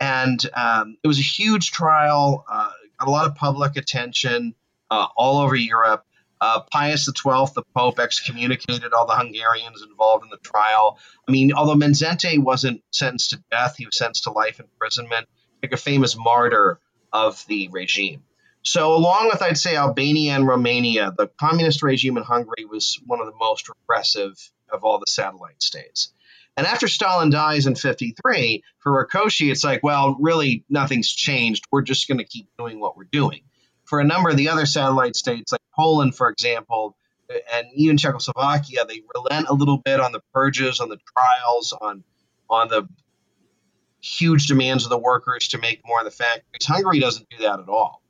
And 0.00 0.44
um, 0.54 0.96
it 1.02 1.06
was 1.06 1.18
a 1.18 1.22
huge 1.22 1.70
trial, 1.70 2.44
uh, 2.50 2.70
got 2.98 3.08
a 3.08 3.10
lot 3.10 3.26
of 3.26 3.36
public 3.36 3.76
attention 3.76 4.54
uh, 4.90 5.06
all 5.16 5.38
over 5.38 5.54
Europe. 5.54 6.04
Uh, 6.42 6.58
Pius 6.72 7.04
XII, 7.04 7.52
the 7.54 7.62
Pope, 7.72 8.00
excommunicated 8.00 8.92
all 8.92 9.06
the 9.06 9.14
Hungarians 9.14 9.80
involved 9.80 10.24
in 10.24 10.30
the 10.30 10.38
trial. 10.38 10.98
I 11.28 11.30
mean, 11.30 11.52
although 11.52 11.76
Mindszenty 11.76 12.36
wasn't 12.36 12.82
sentenced 12.90 13.30
to 13.30 13.44
death, 13.52 13.76
he 13.78 13.86
was 13.86 13.96
sentenced 13.96 14.24
to 14.24 14.32
life 14.32 14.58
imprisonment, 14.58 15.28
like 15.62 15.70
a 15.70 15.76
famous 15.76 16.16
martyr 16.18 16.80
of 17.12 17.44
the 17.46 17.68
regime. 17.70 18.24
So, 18.62 18.92
along 18.92 19.28
with, 19.28 19.40
I'd 19.40 19.56
say, 19.56 19.76
Albania 19.76 20.34
and 20.34 20.44
Romania, 20.44 21.14
the 21.16 21.28
communist 21.28 21.80
regime 21.80 22.16
in 22.16 22.24
Hungary 22.24 22.64
was 22.68 23.00
one 23.06 23.20
of 23.20 23.26
the 23.26 23.38
most 23.38 23.68
repressive 23.68 24.34
of 24.68 24.82
all 24.82 24.98
the 24.98 25.06
satellite 25.06 25.62
states. 25.62 26.12
And 26.56 26.66
after 26.66 26.88
Stalin 26.88 27.30
dies 27.30 27.68
in 27.68 27.76
53, 27.76 28.64
for 28.80 29.06
Rákosi, 29.06 29.52
it's 29.52 29.62
like, 29.62 29.84
well, 29.84 30.16
really, 30.18 30.64
nothing's 30.68 31.08
changed. 31.08 31.66
We're 31.70 31.82
just 31.82 32.08
going 32.08 32.18
to 32.18 32.24
keep 32.24 32.48
doing 32.58 32.80
what 32.80 32.96
we're 32.96 33.04
doing. 33.04 33.42
For 33.92 34.00
a 34.00 34.04
number 34.04 34.30
of 34.30 34.38
the 34.38 34.48
other 34.48 34.64
satellite 34.64 35.16
states, 35.16 35.52
like 35.52 35.60
Poland, 35.76 36.16
for 36.16 36.30
example, 36.30 36.96
and 37.52 37.66
even 37.74 37.98
Czechoslovakia, 37.98 38.86
they 38.88 39.02
relent 39.14 39.48
a 39.50 39.52
little 39.52 39.76
bit 39.76 40.00
on 40.00 40.12
the 40.12 40.22
purges, 40.32 40.80
on 40.80 40.88
the 40.88 40.96
trials, 41.14 41.74
on 41.78 42.02
on 42.48 42.68
the 42.68 42.88
huge 44.00 44.46
demands 44.46 44.84
of 44.84 44.88
the 44.88 44.96
workers 44.96 45.48
to 45.48 45.58
make 45.58 45.82
more 45.84 45.98
in 45.98 46.06
the 46.06 46.10
factories. 46.10 46.64
Hungary 46.64 47.00
doesn't 47.00 47.28
do 47.28 47.36
that 47.42 47.60
at 47.60 47.68
all. 47.68 48.00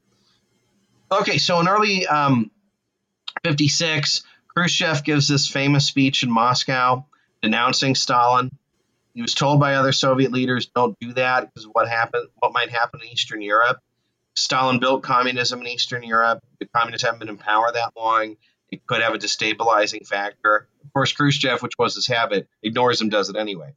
Okay, 1.11 1.39
so 1.39 1.59
in 1.59 1.67
early 1.67 2.07
um, 2.07 2.53
56, 3.43 4.23
Khrushchev 4.55 5.03
gives 5.03 5.27
this 5.27 5.49
famous 5.49 5.85
speech 5.85 6.23
in 6.23 6.31
Moscow 6.31 7.07
denouncing 7.43 7.97
Stalin. 7.97 8.53
He 9.15 9.21
was 9.21 9.35
told 9.35 9.59
by 9.59 9.75
other 9.75 9.91
Soviet 9.91 10.31
leaders, 10.31 10.67
"Don't 10.67 10.97
do 11.01 11.13
that 11.15 11.53
because 11.53 11.65
what 11.65 11.89
happened, 11.89 12.29
what 12.39 12.53
might 12.53 12.71
happen 12.71 13.01
in 13.03 13.09
Eastern 13.09 13.43
Europe." 13.43 13.81
Stalin 14.35 14.81
built 14.81 15.03
communism 15.03 15.61
in 15.61 15.67
Eastern 15.69 16.03
Europe. 16.03 16.43
The 16.59 16.67
communists 16.67 17.05
haven't 17.05 17.21
been 17.21 17.29
in 17.29 17.39
power 17.39 17.71
that 17.73 17.93
long. 17.97 18.37
It 18.71 18.87
could 18.87 19.03
have 19.03 19.15
a 19.15 19.19
destabilizing 19.19 20.07
factor. 20.07 20.69
Of 20.85 20.93
course, 20.93 21.13
Khrushchev, 21.13 21.63
which 21.63 21.77
was 21.79 21.95
his 21.95 22.07
habit, 22.07 22.49
ignores 22.63 23.01
him, 23.01 23.11
does 23.11 23.29
it 23.29 23.37
anyway. 23.37 23.75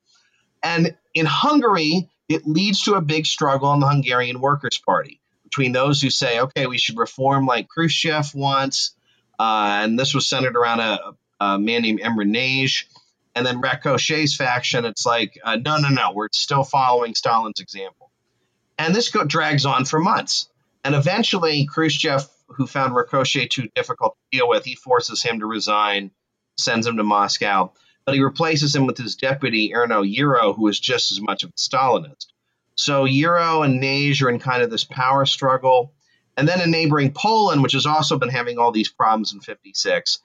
And 0.64 0.96
in 1.14 1.26
Hungary, 1.26 2.10
it 2.30 2.48
leads 2.48 2.84
to 2.84 2.96
a 2.96 3.02
big 3.02 3.26
struggle 3.26 3.74
in 3.74 3.82
the 3.82 3.88
Hungarian 3.88 4.40
Workers' 4.40 4.80
Party 4.80 5.20
between 5.44 5.74
those 5.74 6.02
who 6.02 6.10
say, 6.10 6.40
okay, 6.40 6.66
we 6.66 6.78
should 6.78 6.98
reform 6.98 7.46
like 7.46 7.68
Khrushchev 7.68 8.34
wants. 8.34 8.96
Uh, 9.38 9.80
and 9.84 10.00
this 10.00 10.14
was 10.14 10.30
centered 10.30 10.56
around 10.56 10.80
a, 10.80 11.00
a 11.40 11.60
man 11.60 11.82
named 11.82 12.00
Imre 12.00 12.26
Nagy. 12.26 12.88
And 13.36 13.46
then 13.46 13.62
Rákosi's 13.62 14.34
faction, 14.34 14.86
it's 14.86 15.06
like, 15.06 15.38
uh, 15.44 15.58
no, 15.58 15.78
no, 15.78 15.90
no, 15.90 16.14
we're 16.14 16.30
still 16.32 16.64
following 16.64 17.16
Stalin's 17.16 17.60
example. 17.60 18.05
And 18.78 18.94
this 18.94 19.10
go- 19.10 19.24
drags 19.24 19.66
on 19.66 19.86
for 19.86 20.00
months. 20.00 20.50
And 20.84 20.96
eventually, 20.96 21.66
Khrushchev, 21.66 22.28
who 22.50 22.68
found 22.68 22.94
Rákosi 22.94 23.50
too 23.50 23.70
difficult 23.76 24.16
to 24.16 24.38
deal 24.38 24.50
with, 24.50 24.66
he 24.66 24.76
forces 24.76 25.24
him 25.24 25.40
to 25.40 25.46
resign, 25.46 26.12
sends 26.58 26.86
him 26.86 26.98
to 26.98 27.04
Moscow. 27.04 27.74
But 28.06 28.16
he 28.16 28.22
replaces 28.22 28.76
him 28.76 28.86
with 28.86 28.98
his 28.98 29.16
deputy, 29.16 29.72
Erno 29.74 30.04
Gyuro, 30.04 30.56
who 30.56 30.68
is 30.68 30.80
just 30.80 31.12
as 31.12 31.20
much 31.20 31.44
of 31.44 31.50
a 31.50 31.54
Stalinist. 31.54 32.28
So 32.76 33.06
Gyuro 33.06 33.66
and 33.66 33.80
Nagy 33.80 34.24
are 34.24 34.30
in 34.30 34.40
kind 34.40 34.62
of 34.62 34.70
this 34.70 34.84
power 34.84 35.26
struggle. 35.26 35.94
And 36.38 36.48
then 36.48 36.62
in 36.62 36.70
neighboring 36.70 37.14
Poland, 37.14 37.64
which 37.64 37.74
has 37.74 37.86
also 37.86 38.20
been 38.20 38.30
having 38.30 38.60
all 38.60 38.72
these 38.72 38.90
problems 38.90 39.34
in 39.34 39.40
56, 39.40 40.20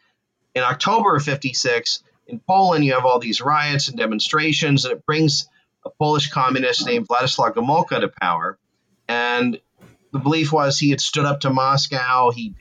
in 0.54 0.62
October 0.62 1.16
of 1.16 1.22
56, 1.22 2.02
in 2.26 2.40
Poland, 2.40 2.84
you 2.84 2.92
have 2.94 3.06
all 3.06 3.18
these 3.18 3.40
riots 3.40 3.88
and 3.88 3.96
demonstrations, 3.96 4.84
and 4.84 4.92
it 4.92 5.06
brings 5.06 5.48
a 5.84 5.90
Polish 5.90 6.30
communist 6.30 6.86
named 6.86 7.08
Vladislav 7.08 7.54
Gomulka 7.54 8.00
to 8.00 8.08
power. 8.08 8.58
And 9.08 9.60
the 10.12 10.18
belief 10.18 10.52
was 10.52 10.78
he 10.78 10.90
had 10.90 11.00
stood 11.00 11.24
up 11.24 11.40
to 11.40 11.50
Moscow. 11.50 12.30
He 12.30 12.54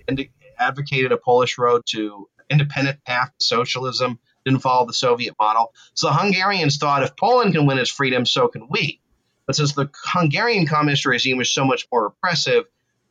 advocated 0.57 1.11
a 1.11 1.17
Polish 1.17 1.57
road 1.57 1.83
to 1.87 2.27
independent 2.49 3.03
path 3.05 3.31
to 3.39 3.45
socialism, 3.45 4.19
didn't 4.45 4.61
follow 4.61 4.85
the 4.85 4.93
Soviet 4.93 5.35
model. 5.39 5.73
So 5.93 6.07
the 6.07 6.13
Hungarians 6.13 6.77
thought 6.77 7.03
if 7.03 7.15
Poland 7.15 7.53
can 7.53 7.65
win 7.65 7.77
its 7.77 7.89
freedom, 7.89 8.25
so 8.25 8.47
can 8.47 8.67
we. 8.69 8.99
But 9.45 9.55
since 9.55 9.73
the 9.73 9.89
Hungarian 10.05 10.65
communist 10.67 11.05
regime 11.05 11.37
was 11.37 11.51
so 11.51 11.65
much 11.65 11.87
more 11.91 12.03
repressive, 12.03 12.65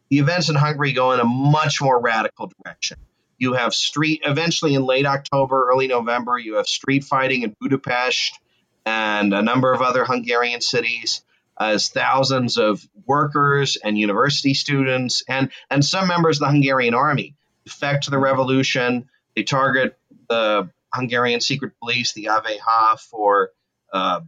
the 0.09 0.19
events 0.19 0.49
in 0.49 0.55
Hungary 0.55 0.93
go 0.93 1.13
in 1.13 1.21
a 1.21 1.25
much 1.25 1.83
more 1.83 2.01
radical 2.01 2.51
direction. 2.63 2.99
You 3.39 3.53
have 3.53 3.75
street, 3.75 4.23
eventually 4.25 4.75
in 4.75 4.85
late 4.85 5.07
October, 5.07 5.69
early 5.71 5.87
November, 5.87 6.39
you 6.39 6.57
have 6.57 6.67
street 6.67 7.05
fighting 7.05 7.43
in 7.43 7.55
Budapest 7.61 8.39
and 8.89 9.35
a 9.35 9.43
number 9.43 9.73
of 9.73 9.83
other 9.83 10.07
Hungarian 10.07 10.63
cities 10.63 11.23
as 11.61 11.91
thousands 11.91 12.57
of 12.57 12.83
workers 13.05 13.77
and 13.77 13.99
university 13.99 14.55
students 14.55 15.23
and, 15.29 15.51
and 15.69 15.85
some 15.85 16.09
members 16.09 16.37
of 16.37 16.47
the 16.47 16.53
Hungarian 16.53 16.95
army 16.95 17.35
defect 17.65 18.11
the 18.11 18.19
revolution. 18.19 19.11
They 19.37 19.43
target 19.43 19.99
the 20.31 20.71
Hungarian 20.95 21.41
secret 21.41 21.73
police, 21.81 22.15
the 22.15 22.31
AVH, 22.31 23.01
for, 23.01 23.51
uh, 23.93 24.21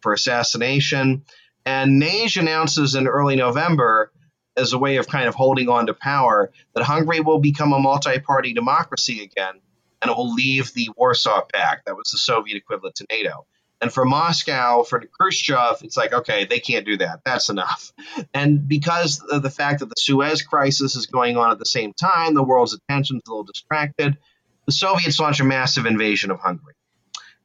for 0.00 0.12
assassination. 0.12 1.24
And 1.66 1.98
Nagy 1.98 2.38
announces 2.38 2.94
in 2.94 3.08
early 3.08 3.34
November 3.34 4.12
as 4.56 4.74
a 4.74 4.78
way 4.78 4.98
of 4.98 5.08
kind 5.08 5.26
of 5.26 5.34
holding 5.34 5.68
on 5.68 5.86
to 5.86 5.94
power 5.94 6.52
that 6.74 6.84
Hungary 6.84 7.18
will 7.18 7.40
become 7.40 7.72
a 7.72 7.80
multi 7.80 8.20
party 8.20 8.52
democracy 8.52 9.24
again 9.24 9.60
and 10.00 10.10
it 10.10 10.16
will 10.16 10.32
leave 10.32 10.72
the 10.74 10.90
Warsaw 10.96 11.46
Pact. 11.52 11.86
That 11.86 11.96
was 11.96 12.10
the 12.12 12.18
Soviet 12.18 12.56
equivalent 12.56 12.96
to 12.96 13.06
NATO. 13.10 13.46
And 13.84 13.92
for 13.92 14.06
Moscow, 14.06 14.82
for 14.82 14.98
Khrushchev, 14.98 15.82
it's 15.82 15.94
like, 15.94 16.14
okay, 16.14 16.46
they 16.46 16.58
can't 16.58 16.86
do 16.86 16.96
that. 16.96 17.20
That's 17.22 17.50
enough. 17.50 17.92
And 18.32 18.66
because 18.66 19.20
of 19.20 19.42
the 19.42 19.50
fact 19.50 19.80
that 19.80 19.90
the 19.90 19.94
Suez 19.98 20.40
crisis 20.40 20.96
is 20.96 21.04
going 21.04 21.36
on 21.36 21.50
at 21.50 21.58
the 21.58 21.66
same 21.66 21.92
time, 21.92 22.32
the 22.32 22.42
world's 22.42 22.72
attention 22.72 23.16
is 23.18 23.22
a 23.28 23.30
little 23.30 23.44
distracted. 23.44 24.16
The 24.64 24.72
Soviets 24.72 25.20
launch 25.20 25.40
a 25.40 25.44
massive 25.44 25.84
invasion 25.84 26.30
of 26.30 26.40
Hungary. 26.40 26.72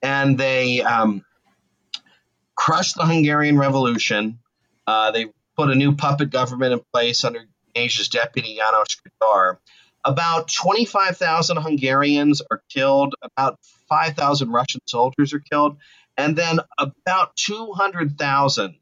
And 0.01 0.37
they 0.37 0.81
um, 0.81 1.25
crush 2.55 2.93
the 2.93 3.05
Hungarian 3.05 3.57
Revolution. 3.57 4.39
Uh, 4.87 5.11
they 5.11 5.25
put 5.57 5.69
a 5.69 5.75
new 5.75 5.93
puppet 5.93 6.29
government 6.29 6.71
in 6.71 6.79
place 6.93 7.25
under 7.25 7.41
Nagy's 7.75 8.07
deputy 8.07 8.55
Janos 8.55 8.95
Kadar. 8.95 9.57
About 10.05 10.47
25,000 10.47 11.57
Hungarians 11.57 12.41
are 12.49 12.61
killed, 12.69 13.15
about 13.21 13.59
5,000 13.89 14.49
Russian 14.49 14.79
soldiers 14.87 15.33
are 15.33 15.39
killed, 15.41 15.75
and 16.19 16.35
then 16.35 16.59
about 16.77 17.33
200,000 17.37 18.75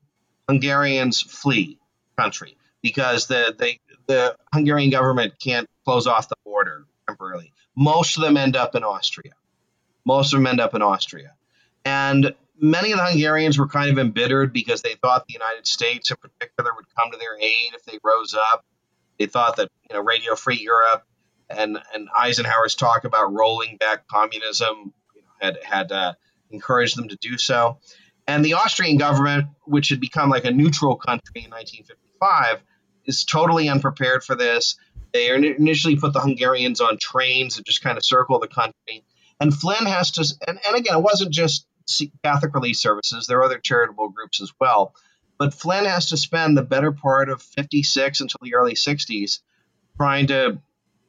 Hungarians 0.50 1.22
flee 1.22 1.78
country 2.18 2.58
because 2.82 3.28
the, 3.28 3.56
they, 3.56 3.80
the 4.08 4.36
Hungarian 4.52 4.90
government 4.90 5.36
can't 5.40 5.70
close 5.86 6.08
off 6.08 6.30
the 6.30 6.36
border 6.44 6.86
temporarily. 7.08 7.54
Most 7.76 8.18
of 8.18 8.24
them 8.24 8.38
end 8.38 8.56
up 8.56 8.74
in 8.74 8.84
Austria. 8.84 9.34
Most 10.04 10.34
of 10.34 10.40
them 10.40 10.48
end 10.48 10.60
up 10.60 10.74
in 10.74 10.82
Austria. 10.82 11.36
And 11.86 12.34
many 12.60 12.92
of 12.92 12.98
the 12.98 13.06
Hungarians 13.06 13.60
were 13.60 13.68
kind 13.68 13.92
of 13.92 14.00
embittered 14.00 14.52
because 14.52 14.82
they 14.82 14.96
thought 14.96 15.28
the 15.28 15.34
United 15.34 15.68
States, 15.68 16.10
in 16.10 16.18
particular, 16.18 16.72
would 16.76 16.86
come 16.98 17.12
to 17.12 17.20
their 17.20 17.38
aid 17.40 17.74
if 17.76 17.84
they 17.84 18.00
rose 18.04 18.34
up. 18.34 18.66
They 19.20 19.28
thought 19.28 19.58
that 19.58 19.70
you 19.90 19.96
know 19.96 20.02
Radio 20.02 20.36
Free 20.36 20.58
Europe 20.58 21.04
and 21.50 21.78
and 21.94 22.10
Eisenhower's 22.18 22.76
talk 22.76 23.04
about 23.04 23.32
rolling 23.32 23.78
back 23.78 24.08
communism 24.08 24.94
you 25.16 25.22
know, 25.22 25.28
had 25.40 25.58
had 25.64 25.92
uh, 25.92 26.14
encouraged 26.52 26.98
them 26.98 27.10
to 27.10 27.18
do 27.18 27.38
so. 27.38 27.80
And 28.28 28.44
the 28.44 28.54
Austrian 28.54 28.98
government, 28.98 29.48
which 29.64 29.90
had 29.90 30.00
become 30.00 30.30
like 30.30 30.46
a 30.46 30.52
neutral 30.52 30.98
country 30.98 31.44
in 31.44 31.52
1955, 31.52 32.62
is 33.06 33.24
totally 33.24 33.70
unprepared 33.70 34.24
for 34.24 34.36
this. 34.36 34.76
They 35.14 35.34
initially 35.34 35.96
put 35.96 36.14
the 36.14 36.20
Hungarians 36.20 36.82
on 36.82 36.98
trains 36.98 37.56
that 37.56 37.66
just 37.66 37.82
kind 37.82 37.98
of 37.98 38.04
circle 38.04 38.40
the 38.40 38.48
country. 38.48 39.06
And 39.40 39.54
Flynn 39.54 39.86
has 39.86 40.12
to, 40.12 40.26
and, 40.46 40.60
and 40.68 40.76
again, 40.76 40.98
it 40.98 41.04
wasn't 41.04 41.32
just 41.32 41.66
Catholic 42.24 42.54
Relief 42.54 42.78
Services. 42.78 43.28
There 43.28 43.40
are 43.40 43.46
other 43.46 43.60
charitable 43.60 44.10
groups 44.10 44.42
as 44.42 44.52
well. 44.60 44.94
But 45.38 45.54
Flynn 45.54 45.86
has 45.86 46.08
to 46.08 46.18
spend 46.18 46.58
the 46.58 46.64
better 46.64 46.92
part 46.92 47.30
of 47.30 47.42
56 47.42 48.20
until 48.20 48.40
the 48.42 48.56
early 48.56 48.74
60s 48.74 49.40
trying 49.96 50.28
to 50.28 50.60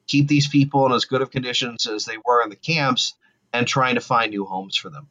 keep 0.07 0.28
these 0.28 0.49
people 0.49 0.86
in 0.86 0.93
as 0.93 1.05
good 1.05 1.22
of 1.22 1.30
conditions 1.30 1.86
as 1.86 2.05
they 2.05 2.16
were 2.24 2.43
in 2.43 2.51
the 2.51 2.57
camps 2.57 3.14
and 3.53 3.66
trying 3.66 3.95
to 3.97 4.01
find 4.01 4.30
new 4.30 4.45
homes 4.45 4.76
for 4.76 4.91
them. 4.91 5.09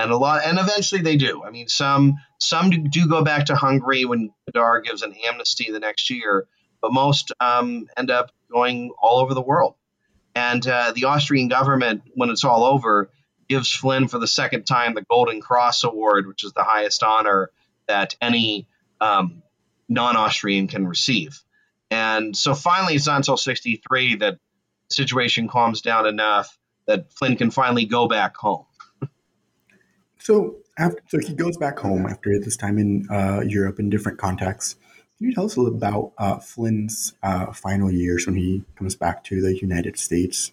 And 0.00 0.10
a 0.10 0.16
lot, 0.16 0.42
and 0.44 0.58
eventually 0.58 1.02
they 1.02 1.16
do. 1.16 1.42
I 1.44 1.50
mean, 1.50 1.68
some 1.68 2.16
some 2.38 2.70
do 2.70 3.06
go 3.06 3.22
back 3.22 3.46
to 3.46 3.54
Hungary 3.54 4.04
when 4.06 4.30
Kadar 4.48 4.82
gives 4.82 5.02
an 5.02 5.14
amnesty 5.28 5.70
the 5.70 5.78
next 5.78 6.08
year, 6.08 6.46
but 6.80 6.92
most 6.92 7.32
um, 7.38 7.86
end 7.96 8.10
up 8.10 8.30
going 8.50 8.92
all 9.00 9.18
over 9.18 9.34
the 9.34 9.42
world. 9.42 9.74
And 10.34 10.66
uh, 10.66 10.92
the 10.94 11.04
Austrian 11.04 11.48
government, 11.48 12.02
when 12.14 12.30
it's 12.30 12.44
all 12.44 12.64
over, 12.64 13.10
gives 13.48 13.70
Flynn 13.70 14.08
for 14.08 14.18
the 14.18 14.26
second 14.26 14.64
time 14.64 14.94
the 14.94 15.04
Golden 15.10 15.40
Cross 15.40 15.84
Award, 15.84 16.26
which 16.26 16.44
is 16.44 16.52
the 16.52 16.62
highest 16.62 17.02
honor 17.02 17.50
that 17.86 18.14
any 18.22 18.68
um, 19.00 19.42
non 19.88 20.16
Austrian 20.16 20.68
can 20.68 20.86
receive. 20.86 21.42
And 21.90 22.36
so 22.36 22.54
finally, 22.54 22.94
it's 22.94 23.06
not 23.06 23.16
until 23.16 23.36
63 23.36 24.16
that 24.16 24.38
the 24.88 24.94
situation 24.94 25.48
calms 25.48 25.82
down 25.82 26.06
enough 26.06 26.56
that 26.86 27.12
Flynn 27.12 27.36
can 27.36 27.50
finally 27.50 27.84
go 27.84 28.08
back 28.08 28.36
home. 28.36 28.66
So 30.20 30.56
after, 30.78 31.02
so 31.08 31.18
he 31.18 31.34
goes 31.34 31.56
back 31.56 31.78
home 31.78 32.06
after 32.06 32.38
this 32.38 32.56
time 32.56 32.78
in 32.78 33.06
uh, 33.10 33.40
Europe 33.40 33.78
in 33.78 33.90
different 33.90 34.18
contexts. 34.18 34.76
Can 35.18 35.28
you 35.28 35.34
tell 35.34 35.44
us 35.44 35.56
a 35.56 35.60
little 35.60 35.76
about 35.76 36.12
uh, 36.16 36.38
Flynn's 36.38 37.14
uh, 37.22 37.52
final 37.52 37.90
years 37.90 38.26
when 38.26 38.36
he 38.36 38.62
comes 38.76 38.94
back 38.94 39.24
to 39.24 39.40
the 39.42 39.58
United 39.58 39.98
States? 39.98 40.52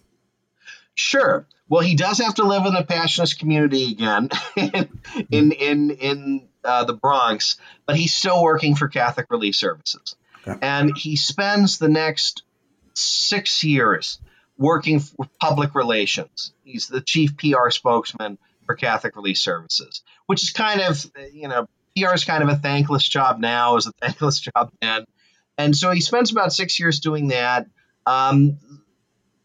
Sure. 0.94 1.46
Well, 1.68 1.82
he 1.82 1.94
does 1.94 2.18
have 2.18 2.34
to 2.34 2.44
live 2.44 2.66
in 2.66 2.74
the 2.74 2.82
Passionist 2.82 3.38
community 3.38 3.92
again 3.92 4.30
in 4.56 5.52
in 5.52 5.90
in 5.90 6.48
uh, 6.64 6.84
the 6.84 6.94
Bronx, 6.94 7.56
but 7.86 7.96
he's 7.96 8.14
still 8.14 8.42
working 8.42 8.74
for 8.74 8.88
Catholic 8.88 9.30
Relief 9.30 9.54
Services, 9.54 10.16
okay. 10.46 10.58
and 10.60 10.96
he 10.96 11.16
spends 11.16 11.78
the 11.78 11.88
next 11.88 12.42
six 12.94 13.62
years 13.62 14.18
working 14.56 14.98
for 14.98 15.28
public 15.40 15.74
relations. 15.74 16.52
He's 16.64 16.88
the 16.88 17.00
chief 17.00 17.36
PR 17.36 17.70
spokesman 17.70 18.38
for 18.68 18.76
Catholic 18.76 19.16
Relief 19.16 19.38
Services, 19.38 20.02
which 20.26 20.42
is 20.44 20.50
kind 20.50 20.80
of 20.82 21.04
you 21.32 21.48
know 21.48 21.66
PR 21.96 22.14
is 22.14 22.24
kind 22.24 22.42
of 22.44 22.50
a 22.50 22.56
thankless 22.56 23.08
job 23.08 23.40
now, 23.40 23.76
is 23.76 23.86
a 23.86 23.92
thankless 24.00 24.38
job 24.38 24.70
then, 24.80 25.04
and 25.56 25.74
so 25.74 25.90
he 25.90 26.00
spends 26.00 26.30
about 26.30 26.52
six 26.52 26.78
years 26.78 27.00
doing 27.00 27.28
that. 27.28 27.66
Um, 28.06 28.58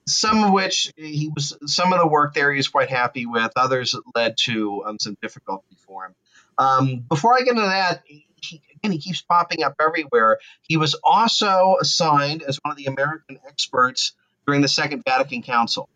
some 0.05 0.43
of 0.43 0.51
which 0.51 0.91
he 0.97 1.32
was 1.34 1.57
some 1.65 1.93
of 1.93 1.99
the 1.99 2.07
work 2.07 2.34
there 2.34 2.51
he 2.51 2.57
was 2.57 2.67
quite 2.67 2.89
happy 2.89 3.26
with 3.26 3.51
others 3.55 3.95
led 4.13 4.36
to 4.38 4.84
um, 4.86 4.99
some 4.99 5.17
difficulty 5.21 5.78
for 5.88 6.07
him. 6.07 6.15
Um, 6.57 7.05
before 7.07 7.34
i 7.34 7.39
get 7.39 7.51
into 7.51 7.61
that 7.61 8.03
he, 8.05 8.28
again 8.76 8.91
he 8.91 8.97
keeps 8.97 9.21
popping 9.21 9.63
up 9.63 9.76
everywhere. 9.80 10.39
He 10.61 10.76
was 10.76 10.95
also 11.05 11.78
assigned 11.80 12.43
as 12.43 12.59
one 12.61 12.71
of 12.71 12.78
the 12.78 12.88
american 12.88 13.39
experts 13.47 14.11
during 14.45 14.59
the 14.61 14.67
second 14.67 15.03
vatican 15.05 15.41
council. 15.41 15.88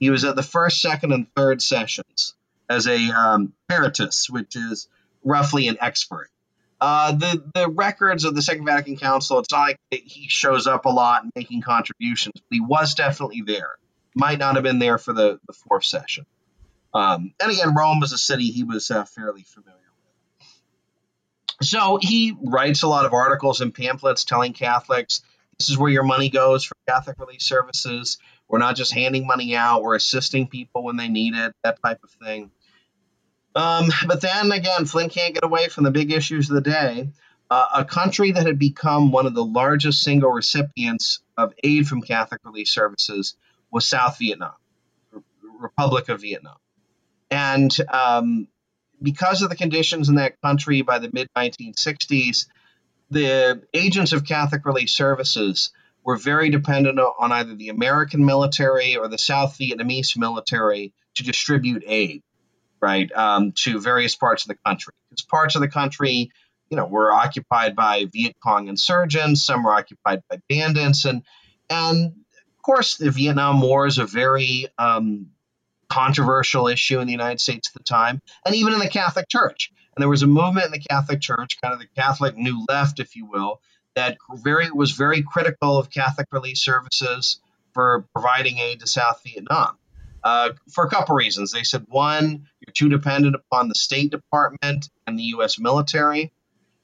He 0.00 0.10
was 0.10 0.24
at 0.24 0.34
the 0.34 0.42
first 0.42 0.82
second 0.82 1.12
and 1.12 1.32
third 1.36 1.62
sessions 1.62 2.34
as 2.68 2.86
a 2.86 3.10
um, 3.10 3.52
peritus 3.68 4.28
which 4.28 4.56
is 4.56 4.88
roughly 5.22 5.68
an 5.68 5.76
expert 5.80 6.28
uh, 6.80 7.12
the 7.12 7.42
the 7.54 7.68
records 7.70 8.24
of 8.24 8.34
the 8.34 8.42
Second 8.42 8.66
Vatican 8.66 8.96
Council, 8.96 9.38
it's 9.38 9.50
not 9.50 9.60
like 9.62 9.78
he 9.90 10.28
shows 10.28 10.66
up 10.66 10.84
a 10.84 10.90
lot 10.90 11.22
making 11.34 11.62
contributions, 11.62 12.34
but 12.34 12.44
he 12.50 12.60
was 12.60 12.94
definitely 12.94 13.40
there. 13.40 13.70
Might 14.14 14.38
not 14.38 14.56
have 14.56 14.64
been 14.64 14.78
there 14.78 14.98
for 14.98 15.14
the, 15.14 15.40
the 15.46 15.54
fourth 15.54 15.84
session. 15.84 16.26
Um, 16.92 17.32
and 17.40 17.50
again, 17.50 17.74
Rome 17.74 18.00
was 18.00 18.12
a 18.12 18.18
city 18.18 18.50
he 18.50 18.64
was 18.64 18.90
uh, 18.90 19.04
fairly 19.04 19.44
familiar 19.44 19.78
with. 19.78 21.66
So 21.66 21.98
he 22.00 22.36
writes 22.38 22.82
a 22.82 22.88
lot 22.88 23.06
of 23.06 23.14
articles 23.14 23.62
and 23.62 23.72
pamphlets 23.74 24.24
telling 24.24 24.52
Catholics 24.52 25.22
this 25.58 25.70
is 25.70 25.78
where 25.78 25.90
your 25.90 26.02
money 26.02 26.28
goes 26.28 26.64
for 26.64 26.74
Catholic 26.86 27.18
Relief 27.18 27.40
Services. 27.40 28.18
We're 28.48 28.58
not 28.58 28.76
just 28.76 28.92
handing 28.92 29.26
money 29.26 29.56
out, 29.56 29.82
we're 29.82 29.94
assisting 29.94 30.48
people 30.48 30.84
when 30.84 30.96
they 30.96 31.08
need 31.08 31.34
it, 31.34 31.52
that 31.62 31.78
type 31.82 32.00
of 32.04 32.10
thing. 32.10 32.50
Um, 33.54 33.90
but 34.06 34.20
then 34.20 34.50
again, 34.52 34.84
Flynn 34.84 35.08
can't 35.08 35.34
get 35.34 35.44
away 35.44 35.68
from 35.68 35.84
the 35.84 35.90
big 35.90 36.12
issues 36.12 36.50
of 36.50 36.56
the 36.56 36.60
day. 36.60 37.08
Uh, 37.50 37.66
a 37.76 37.84
country 37.84 38.32
that 38.32 38.46
had 38.46 38.58
become 38.58 39.12
one 39.12 39.26
of 39.26 39.34
the 39.34 39.44
largest 39.44 40.02
single 40.02 40.30
recipients 40.30 41.20
of 41.36 41.52
aid 41.62 41.86
from 41.86 42.02
Catholic 42.02 42.40
Relief 42.44 42.68
Services 42.68 43.36
was 43.70 43.86
South 43.86 44.18
Vietnam, 44.18 44.54
Republic 45.60 46.08
of 46.08 46.20
Vietnam. 46.20 46.56
And 47.30 47.76
um, 47.92 48.48
because 49.02 49.42
of 49.42 49.50
the 49.50 49.56
conditions 49.56 50.08
in 50.08 50.16
that 50.16 50.40
country 50.42 50.82
by 50.82 50.98
the 50.98 51.10
mid 51.12 51.28
1960s, 51.36 52.46
the 53.10 53.62
agents 53.74 54.12
of 54.12 54.24
Catholic 54.24 54.64
Relief 54.64 54.90
Services 54.90 55.70
were 56.04 56.16
very 56.16 56.50
dependent 56.50 56.98
on 56.98 57.32
either 57.32 57.54
the 57.54 57.70
American 57.70 58.24
military 58.24 58.96
or 58.96 59.08
the 59.08 59.18
South 59.18 59.56
Vietnamese 59.58 60.16
military 60.16 60.92
to 61.14 61.24
distribute 61.24 61.82
aid 61.86 62.22
right, 62.84 63.10
um, 63.12 63.52
to 63.52 63.80
various 63.80 64.14
parts 64.14 64.44
of 64.44 64.48
the 64.48 64.58
country. 64.66 64.92
Because 65.08 65.24
parts 65.24 65.54
of 65.54 65.62
the 65.62 65.68
country, 65.68 66.30
you 66.68 66.76
know, 66.76 66.84
were 66.84 67.10
occupied 67.10 67.74
by 67.74 68.04
Viet 68.12 68.36
Cong 68.44 68.68
insurgents, 68.68 69.42
some 69.42 69.64
were 69.64 69.72
occupied 69.72 70.20
by 70.28 70.38
bandits, 70.50 71.06
and 71.06 71.22
and 71.70 72.06
of 72.06 72.62
course 72.62 72.98
the 72.98 73.10
Vietnam 73.10 73.62
War 73.62 73.86
is 73.86 73.96
a 73.96 74.04
very 74.04 74.66
um, 74.78 75.28
controversial 75.88 76.68
issue 76.68 77.00
in 77.00 77.06
the 77.06 77.12
United 77.12 77.40
States 77.40 77.70
at 77.70 77.74
the 77.74 77.84
time, 77.84 78.20
and 78.44 78.54
even 78.54 78.74
in 78.74 78.80
the 78.80 78.88
Catholic 78.88 79.28
Church. 79.30 79.72
And 79.96 80.02
there 80.02 80.08
was 80.08 80.22
a 80.22 80.26
movement 80.26 80.66
in 80.66 80.72
the 80.72 80.84
Catholic 80.90 81.20
Church, 81.20 81.56
kind 81.62 81.72
of 81.72 81.80
the 81.80 81.86
Catholic 81.96 82.36
New 82.36 82.64
Left, 82.68 83.00
if 83.00 83.16
you 83.16 83.26
will, 83.26 83.60
that 83.94 84.18
very 84.36 84.70
was 84.70 84.92
very 84.92 85.22
critical 85.22 85.78
of 85.78 85.90
Catholic 85.90 86.28
relief 86.32 86.58
services 86.58 87.40
for 87.72 88.06
providing 88.14 88.58
aid 88.58 88.80
to 88.80 88.86
South 88.86 89.20
Vietnam 89.24 89.76
uh, 90.24 90.50
for 90.72 90.84
a 90.84 90.90
couple 90.90 91.14
reasons. 91.14 91.52
They 91.52 91.62
said 91.62 91.84
one, 91.88 92.46
you're 92.60 92.72
too 92.72 92.88
dependent 92.88 93.36
upon 93.36 93.68
the 93.68 93.74
State 93.74 94.10
Department 94.10 94.88
and 95.06 95.18
the 95.18 95.24
U.S. 95.24 95.58
military, 95.58 96.32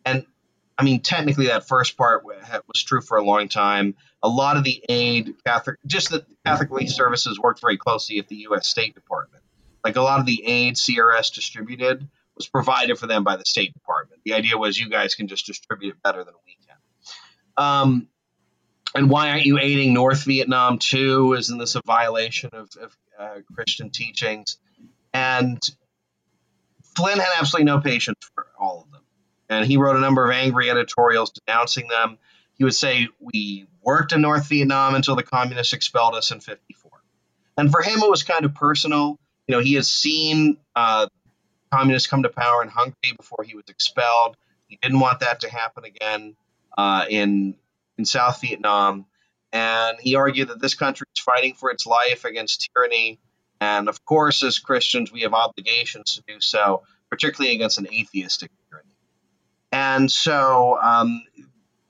and 0.05 0.25
I 0.79 0.85
mean 0.85 1.01
technically 1.01 1.47
that 1.47 1.67
first 1.67 1.97
part 1.97 2.25
was 2.25 2.83
true 2.83 3.01
for 3.01 3.17
a 3.17 3.25
long 3.25 3.49
time. 3.49 3.97
A 4.23 4.29
lot 4.29 4.57
of 4.57 4.65
the 4.65 4.85
aid, 4.89 5.35
Catholic, 5.47 5.79
just 5.87 6.11
the 6.11 6.25
Catholic 6.45 6.71
Relief 6.71 6.91
Services 6.91 7.39
worked 7.39 7.61
very 7.61 7.79
closely 7.79 8.21
with 8.21 8.29
the 8.29 8.37
U.S. 8.37 8.67
State 8.67 8.95
Department. 8.95 9.43
Like 9.83 9.97
a 9.97 10.03
lot 10.03 10.21
of 10.21 10.27
the 10.27 10.45
aid 10.45 10.75
CRS 10.75 11.33
distributed 11.33 12.07
was 12.37 12.47
provided 12.47 12.99
for 12.99 13.07
them 13.07 13.25
by 13.25 13.37
the 13.37 13.45
State 13.47 13.73
Department. 13.73 14.21
The 14.25 14.35
idea 14.35 14.59
was 14.59 14.79
you 14.79 14.91
guys 14.91 15.15
can 15.15 15.27
just 15.29 15.47
distribute 15.47 15.91
it 15.91 16.03
better 16.03 16.23
than 16.25 16.35
we 16.47 16.57
can. 16.67 16.77
Um, 17.61 18.09
and 18.95 19.11
why 19.11 19.31
aren't 19.31 19.45
you 19.45 19.59
aiding 19.59 19.93
North 19.93 20.25
Vietnam 20.25 20.79
too? 20.79 21.35
Isn't 21.35 21.59
this 21.59 21.75
a 21.75 21.83
violation 21.85 22.51
of, 22.55 22.71
of 22.81 22.97
uh, 23.19 23.41
Christian 23.55 23.91
teachings? 23.91 24.57
And 25.13 25.61
Flynn 26.97 27.19
had 27.19 27.29
absolutely 27.39 27.67
no 27.67 27.81
patience 27.81 28.19
for 28.35 28.47
all 28.59 28.83
of 28.85 28.93
them. 28.93 29.03
And 29.51 29.67
he 29.67 29.77
wrote 29.77 29.97
a 29.97 30.01
number 30.01 30.25
of 30.25 30.31
angry 30.31 30.71
editorials 30.71 31.33
denouncing 31.47 31.89
them. 31.89 32.17
He 32.55 32.65
would 32.65 32.75
say, 32.75 33.09
We 33.19 33.67
worked 33.83 34.13
in 34.13 34.23
North 34.23 34.49
Vietnam 34.49 34.95
until 34.95 35.15
the 35.15 35.23
communists 35.23 35.75
expelled 35.75 36.15
us 36.15 36.31
in 36.31 36.41
54. 36.41 36.91
And 37.59 37.71
for 37.71 37.83
him, 37.83 38.03
it 38.03 38.09
was 38.09 38.23
kind 38.23 38.47
of 38.47 38.55
personal. 38.55 39.19
You 39.47 39.57
know, 39.57 39.61
he 39.61 39.75
had 39.75 39.85
seen 39.85 40.57
uh, 40.75 41.09
communists 41.71 42.09
come 42.09 42.23
to 42.23 42.31
power 42.31 42.63
in 42.63 42.69
Hungary 42.69 43.13
before 43.19 43.45
he 43.45 43.55
was 43.55 43.65
expelled. 43.69 44.37
He 44.67 44.79
didn't 44.81 45.01
want 45.01 45.21
that 45.21 45.41
to 45.41 45.51
happen 45.51 45.85
again 45.85 46.37
uh, 46.77 47.07
in 47.09 47.57
in 47.99 48.05
South 48.05 48.41
Vietnam. 48.41 49.07
And 49.53 49.99
he 50.01 50.15
argued 50.15 50.49
that 50.49 50.61
this 50.61 50.75
country 50.75 51.07
is 51.15 51.23
fighting 51.23 51.55
for 51.55 51.71
its 51.71 51.87
life 51.87 52.25
against 52.25 52.71
tyranny. 52.75 53.19
And 53.61 53.89
of 53.89 54.05
course, 54.05 54.43
as 54.43 54.59
Christians, 54.59 55.13
we 55.13 55.23
have 55.23 55.35
obligations 55.35 56.15
to 56.17 56.23
do 56.27 56.41
so, 56.41 56.83
particularly 57.11 57.55
against 57.55 57.79
an 57.79 57.89
atheistic 57.93 58.51
tyranny. 58.69 58.89
And 59.73 60.11
so 60.11 60.79
um, 60.81 61.23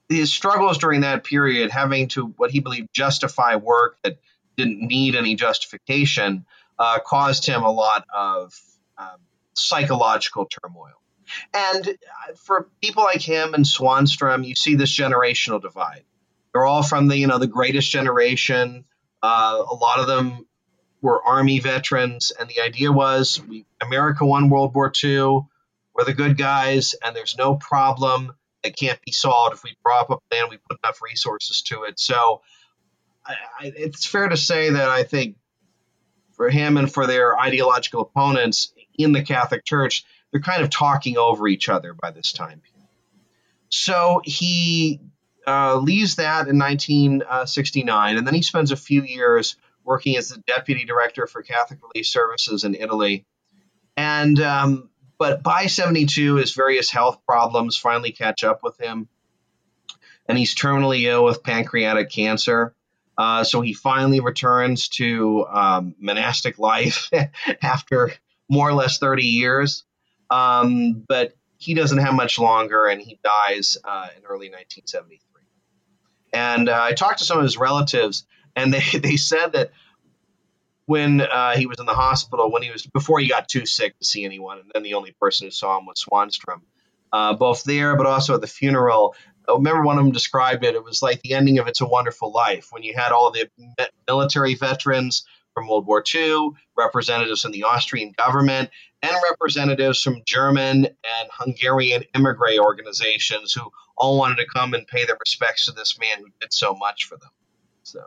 his 0.09 0.33
struggles 0.33 0.79
during 0.79 1.03
that 1.03 1.25
period, 1.25 1.71
having 1.71 2.09
to 2.09 2.27
what 2.37 2.51
he 2.51 2.61
believed 2.61 2.89
justify 2.93 3.57
work 3.57 3.99
that 4.03 4.19
didn't 4.57 4.81
need 4.81 5.15
any 5.15 5.37
justification, 5.37 6.45
uh, 6.79 6.99
caused 7.05 7.47
him 7.47 7.63
a 7.63 7.71
lot 7.71 8.05
of 8.15 8.59
um, 8.99 9.19
psychological 9.55 10.47
turmoil. 10.47 11.00
And 11.55 11.89
uh, 11.89 12.35
for 12.37 12.69
people 12.83 13.05
like 13.05 13.23
him 13.23 13.55
and 13.55 13.65
Swanstrom, 13.65 14.47
you 14.47 14.55
see 14.55 14.75
this 14.75 14.97
generational 14.97 15.61
divide. 15.61 16.05
They're 16.53 16.67
all 16.67 16.83
from 16.83 17.09
the 17.09 17.17
you 17.17 17.27
know 17.27 17.39
the 17.39 17.47
greatest 17.47 17.91
generation. 17.91 18.85
Uh, 19.23 19.63
a 19.71 19.75
lot 19.75 20.01
of 20.01 20.07
them 20.07 20.47
were 21.01 21.23
army 21.23 21.61
veterans, 21.61 22.33
and 22.39 22.49
the 22.49 22.61
idea 22.61 22.93
was 22.93 23.41
we, 23.49 23.67
America 23.81 24.27
won 24.27 24.49
World 24.49 24.75
War 24.75 24.93
II. 25.03 25.41
We're 25.95 26.05
the 26.05 26.15
good 26.15 26.37
guys, 26.37 26.95
and 27.05 27.15
there's 27.15 27.37
no 27.37 27.57
problem 27.57 28.33
that 28.63 28.77
can't 28.77 29.01
be 29.03 29.13
solved 29.13 29.55
if 29.55 29.65
we 29.65 29.77
draw 29.85 30.01
up 30.01 30.11
a 30.11 30.17
plan, 30.31 30.49
we 30.51 30.59
put 30.59 30.79
enough 30.85 31.01
resources 31.03 31.63
to 31.63 31.85
it. 31.85 31.99
So 31.99 32.43
I, 33.25 33.35
I, 33.59 33.73
it's 33.77 34.07
fair 34.07 34.29
to 34.29 34.37
say 34.37 34.71
that 34.71 34.89
I 34.89 35.03
think 35.03 35.37
for 36.33 36.51
him 36.51 36.77
and 36.77 36.93
for 36.93 37.07
their 37.07 37.39
ideological 37.39 38.03
opponents 38.03 38.73
in 38.99 39.13
the 39.13 39.23
Catholic 39.23 39.65
Church, 39.65 40.05
they're 40.31 40.41
kind 40.41 40.63
of 40.63 40.71
talking 40.71 41.17
over 41.17 41.49
each 41.49 41.69
other 41.69 41.95
by 41.95 42.11
this 42.11 42.33
time. 42.33 42.63
So 43.69 44.21
he 44.25 45.01
uh, 45.47 45.77
leaves 45.77 46.17
that 46.17 46.49
in 46.49 46.59
1969, 46.59 48.17
and 48.17 48.27
then 48.27 48.35
he 48.35 48.43
spends 48.43 48.73
a 48.73 48.77
few 48.77 49.03
years 49.03 49.57
working 49.85 50.17
as 50.17 50.29
the 50.29 50.39
deputy 50.47 50.85
director 50.85 51.27
for 51.27 51.43
Catholic 51.43 51.81
Relief 51.83 52.07
Services 52.07 52.65
in 52.65 52.75
Italy. 52.75 53.25
And 53.97 54.39
um, 54.41 54.91
but 55.19 55.43
by 55.43 55.67
72, 55.67 56.37
his 56.37 56.55
various 56.55 56.91
health 56.91 57.21
problems 57.27 57.77
finally 57.77 58.13
catch 58.13 58.45
up 58.45 58.63
with 58.63 58.81
him, 58.81 59.09
and 60.27 60.39
he's 60.39 60.55
terminally 60.55 61.03
ill 61.03 61.25
with 61.25 61.43
pancreatic 61.43 62.11
cancer. 62.11 62.75
Uh, 63.19 63.45
so 63.45 63.61
he 63.61 63.75
finally 63.75 64.21
returns 64.21 64.89
to 64.89 65.47
um, 65.47 65.95
monastic 65.99 66.59
life 66.59 67.11
after 67.63 68.13
more 68.49 68.69
or 68.69 68.73
less 68.73 68.99
30 68.99 69.25
years. 69.25 69.85
Um, 70.31 71.05
but 71.07 71.35
he 71.59 71.75
doesn't 71.75 71.99
have 71.99 72.15
much 72.15 72.39
longer, 72.39 72.87
and 72.87 73.01
he 73.01 73.19
dies 73.23 73.77
uh, 73.85 74.09
in 74.17 74.25
early 74.25 74.49
1973. 74.49 75.43
And 76.33 76.69
uh, 76.69 76.81
I 76.81 76.93
talked 76.93 77.19
to 77.19 77.25
some 77.25 77.39
of 77.39 77.45
his 77.45 77.59
relatives, 77.59 78.25
and 78.57 78.73
they, 78.73 78.83
they 78.99 79.17
said 79.17 79.53
that 79.53 79.73
when 80.87 81.21
uh, 81.21 81.57
he 81.57 81.67
was 81.67 81.79
in 81.79 81.87
the 81.87 81.95
hospital, 81.95 82.51
when 82.51 82.63
he 82.63 82.71
was 82.71 82.87
before 82.87 83.21
he 83.21 83.29
got 83.29 83.49
too 83.49 83.67
sick 83.67 83.99
to 83.99 84.05
see 84.05 84.25
anyone, 84.25 84.59
and 84.59 84.71
then 84.75 84.83
the 84.83 84.95
only 84.95 85.13
person 85.21 85.47
who 85.47 85.51
saw 85.51 85.79
him 85.79 85.87
was 85.87 86.05
Swanstrom. 86.05 86.63
Uh, 87.13 87.35
both 87.35 87.65
there, 87.65 87.97
but 87.97 88.07
also 88.07 88.37
at 88.37 88.41
the 88.41 88.47
funeral. 88.47 89.17
I 89.49 89.55
remember 89.55 89.83
one 89.83 89.99
of 89.99 90.05
them 90.05 90.13
described 90.13 90.65
it. 90.65 90.77
It 90.77 90.85
was 90.85 91.03
like 91.03 91.21
the 91.23 91.35
ending 91.35 91.59
of 91.59 91.67
It's 91.67 91.81
a 91.81 91.87
Wonderful 91.87 92.33
Life 92.33 92.69
when 92.71 92.85
you 92.85 92.95
had 92.95 93.11
all 93.11 93.33
the 93.33 93.49
military 94.07 94.55
veterans 94.55 95.25
from 95.53 95.67
World 95.69 95.87
War 95.87 96.05
II, 96.15 96.51
representatives 96.77 97.43
from 97.43 97.51
the 97.51 97.65
Austrian 97.65 98.13
government, 98.17 98.71
and 99.03 99.17
representatives 99.31 100.03
from 100.03 100.23
German 100.27 100.87
and 100.87 101.31
Hungarian 101.33 102.05
immigrant 102.15 102.61
organizations 102.61 103.53
who 103.53 103.71
all 103.97 104.19
wanted 104.19 104.37
to 104.37 104.47
come 104.47 104.75
and 104.75 104.87
pay 104.87 105.05
their 105.05 105.17
respects 105.19 105.67
to 105.67 105.73
this 105.73 105.99
man 105.99 106.19
who 106.19 106.31
did 106.41 106.53
so 106.53 106.75
much 106.75 107.05
for 107.05 107.17
them. 107.17 107.31
So, 107.83 108.01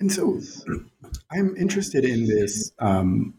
and 0.00 0.10
so, 0.10 0.40
I'm 1.30 1.56
interested 1.56 2.04
in 2.04 2.26
this. 2.26 2.72
Um, 2.78 3.34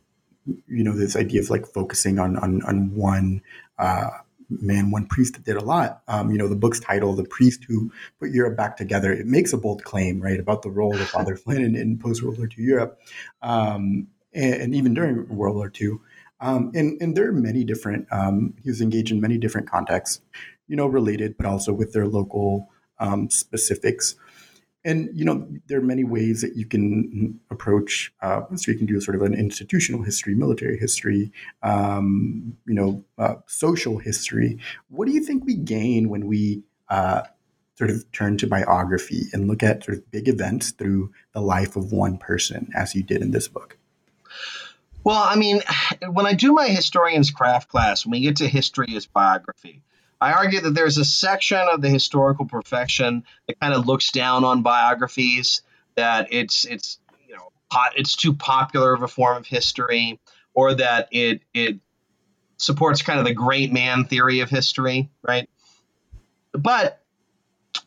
you 0.67 0.83
know, 0.83 0.95
this 0.95 1.15
idea 1.15 1.41
of 1.41 1.49
like 1.49 1.65
focusing 1.65 2.19
on 2.19 2.37
on 2.37 2.61
on 2.63 2.95
one. 2.95 3.41
Uh, 3.77 4.09
man, 4.47 4.91
one 4.91 5.07
priest 5.07 5.33
that 5.33 5.43
did 5.43 5.55
a 5.55 5.63
lot. 5.63 6.03
Um, 6.07 6.29
you 6.31 6.37
know, 6.37 6.47
the 6.47 6.55
book's 6.55 6.79
title, 6.79 7.13
"The 7.13 7.23
Priest 7.23 7.65
Who 7.67 7.91
Put 8.19 8.29
Europe 8.29 8.55
Back 8.55 8.77
Together," 8.77 9.11
it 9.11 9.25
makes 9.25 9.53
a 9.53 9.57
bold 9.57 9.83
claim, 9.83 10.21
right, 10.21 10.39
about 10.39 10.61
the 10.61 10.69
role 10.69 10.95
of 10.95 11.07
Father 11.07 11.35
Flynn 11.35 11.63
in, 11.63 11.75
in 11.75 11.97
post 11.97 12.21
World 12.23 12.37
War 12.37 12.47
II 12.47 12.63
Europe, 12.63 12.99
um, 13.41 14.07
and, 14.33 14.53
and, 14.53 14.75
even 14.75 14.93
during 14.93 15.27
World 15.29 15.55
War 15.55 15.71
II. 15.81 15.97
Um, 16.39 16.71
and, 16.75 17.01
and 17.01 17.15
there 17.15 17.27
are 17.29 17.33
many 17.33 17.63
different. 17.63 18.07
Um, 18.11 18.53
he 18.63 18.69
was 18.69 18.81
engaged 18.81 19.11
in 19.11 19.21
many 19.21 19.37
different 19.37 19.69
contexts, 19.69 20.21
you 20.67 20.75
know, 20.75 20.87
related, 20.87 21.37
but 21.37 21.45
also 21.45 21.73
with 21.73 21.93
their 21.93 22.07
local 22.07 22.69
um, 22.99 23.29
specifics 23.29 24.15
and 24.85 25.09
you 25.13 25.25
know 25.25 25.45
there 25.67 25.79
are 25.79 25.83
many 25.83 26.03
ways 26.03 26.41
that 26.41 26.55
you 26.55 26.65
can 26.65 27.37
approach 27.49 28.13
uh, 28.21 28.41
so 28.55 28.71
you 28.71 28.77
can 28.77 28.85
do 28.85 29.01
sort 29.01 29.15
of 29.15 29.23
an 29.23 29.33
institutional 29.33 30.03
history 30.03 30.35
military 30.35 30.77
history 30.77 31.31
um, 31.63 32.55
you 32.65 32.73
know 32.73 33.03
uh, 33.17 33.35
social 33.47 33.97
history 33.97 34.57
what 34.89 35.07
do 35.07 35.11
you 35.11 35.21
think 35.21 35.43
we 35.43 35.55
gain 35.55 36.07
when 36.07 36.27
we 36.27 36.63
uh, 36.89 37.23
sort 37.73 37.89
of 37.89 38.09
turn 38.13 38.37
to 38.37 38.47
biography 38.47 39.23
and 39.33 39.47
look 39.47 39.63
at 39.63 39.83
sort 39.83 39.97
of 39.97 40.11
big 40.11 40.29
events 40.29 40.71
through 40.71 41.11
the 41.33 41.41
life 41.41 41.75
of 41.75 41.91
one 41.91 42.17
person 42.17 42.69
as 42.75 42.95
you 42.95 43.03
did 43.03 43.21
in 43.21 43.31
this 43.31 43.47
book 43.47 43.77
well 45.05 45.23
i 45.25 45.37
mean 45.37 45.61
when 46.11 46.25
i 46.25 46.33
do 46.33 46.51
my 46.51 46.67
historian's 46.67 47.31
craft 47.31 47.69
class 47.69 48.05
when 48.05 48.11
we 48.11 48.19
get 48.19 48.35
to 48.37 48.47
history 48.47 48.93
as 48.95 49.05
biography 49.05 49.81
I 50.21 50.33
argue 50.33 50.61
that 50.61 50.71
there's 50.71 50.97
a 50.97 51.05
section 51.05 51.59
of 51.71 51.81
the 51.81 51.89
historical 51.89 52.45
profession 52.45 53.23
that 53.47 53.59
kind 53.59 53.73
of 53.73 53.85
looks 53.85 54.11
down 54.11 54.43
on 54.43 54.61
biographies, 54.61 55.61
that 55.95 56.29
it's 56.31 56.65
it's 56.65 56.99
you 57.27 57.35
know 57.35 57.51
hot, 57.71 57.93
it's 57.95 58.15
too 58.15 58.33
popular 58.33 58.93
of 58.93 59.03
a 59.03 59.07
form 59.07 59.37
of 59.37 59.45
history, 59.45 60.19
or 60.53 60.75
that 60.75 61.09
it 61.11 61.41
it 61.53 61.79
supports 62.57 63.01
kind 63.01 63.19
of 63.19 63.25
the 63.25 63.33
great 63.33 63.71
man 63.71 64.05
theory 64.05 64.39
of 64.39 64.49
history, 64.49 65.09
right? 65.21 65.49
But 66.53 67.01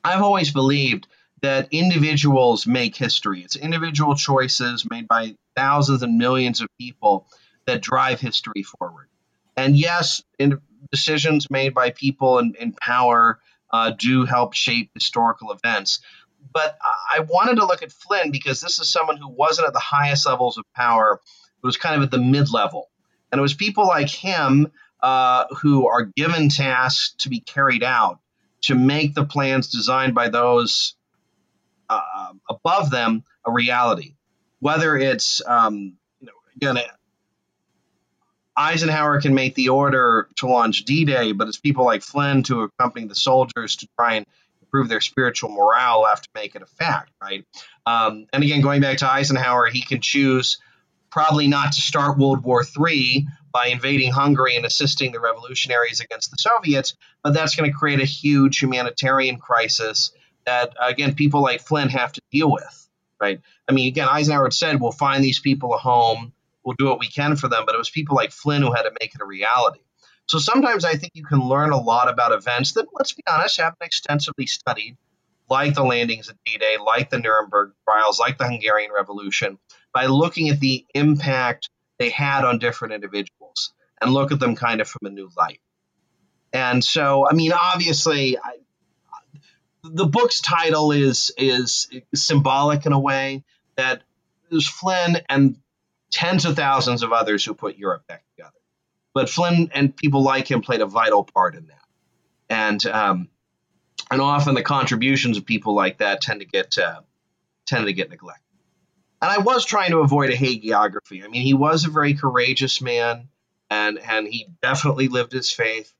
I've 0.05 0.23
always 0.23 0.53
believed 0.53 1.09
that 1.43 1.69
individuals 1.71 2.67
make 2.67 2.97
history. 2.97 3.43
It's 3.43 3.57
individual 3.57 4.15
choices 4.15 4.89
made 4.89 5.09
by 5.09 5.35
thousands 5.57 6.03
and 6.03 6.19
millions 6.19 6.61
of 6.61 6.69
people 6.79 7.27
that 7.67 7.83
drive 7.83 8.21
history 8.21 8.63
forward. 8.63 9.09
And 9.57 9.77
yes, 9.77 10.23
in, 10.39 10.61
decisions 10.91 11.51
made 11.51 11.75
by 11.75 11.91
people 11.91 12.39
in, 12.39 12.55
in 12.59 12.73
power 12.73 13.41
uh, 13.73 13.91
do 13.91 14.25
help 14.25 14.55
shape 14.55 14.91
historical 14.95 15.53
events. 15.53 16.01
But 16.53 16.79
I 17.11 17.21
wanted 17.21 17.57
to 17.57 17.67
look 17.67 17.83
at 17.83 17.93
Flynn 17.93 18.31
because 18.31 18.61
this 18.61 18.79
is 18.79 18.89
someone 18.89 19.17
who 19.17 19.29
wasn't 19.29 19.67
at 19.67 19.75
the 19.75 19.81
highest 19.81 20.27
levels 20.27 20.57
of 20.57 20.65
power, 20.75 21.21
who 21.61 21.69
was 21.69 21.77
kind 21.77 21.97
of 21.97 22.03
at 22.03 22.11
the 22.11 22.19
mid 22.19 22.53
level. 22.53 22.89
And 23.31 23.39
it 23.39 23.43
was 23.43 23.55
people 23.55 23.87
like 23.87 24.09
him 24.09 24.69
uh, 25.03 25.45
who 25.61 25.87
are 25.89 26.05
given 26.17 26.49
tasks 26.49 27.15
to 27.19 27.29
be 27.29 27.41
carried 27.41 27.83
out 27.83 28.21
to 28.63 28.75
make 28.75 29.15
the 29.15 29.25
plans 29.25 29.69
designed 29.69 30.15
by 30.15 30.29
those 30.29 30.95
uh, 31.89 32.33
above 32.49 32.91
them 32.91 33.25
a 33.45 33.53
reality. 33.53 34.15
Whether 34.61 34.97
it's, 34.97 35.41
um, 35.47 35.97
you 36.21 36.27
know, 36.27 36.33
again, 36.57 36.79
Eisenhower 38.57 39.21
can 39.21 39.35
make 39.35 39.55
the 39.55 39.69
order 39.69 40.29
to 40.37 40.49
launch 40.49 40.85
D 40.85 41.05
Day, 41.05 41.33
but 41.33 41.47
it's 41.47 41.59
people 41.59 41.85
like 41.85 42.03
Flynn 42.03 42.43
to 42.45 42.63
accompany 42.63 43.07
the 43.07 43.15
soldiers 43.15 43.77
to 43.77 43.89
try 43.97 44.15
and 44.15 44.27
improve 44.61 44.89
their 44.89 45.01
spiritual 45.01 45.51
morale 45.51 46.05
have 46.05 46.21
to 46.21 46.29
make 46.35 46.55
it 46.55 46.63
a 46.63 46.67
fact, 46.67 47.11
right? 47.23 47.45
Um, 47.87 48.27
and 48.33 48.43
again, 48.43 48.61
going 48.61 48.83
back 48.83 48.99
to 48.99 49.11
Eisenhower, 49.11 49.67
he 49.67 49.81
can 49.81 50.01
choose 50.01 50.59
probably 51.11 51.47
not 51.47 51.73
to 51.73 51.81
start 51.81 52.19
World 52.19 52.45
War 52.45 52.63
III 52.63 53.27
by 53.53 53.69
invading 53.69 54.13
Hungary 54.13 54.57
and 54.57 54.67
assisting 54.67 55.13
the 55.13 55.21
revolutionaries 55.21 56.01
against 56.01 56.31
the 56.31 56.37
Soviets, 56.37 56.97
but 57.23 57.33
that's 57.33 57.57
going 57.57 57.71
to 57.71 57.77
create 57.77 58.01
a 58.01 58.05
huge 58.05 58.59
humanitarian 58.59 59.39
crisis 59.39 60.13
that, 60.49 60.75
again, 60.81 61.15
people 61.15 61.43
like 61.43 61.61
Flynn 61.61 61.91
have 61.91 62.13
to 62.13 62.21
deal 62.33 62.51
with, 62.51 62.89
right? 63.21 63.41
I 63.69 63.73
mean, 63.73 63.89
again, 63.89 64.09
Eisenhower 64.09 64.47
had 64.47 64.53
said, 64.53 64.81
we'll 64.81 64.93
find 64.93 65.23
these 65.23 65.41
people 65.41 65.75
a 65.75 65.79
home 65.79 66.33
we'll 66.69 66.77
do 66.79 66.85
what 66.85 67.01
we 67.01 67.09
can 67.09 67.35
for 67.35 67.49
them. 67.49 67.65
But 67.65 67.75
it 67.75 67.79
was 67.79 67.91
people 67.91 68.15
like 68.15 68.31
Flynn 68.31 68.63
who 68.63 68.73
had 68.73 68.83
to 68.83 68.93
make 69.01 69.15
it 69.15 69.23
a 69.23 69.25
reality. 69.25 69.81
So 70.27 70.39
sometimes 70.39 70.85
I 70.85 70.97
think 70.97 71.13
you 71.15 71.25
can 71.25 71.41
learn 71.41 71.71
a 71.71 71.81
lot 71.81 72.11
about 72.11 72.33
events 72.33 72.73
that, 72.73 72.87
let's 72.93 73.15
be 73.15 73.23
honest, 73.27 73.59
haven't 73.59 73.79
extensively 73.81 74.47
studied, 74.47 74.99
like 75.49 75.75
the 75.75 75.83
landings 75.83 76.29
at 76.29 76.37
D 76.45 76.59
Day, 76.59 76.77
like 76.77 77.09
the 77.09 77.19
Nuremberg 77.19 77.73
trials, 77.89 78.21
like 78.21 78.37
the 78.37 78.45
Hungarian 78.45 78.91
Revolution, 78.95 79.59
by 79.95 80.05
looking 80.05 80.51
at 80.51 80.61
the 80.61 80.85
impact 80.95 81.71
they 81.99 82.11
had 82.11 82.45
on 82.45 82.59
different 82.59 82.93
individuals 82.93 83.73
and 84.03 84.13
look 84.13 84.31
at 84.31 84.39
them 84.39 84.55
kind 84.55 84.83
of 84.83 84.89
from 84.89 85.07
a 85.07 85.11
new 85.11 85.31
light. 85.35 85.61
And 86.53 86.85
so, 86.85 87.27
I 87.27 87.33
mean, 87.33 87.53
obviously, 87.53 88.37
I, 88.37 88.59
the 89.93 90.07
book's 90.07 90.41
title 90.41 90.93
is 90.93 91.33
is 91.37 91.89
symbolic 92.15 92.87
in 92.87 92.93
a 92.93 92.99
way 92.99 93.45
that 93.77 94.03
there's 94.51 94.69
Flynn 94.69 95.19
and 95.29 95.59
tens 96.11 96.45
of 96.45 96.57
thousands 96.57 97.03
of 97.03 97.13
others 97.13 97.45
who 97.45 97.55
put 97.55 97.77
Europe 97.77 98.07
back 98.07 98.25
together. 98.35 98.53
But 99.15 99.29
Flynn 99.29 99.71
and 99.75 99.97
people 99.97 100.23
like 100.23 100.51
him 100.51 100.63
played 100.63 100.81
a 100.81 100.87
vital 100.87 101.25
part 101.25 101.55
in 101.55 101.67
that. 101.67 101.83
And 102.49 102.87
um, 102.87 103.29
and 104.11 104.21
often 104.21 104.55
the 104.55 104.63
contributions 104.63 105.37
of 105.37 105.45
people 105.45 105.75
like 105.75 105.99
that 105.99 106.21
tend 106.21 106.41
to 106.41 106.47
get 106.47 106.79
uh, 106.79 107.01
tend 107.67 107.87
to 107.87 107.93
get 107.93 108.11
neglected. 108.11 108.45
And 109.21 109.31
I 109.31 109.39
was 109.39 109.65
trying 109.65 109.91
to 109.91 109.99
avoid 109.99 110.31
a 110.31 110.37
hagiography. 110.37 111.25
I 111.25 111.29
mean, 111.29 111.43
he 111.43 111.55
was 111.55 111.85
a 111.85 111.91
very 111.91 112.15
courageous 112.15 112.81
man, 112.81 113.29
and 113.69 113.99
and 113.99 114.27
he 114.27 114.49
definitely 114.63 115.09
lived 115.09 115.33
his 115.33 115.51
faith. 115.51 115.93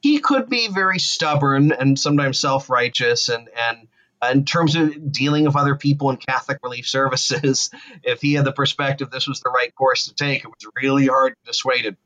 He 0.00 0.18
could 0.20 0.48
be 0.48 0.68
very 0.68 0.98
stubborn 0.98 1.72
and 1.72 1.98
sometimes 1.98 2.38
self 2.38 2.70
righteous, 2.70 3.28
and 3.28 3.48
and 3.56 3.88
in 4.30 4.44
terms 4.44 4.76
of 4.76 5.12
dealing 5.12 5.44
with 5.44 5.56
other 5.56 5.76
people 5.76 6.10
in 6.10 6.16
Catholic 6.16 6.58
Relief 6.62 6.88
Services, 6.88 7.70
if 8.02 8.20
he 8.20 8.34
had 8.34 8.44
the 8.44 8.52
perspective 8.52 9.10
this 9.10 9.26
was 9.26 9.40
the 9.40 9.50
right 9.50 9.74
course 9.74 10.06
to 10.06 10.14
take, 10.14 10.44
it 10.44 10.48
was 10.48 10.66
really 10.82 11.06
hard 11.06 11.34
to 11.34 11.50
dissuade, 11.50 11.96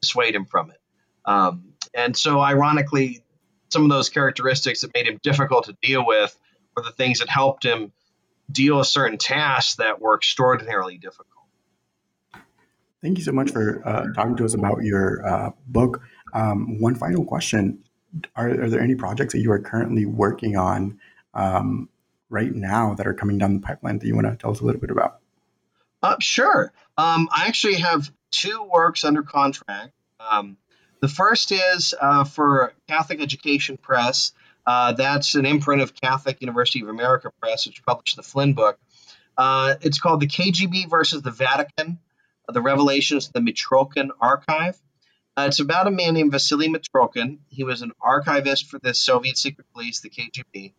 dissuade 0.00 0.34
him 0.34 0.46
from 0.46 0.70
it. 0.70 0.78
Um, 1.24 1.72
and 1.94 2.16
so, 2.16 2.40
ironically, 2.40 3.24
some 3.70 3.82
of 3.82 3.90
those 3.90 4.08
characteristics 4.08 4.82
that 4.82 4.94
made 4.94 5.06
him 5.06 5.18
difficult 5.22 5.64
to 5.64 5.76
deal 5.82 6.06
with 6.06 6.36
were 6.76 6.82
the 6.82 6.92
things 6.92 7.18
that 7.18 7.28
helped 7.28 7.64
him 7.64 7.92
deal 8.50 8.78
with 8.78 8.86
certain 8.86 9.18
tasks 9.18 9.76
that 9.76 10.00
were 10.00 10.14
extraordinarily 10.14 10.98
difficult. 10.98 11.26
Thank 13.02 13.18
you 13.18 13.24
so 13.24 13.32
much 13.32 13.50
for 13.50 13.86
uh, 13.86 14.06
talking 14.14 14.36
to 14.36 14.44
us 14.44 14.54
about 14.54 14.82
your 14.82 15.26
uh, 15.26 15.50
book. 15.66 16.00
Um, 16.32 16.80
one 16.80 16.94
final 16.94 17.24
question 17.24 17.82
are, 18.34 18.48
are, 18.48 18.70
there 18.70 18.80
any 18.80 18.94
projects 18.94 19.32
that 19.32 19.40
you 19.40 19.52
are 19.52 19.58
currently 19.58 20.06
working 20.06 20.56
on 20.56 20.98
um, 21.34 21.88
right 22.30 22.54
now 22.54 22.94
that 22.94 23.06
are 23.06 23.14
coming 23.14 23.38
down 23.38 23.54
the 23.54 23.60
pipeline 23.60 23.98
that 23.98 24.06
you 24.06 24.14
want 24.14 24.26
to 24.26 24.36
tell 24.36 24.50
us 24.50 24.60
a 24.60 24.64
little 24.64 24.80
bit 24.80 24.90
about? 24.90 25.20
Uh, 26.02 26.16
sure. 26.20 26.72
Um, 26.96 27.28
I 27.32 27.46
actually 27.46 27.76
have 27.76 28.10
two 28.30 28.62
works 28.62 29.04
under 29.04 29.22
contract. 29.22 29.92
Um, 30.20 30.56
the 31.00 31.08
first 31.08 31.52
is 31.52 31.94
uh, 32.00 32.24
for 32.24 32.72
Catholic 32.88 33.20
Education 33.20 33.76
Press. 33.76 34.32
Uh, 34.66 34.92
that's 34.92 35.34
an 35.34 35.46
imprint 35.46 35.82
of 35.82 35.94
Catholic 35.94 36.40
University 36.40 36.82
of 36.82 36.88
America 36.88 37.30
Press, 37.40 37.66
which 37.66 37.84
published 37.84 38.16
the 38.16 38.22
Flynn 38.22 38.54
book. 38.54 38.78
Uh, 39.36 39.74
it's 39.82 39.98
called 39.98 40.20
The 40.20 40.26
KGB 40.26 40.88
versus 40.88 41.22
the 41.22 41.30
Vatican 41.30 41.98
The 42.48 42.62
Revelations 42.62 43.28
of 43.28 43.32
the 43.34 43.40
Mitrokhin 43.40 44.08
Archive. 44.20 44.76
Uh, 45.36 45.46
it's 45.48 45.60
about 45.60 45.86
a 45.86 45.90
man 45.90 46.14
named 46.14 46.32
Vasily 46.32 46.68
Mitrokhin. 46.68 47.38
He 47.48 47.62
was 47.62 47.82
an 47.82 47.92
archivist 48.00 48.66
for 48.66 48.78
the 48.78 48.94
Soviet 48.94 49.36
secret 49.36 49.66
police, 49.72 50.00
the 50.00 50.08
KGB 50.08 50.72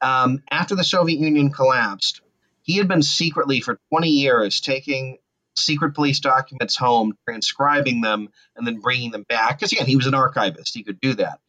um, 0.00 0.42
after 0.50 0.74
the 0.74 0.84
Soviet 0.84 1.18
Union 1.18 1.50
collapsed, 1.50 2.20
he 2.62 2.76
had 2.76 2.88
been 2.88 3.02
secretly 3.02 3.60
for 3.60 3.78
20 3.90 4.08
years 4.08 4.60
taking 4.60 5.18
secret 5.54 5.94
police 5.94 6.20
documents 6.20 6.76
home, 6.76 7.16
transcribing 7.26 8.00
them, 8.00 8.28
and 8.56 8.66
then 8.66 8.80
bringing 8.80 9.10
them 9.10 9.24
back. 9.28 9.58
Because 9.58 9.72
again, 9.72 9.86
he 9.86 9.96
was 9.96 10.06
an 10.06 10.14
archivist; 10.14 10.74
he 10.74 10.82
could 10.82 11.00
do 11.00 11.14
that. 11.14 11.40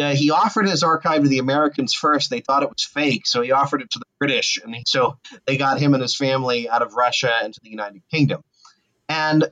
uh, 0.00 0.14
he 0.14 0.30
offered 0.30 0.68
his 0.68 0.82
archive 0.82 1.22
to 1.22 1.28
the 1.28 1.38
Americans 1.38 1.94
first. 1.94 2.30
They 2.30 2.40
thought 2.40 2.62
it 2.62 2.70
was 2.70 2.82
fake, 2.82 3.26
so 3.26 3.42
he 3.42 3.52
offered 3.52 3.82
it 3.82 3.90
to 3.90 3.98
the 3.98 4.06
British, 4.18 4.58
and 4.62 4.74
he, 4.74 4.82
so 4.86 5.18
they 5.46 5.56
got 5.56 5.78
him 5.78 5.94
and 5.94 6.02
his 6.02 6.16
family 6.16 6.68
out 6.68 6.82
of 6.82 6.94
Russia 6.94 7.32
into 7.44 7.60
the 7.62 7.70
United 7.70 8.02
Kingdom. 8.10 8.42
And 9.08 9.46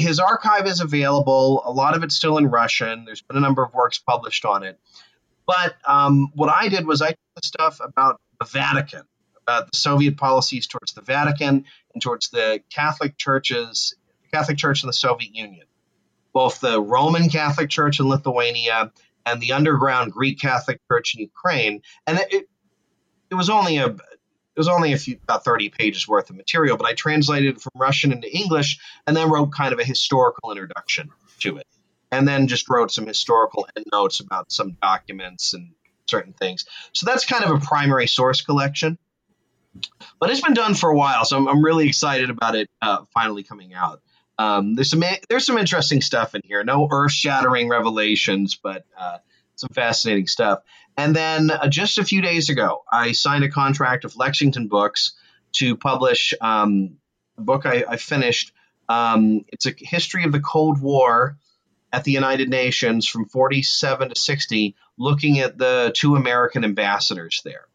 his 0.00 0.18
archive 0.18 0.66
is 0.66 0.80
available. 0.80 1.62
A 1.64 1.70
lot 1.70 1.96
of 1.96 2.02
it's 2.02 2.14
still 2.14 2.38
in 2.38 2.46
Russian. 2.46 3.04
There's 3.04 3.22
been 3.22 3.36
a 3.36 3.40
number 3.40 3.62
of 3.62 3.74
works 3.74 3.98
published 3.98 4.44
on 4.44 4.62
it. 4.62 4.78
But 5.46 5.74
um, 5.84 6.30
what 6.34 6.48
I 6.48 6.68
did 6.68 6.86
was 6.86 7.02
I 7.02 7.08
took 7.08 7.18
the 7.36 7.46
stuff 7.46 7.80
about 7.82 8.20
the 8.38 8.46
Vatican, 8.46 9.02
about 9.42 9.70
the 9.70 9.76
Soviet 9.76 10.16
policies 10.16 10.66
towards 10.66 10.92
the 10.92 11.02
Vatican 11.02 11.64
and 11.92 12.02
towards 12.02 12.30
the 12.30 12.60
Catholic 12.70 13.16
churches, 13.16 13.94
the 14.22 14.36
Catholic 14.36 14.58
Church 14.58 14.82
in 14.82 14.86
the 14.86 14.92
Soviet 14.92 15.34
Union, 15.34 15.66
both 16.32 16.60
the 16.60 16.80
Roman 16.80 17.28
Catholic 17.28 17.68
Church 17.68 18.00
in 18.00 18.08
Lithuania 18.08 18.92
and 19.26 19.40
the 19.40 19.52
underground 19.52 20.12
Greek 20.12 20.40
Catholic 20.40 20.80
Church 20.90 21.14
in 21.14 21.22
Ukraine. 21.22 21.82
And 22.06 22.18
it, 22.30 22.48
it 23.30 23.34
was 23.34 23.50
only 23.50 23.78
a 23.78 23.96
it 24.56 24.58
was 24.58 24.68
only 24.68 24.92
a 24.92 24.98
few 24.98 25.18
about 25.22 25.44
30 25.44 25.70
pages 25.70 26.08
worth 26.08 26.30
of 26.30 26.36
material, 26.36 26.76
but 26.76 26.86
I 26.86 26.94
translated 26.94 27.56
it 27.56 27.60
from 27.60 27.72
Russian 27.76 28.12
into 28.12 28.34
English 28.34 28.78
and 29.06 29.16
then 29.16 29.30
wrote 29.30 29.52
kind 29.52 29.72
of 29.72 29.78
a 29.78 29.84
historical 29.84 30.50
introduction 30.50 31.10
to 31.40 31.58
it. 31.58 31.66
And 32.12 32.26
then 32.26 32.48
just 32.48 32.68
wrote 32.68 32.90
some 32.90 33.06
historical 33.06 33.68
endnotes 33.76 34.18
about 34.18 34.50
some 34.50 34.76
documents 34.82 35.54
and 35.54 35.70
certain 36.08 36.32
things. 36.32 36.64
So 36.92 37.06
that's 37.06 37.24
kind 37.24 37.44
of 37.44 37.50
a 37.50 37.64
primary 37.64 38.08
source 38.08 38.40
collection. 38.40 38.98
But 40.18 40.30
it's 40.30 40.40
been 40.40 40.54
done 40.54 40.74
for 40.74 40.90
a 40.90 40.96
while, 40.96 41.24
so 41.24 41.36
I'm, 41.36 41.48
I'm 41.48 41.64
really 41.64 41.86
excited 41.86 42.28
about 42.28 42.56
it 42.56 42.68
uh, 42.82 43.04
finally 43.14 43.44
coming 43.44 43.72
out. 43.72 44.02
Um, 44.36 44.74
there's 44.74 44.90
some 44.90 45.02
there's 45.28 45.46
some 45.46 45.58
interesting 45.58 46.00
stuff 46.00 46.34
in 46.34 46.40
here. 46.44 46.64
No 46.64 46.88
earth 46.90 47.12
shattering 47.12 47.68
revelations, 47.68 48.58
but 48.60 48.84
uh, 48.98 49.18
some 49.54 49.68
fascinating 49.72 50.26
stuff. 50.26 50.60
And 50.96 51.14
then 51.14 51.50
uh, 51.50 51.68
just 51.68 51.98
a 51.98 52.04
few 52.04 52.20
days 52.20 52.50
ago, 52.50 52.82
I 52.90 53.12
signed 53.12 53.44
a 53.44 53.50
contract 53.50 54.04
with 54.04 54.16
Lexington 54.16 54.68
Books 54.68 55.12
to 55.52 55.76
publish 55.76 56.34
um, 56.40 56.98
a 57.38 57.42
book 57.42 57.66
I, 57.66 57.84
I 57.88 57.96
finished. 57.96 58.52
Um, 58.88 59.44
it's 59.48 59.66
a 59.66 59.72
history 59.76 60.24
of 60.24 60.32
the 60.32 60.40
Cold 60.40 60.80
War 60.80 61.38
at 61.92 62.04
the 62.04 62.12
United 62.12 62.48
Nations 62.48 63.08
from 63.08 63.26
47 63.26 64.10
to 64.10 64.20
60, 64.20 64.76
looking 64.98 65.40
at 65.40 65.58
the 65.58 65.92
two 65.94 66.16
American 66.16 66.64
ambassadors 66.64 67.42
there. 67.44 67.66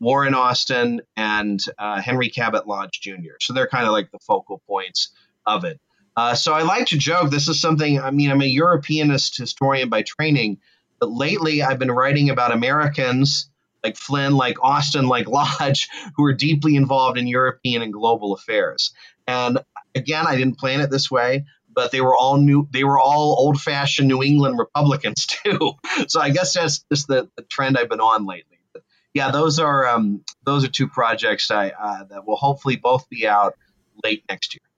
Warren 0.00 0.34
Austin 0.34 1.00
and 1.16 1.62
uh, 1.78 2.00
Henry 2.00 2.28
Cabot 2.28 2.66
Lodge 2.66 3.00
Jr. 3.00 3.36
So 3.40 3.52
they're 3.52 3.68
kind 3.68 3.86
of 3.86 3.92
like 3.92 4.10
the 4.10 4.18
focal 4.18 4.60
points 4.66 5.10
of 5.46 5.64
it. 5.64 5.80
Uh, 6.16 6.34
so 6.34 6.52
I 6.52 6.62
like 6.62 6.86
to 6.86 6.98
joke. 6.98 7.30
This 7.30 7.48
is 7.48 7.60
something. 7.60 8.00
I 8.00 8.10
mean, 8.10 8.30
I'm 8.30 8.42
a 8.42 8.46
Europeanist 8.46 9.38
historian 9.38 9.88
by 9.88 10.02
training, 10.02 10.58
but 11.02 11.10
lately 11.10 11.64
I've 11.64 11.80
been 11.80 11.90
writing 11.90 12.30
about 12.30 12.52
Americans 12.52 13.50
like 13.82 13.96
Flynn, 13.96 14.36
like 14.36 14.62
Austin, 14.62 15.08
like 15.08 15.26
Lodge, 15.60 15.88
who 16.14 16.24
are 16.24 16.32
deeply 16.32 16.76
involved 16.76 17.18
in 17.18 17.26
European 17.26 17.82
and 17.82 17.92
global 17.92 18.34
affairs. 18.34 18.94
And 19.26 19.58
again, 19.96 20.28
I 20.28 20.36
didn't 20.36 20.58
plan 20.58 20.80
it 20.80 20.92
this 20.92 21.10
way, 21.10 21.46
but 21.74 21.90
they 21.90 22.00
were 22.00 22.16
all 22.16 22.36
new. 22.36 22.68
They 22.70 22.84
were 22.84 23.00
all 23.00 23.34
old-fashioned 23.36 24.06
New 24.06 24.22
England 24.22 24.60
Republicans 24.60 25.26
too. 25.44 25.72
so 26.06 26.20
I 26.20 26.30
guess 26.30 26.54
that's 26.54 26.84
just 26.88 27.08
the, 27.08 27.28
the 27.36 27.42
trend 27.42 27.76
I've 27.76 27.88
been 27.88 27.98
on 27.98 28.24
lately. 28.24 28.60
But 28.72 28.84
yeah, 29.12 29.32
those 29.32 29.58
are 29.58 29.88
um, 29.88 30.24
those 30.46 30.64
are 30.64 30.68
two 30.68 30.86
projects 30.86 31.50
I, 31.50 31.70
uh, 31.70 32.04
that 32.10 32.28
will 32.28 32.36
hopefully 32.36 32.76
both 32.76 33.08
be 33.08 33.26
out 33.26 33.56
late 34.04 34.22
next 34.28 34.54
year. 34.54 34.71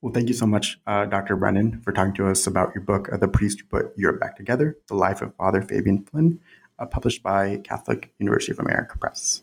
Well, 0.00 0.12
thank 0.12 0.28
you 0.28 0.34
so 0.34 0.46
much, 0.46 0.78
uh, 0.86 1.06
Dr. 1.06 1.34
Brennan, 1.34 1.80
for 1.80 1.92
talking 1.92 2.14
to 2.14 2.28
us 2.28 2.46
about 2.46 2.72
your 2.72 2.84
book, 2.84 3.08
uh, 3.12 3.16
The 3.16 3.26
Priest 3.26 3.60
Who 3.60 3.66
Put 3.66 3.98
Europe 3.98 4.20
Back 4.20 4.36
Together 4.36 4.76
The 4.86 4.94
Life 4.94 5.22
of 5.22 5.34
Father 5.34 5.60
Fabian 5.60 6.04
Flynn, 6.04 6.38
uh, 6.78 6.86
published 6.86 7.22
by 7.24 7.56
Catholic 7.64 8.12
University 8.20 8.52
of 8.52 8.60
America 8.60 8.96
Press. 8.96 9.42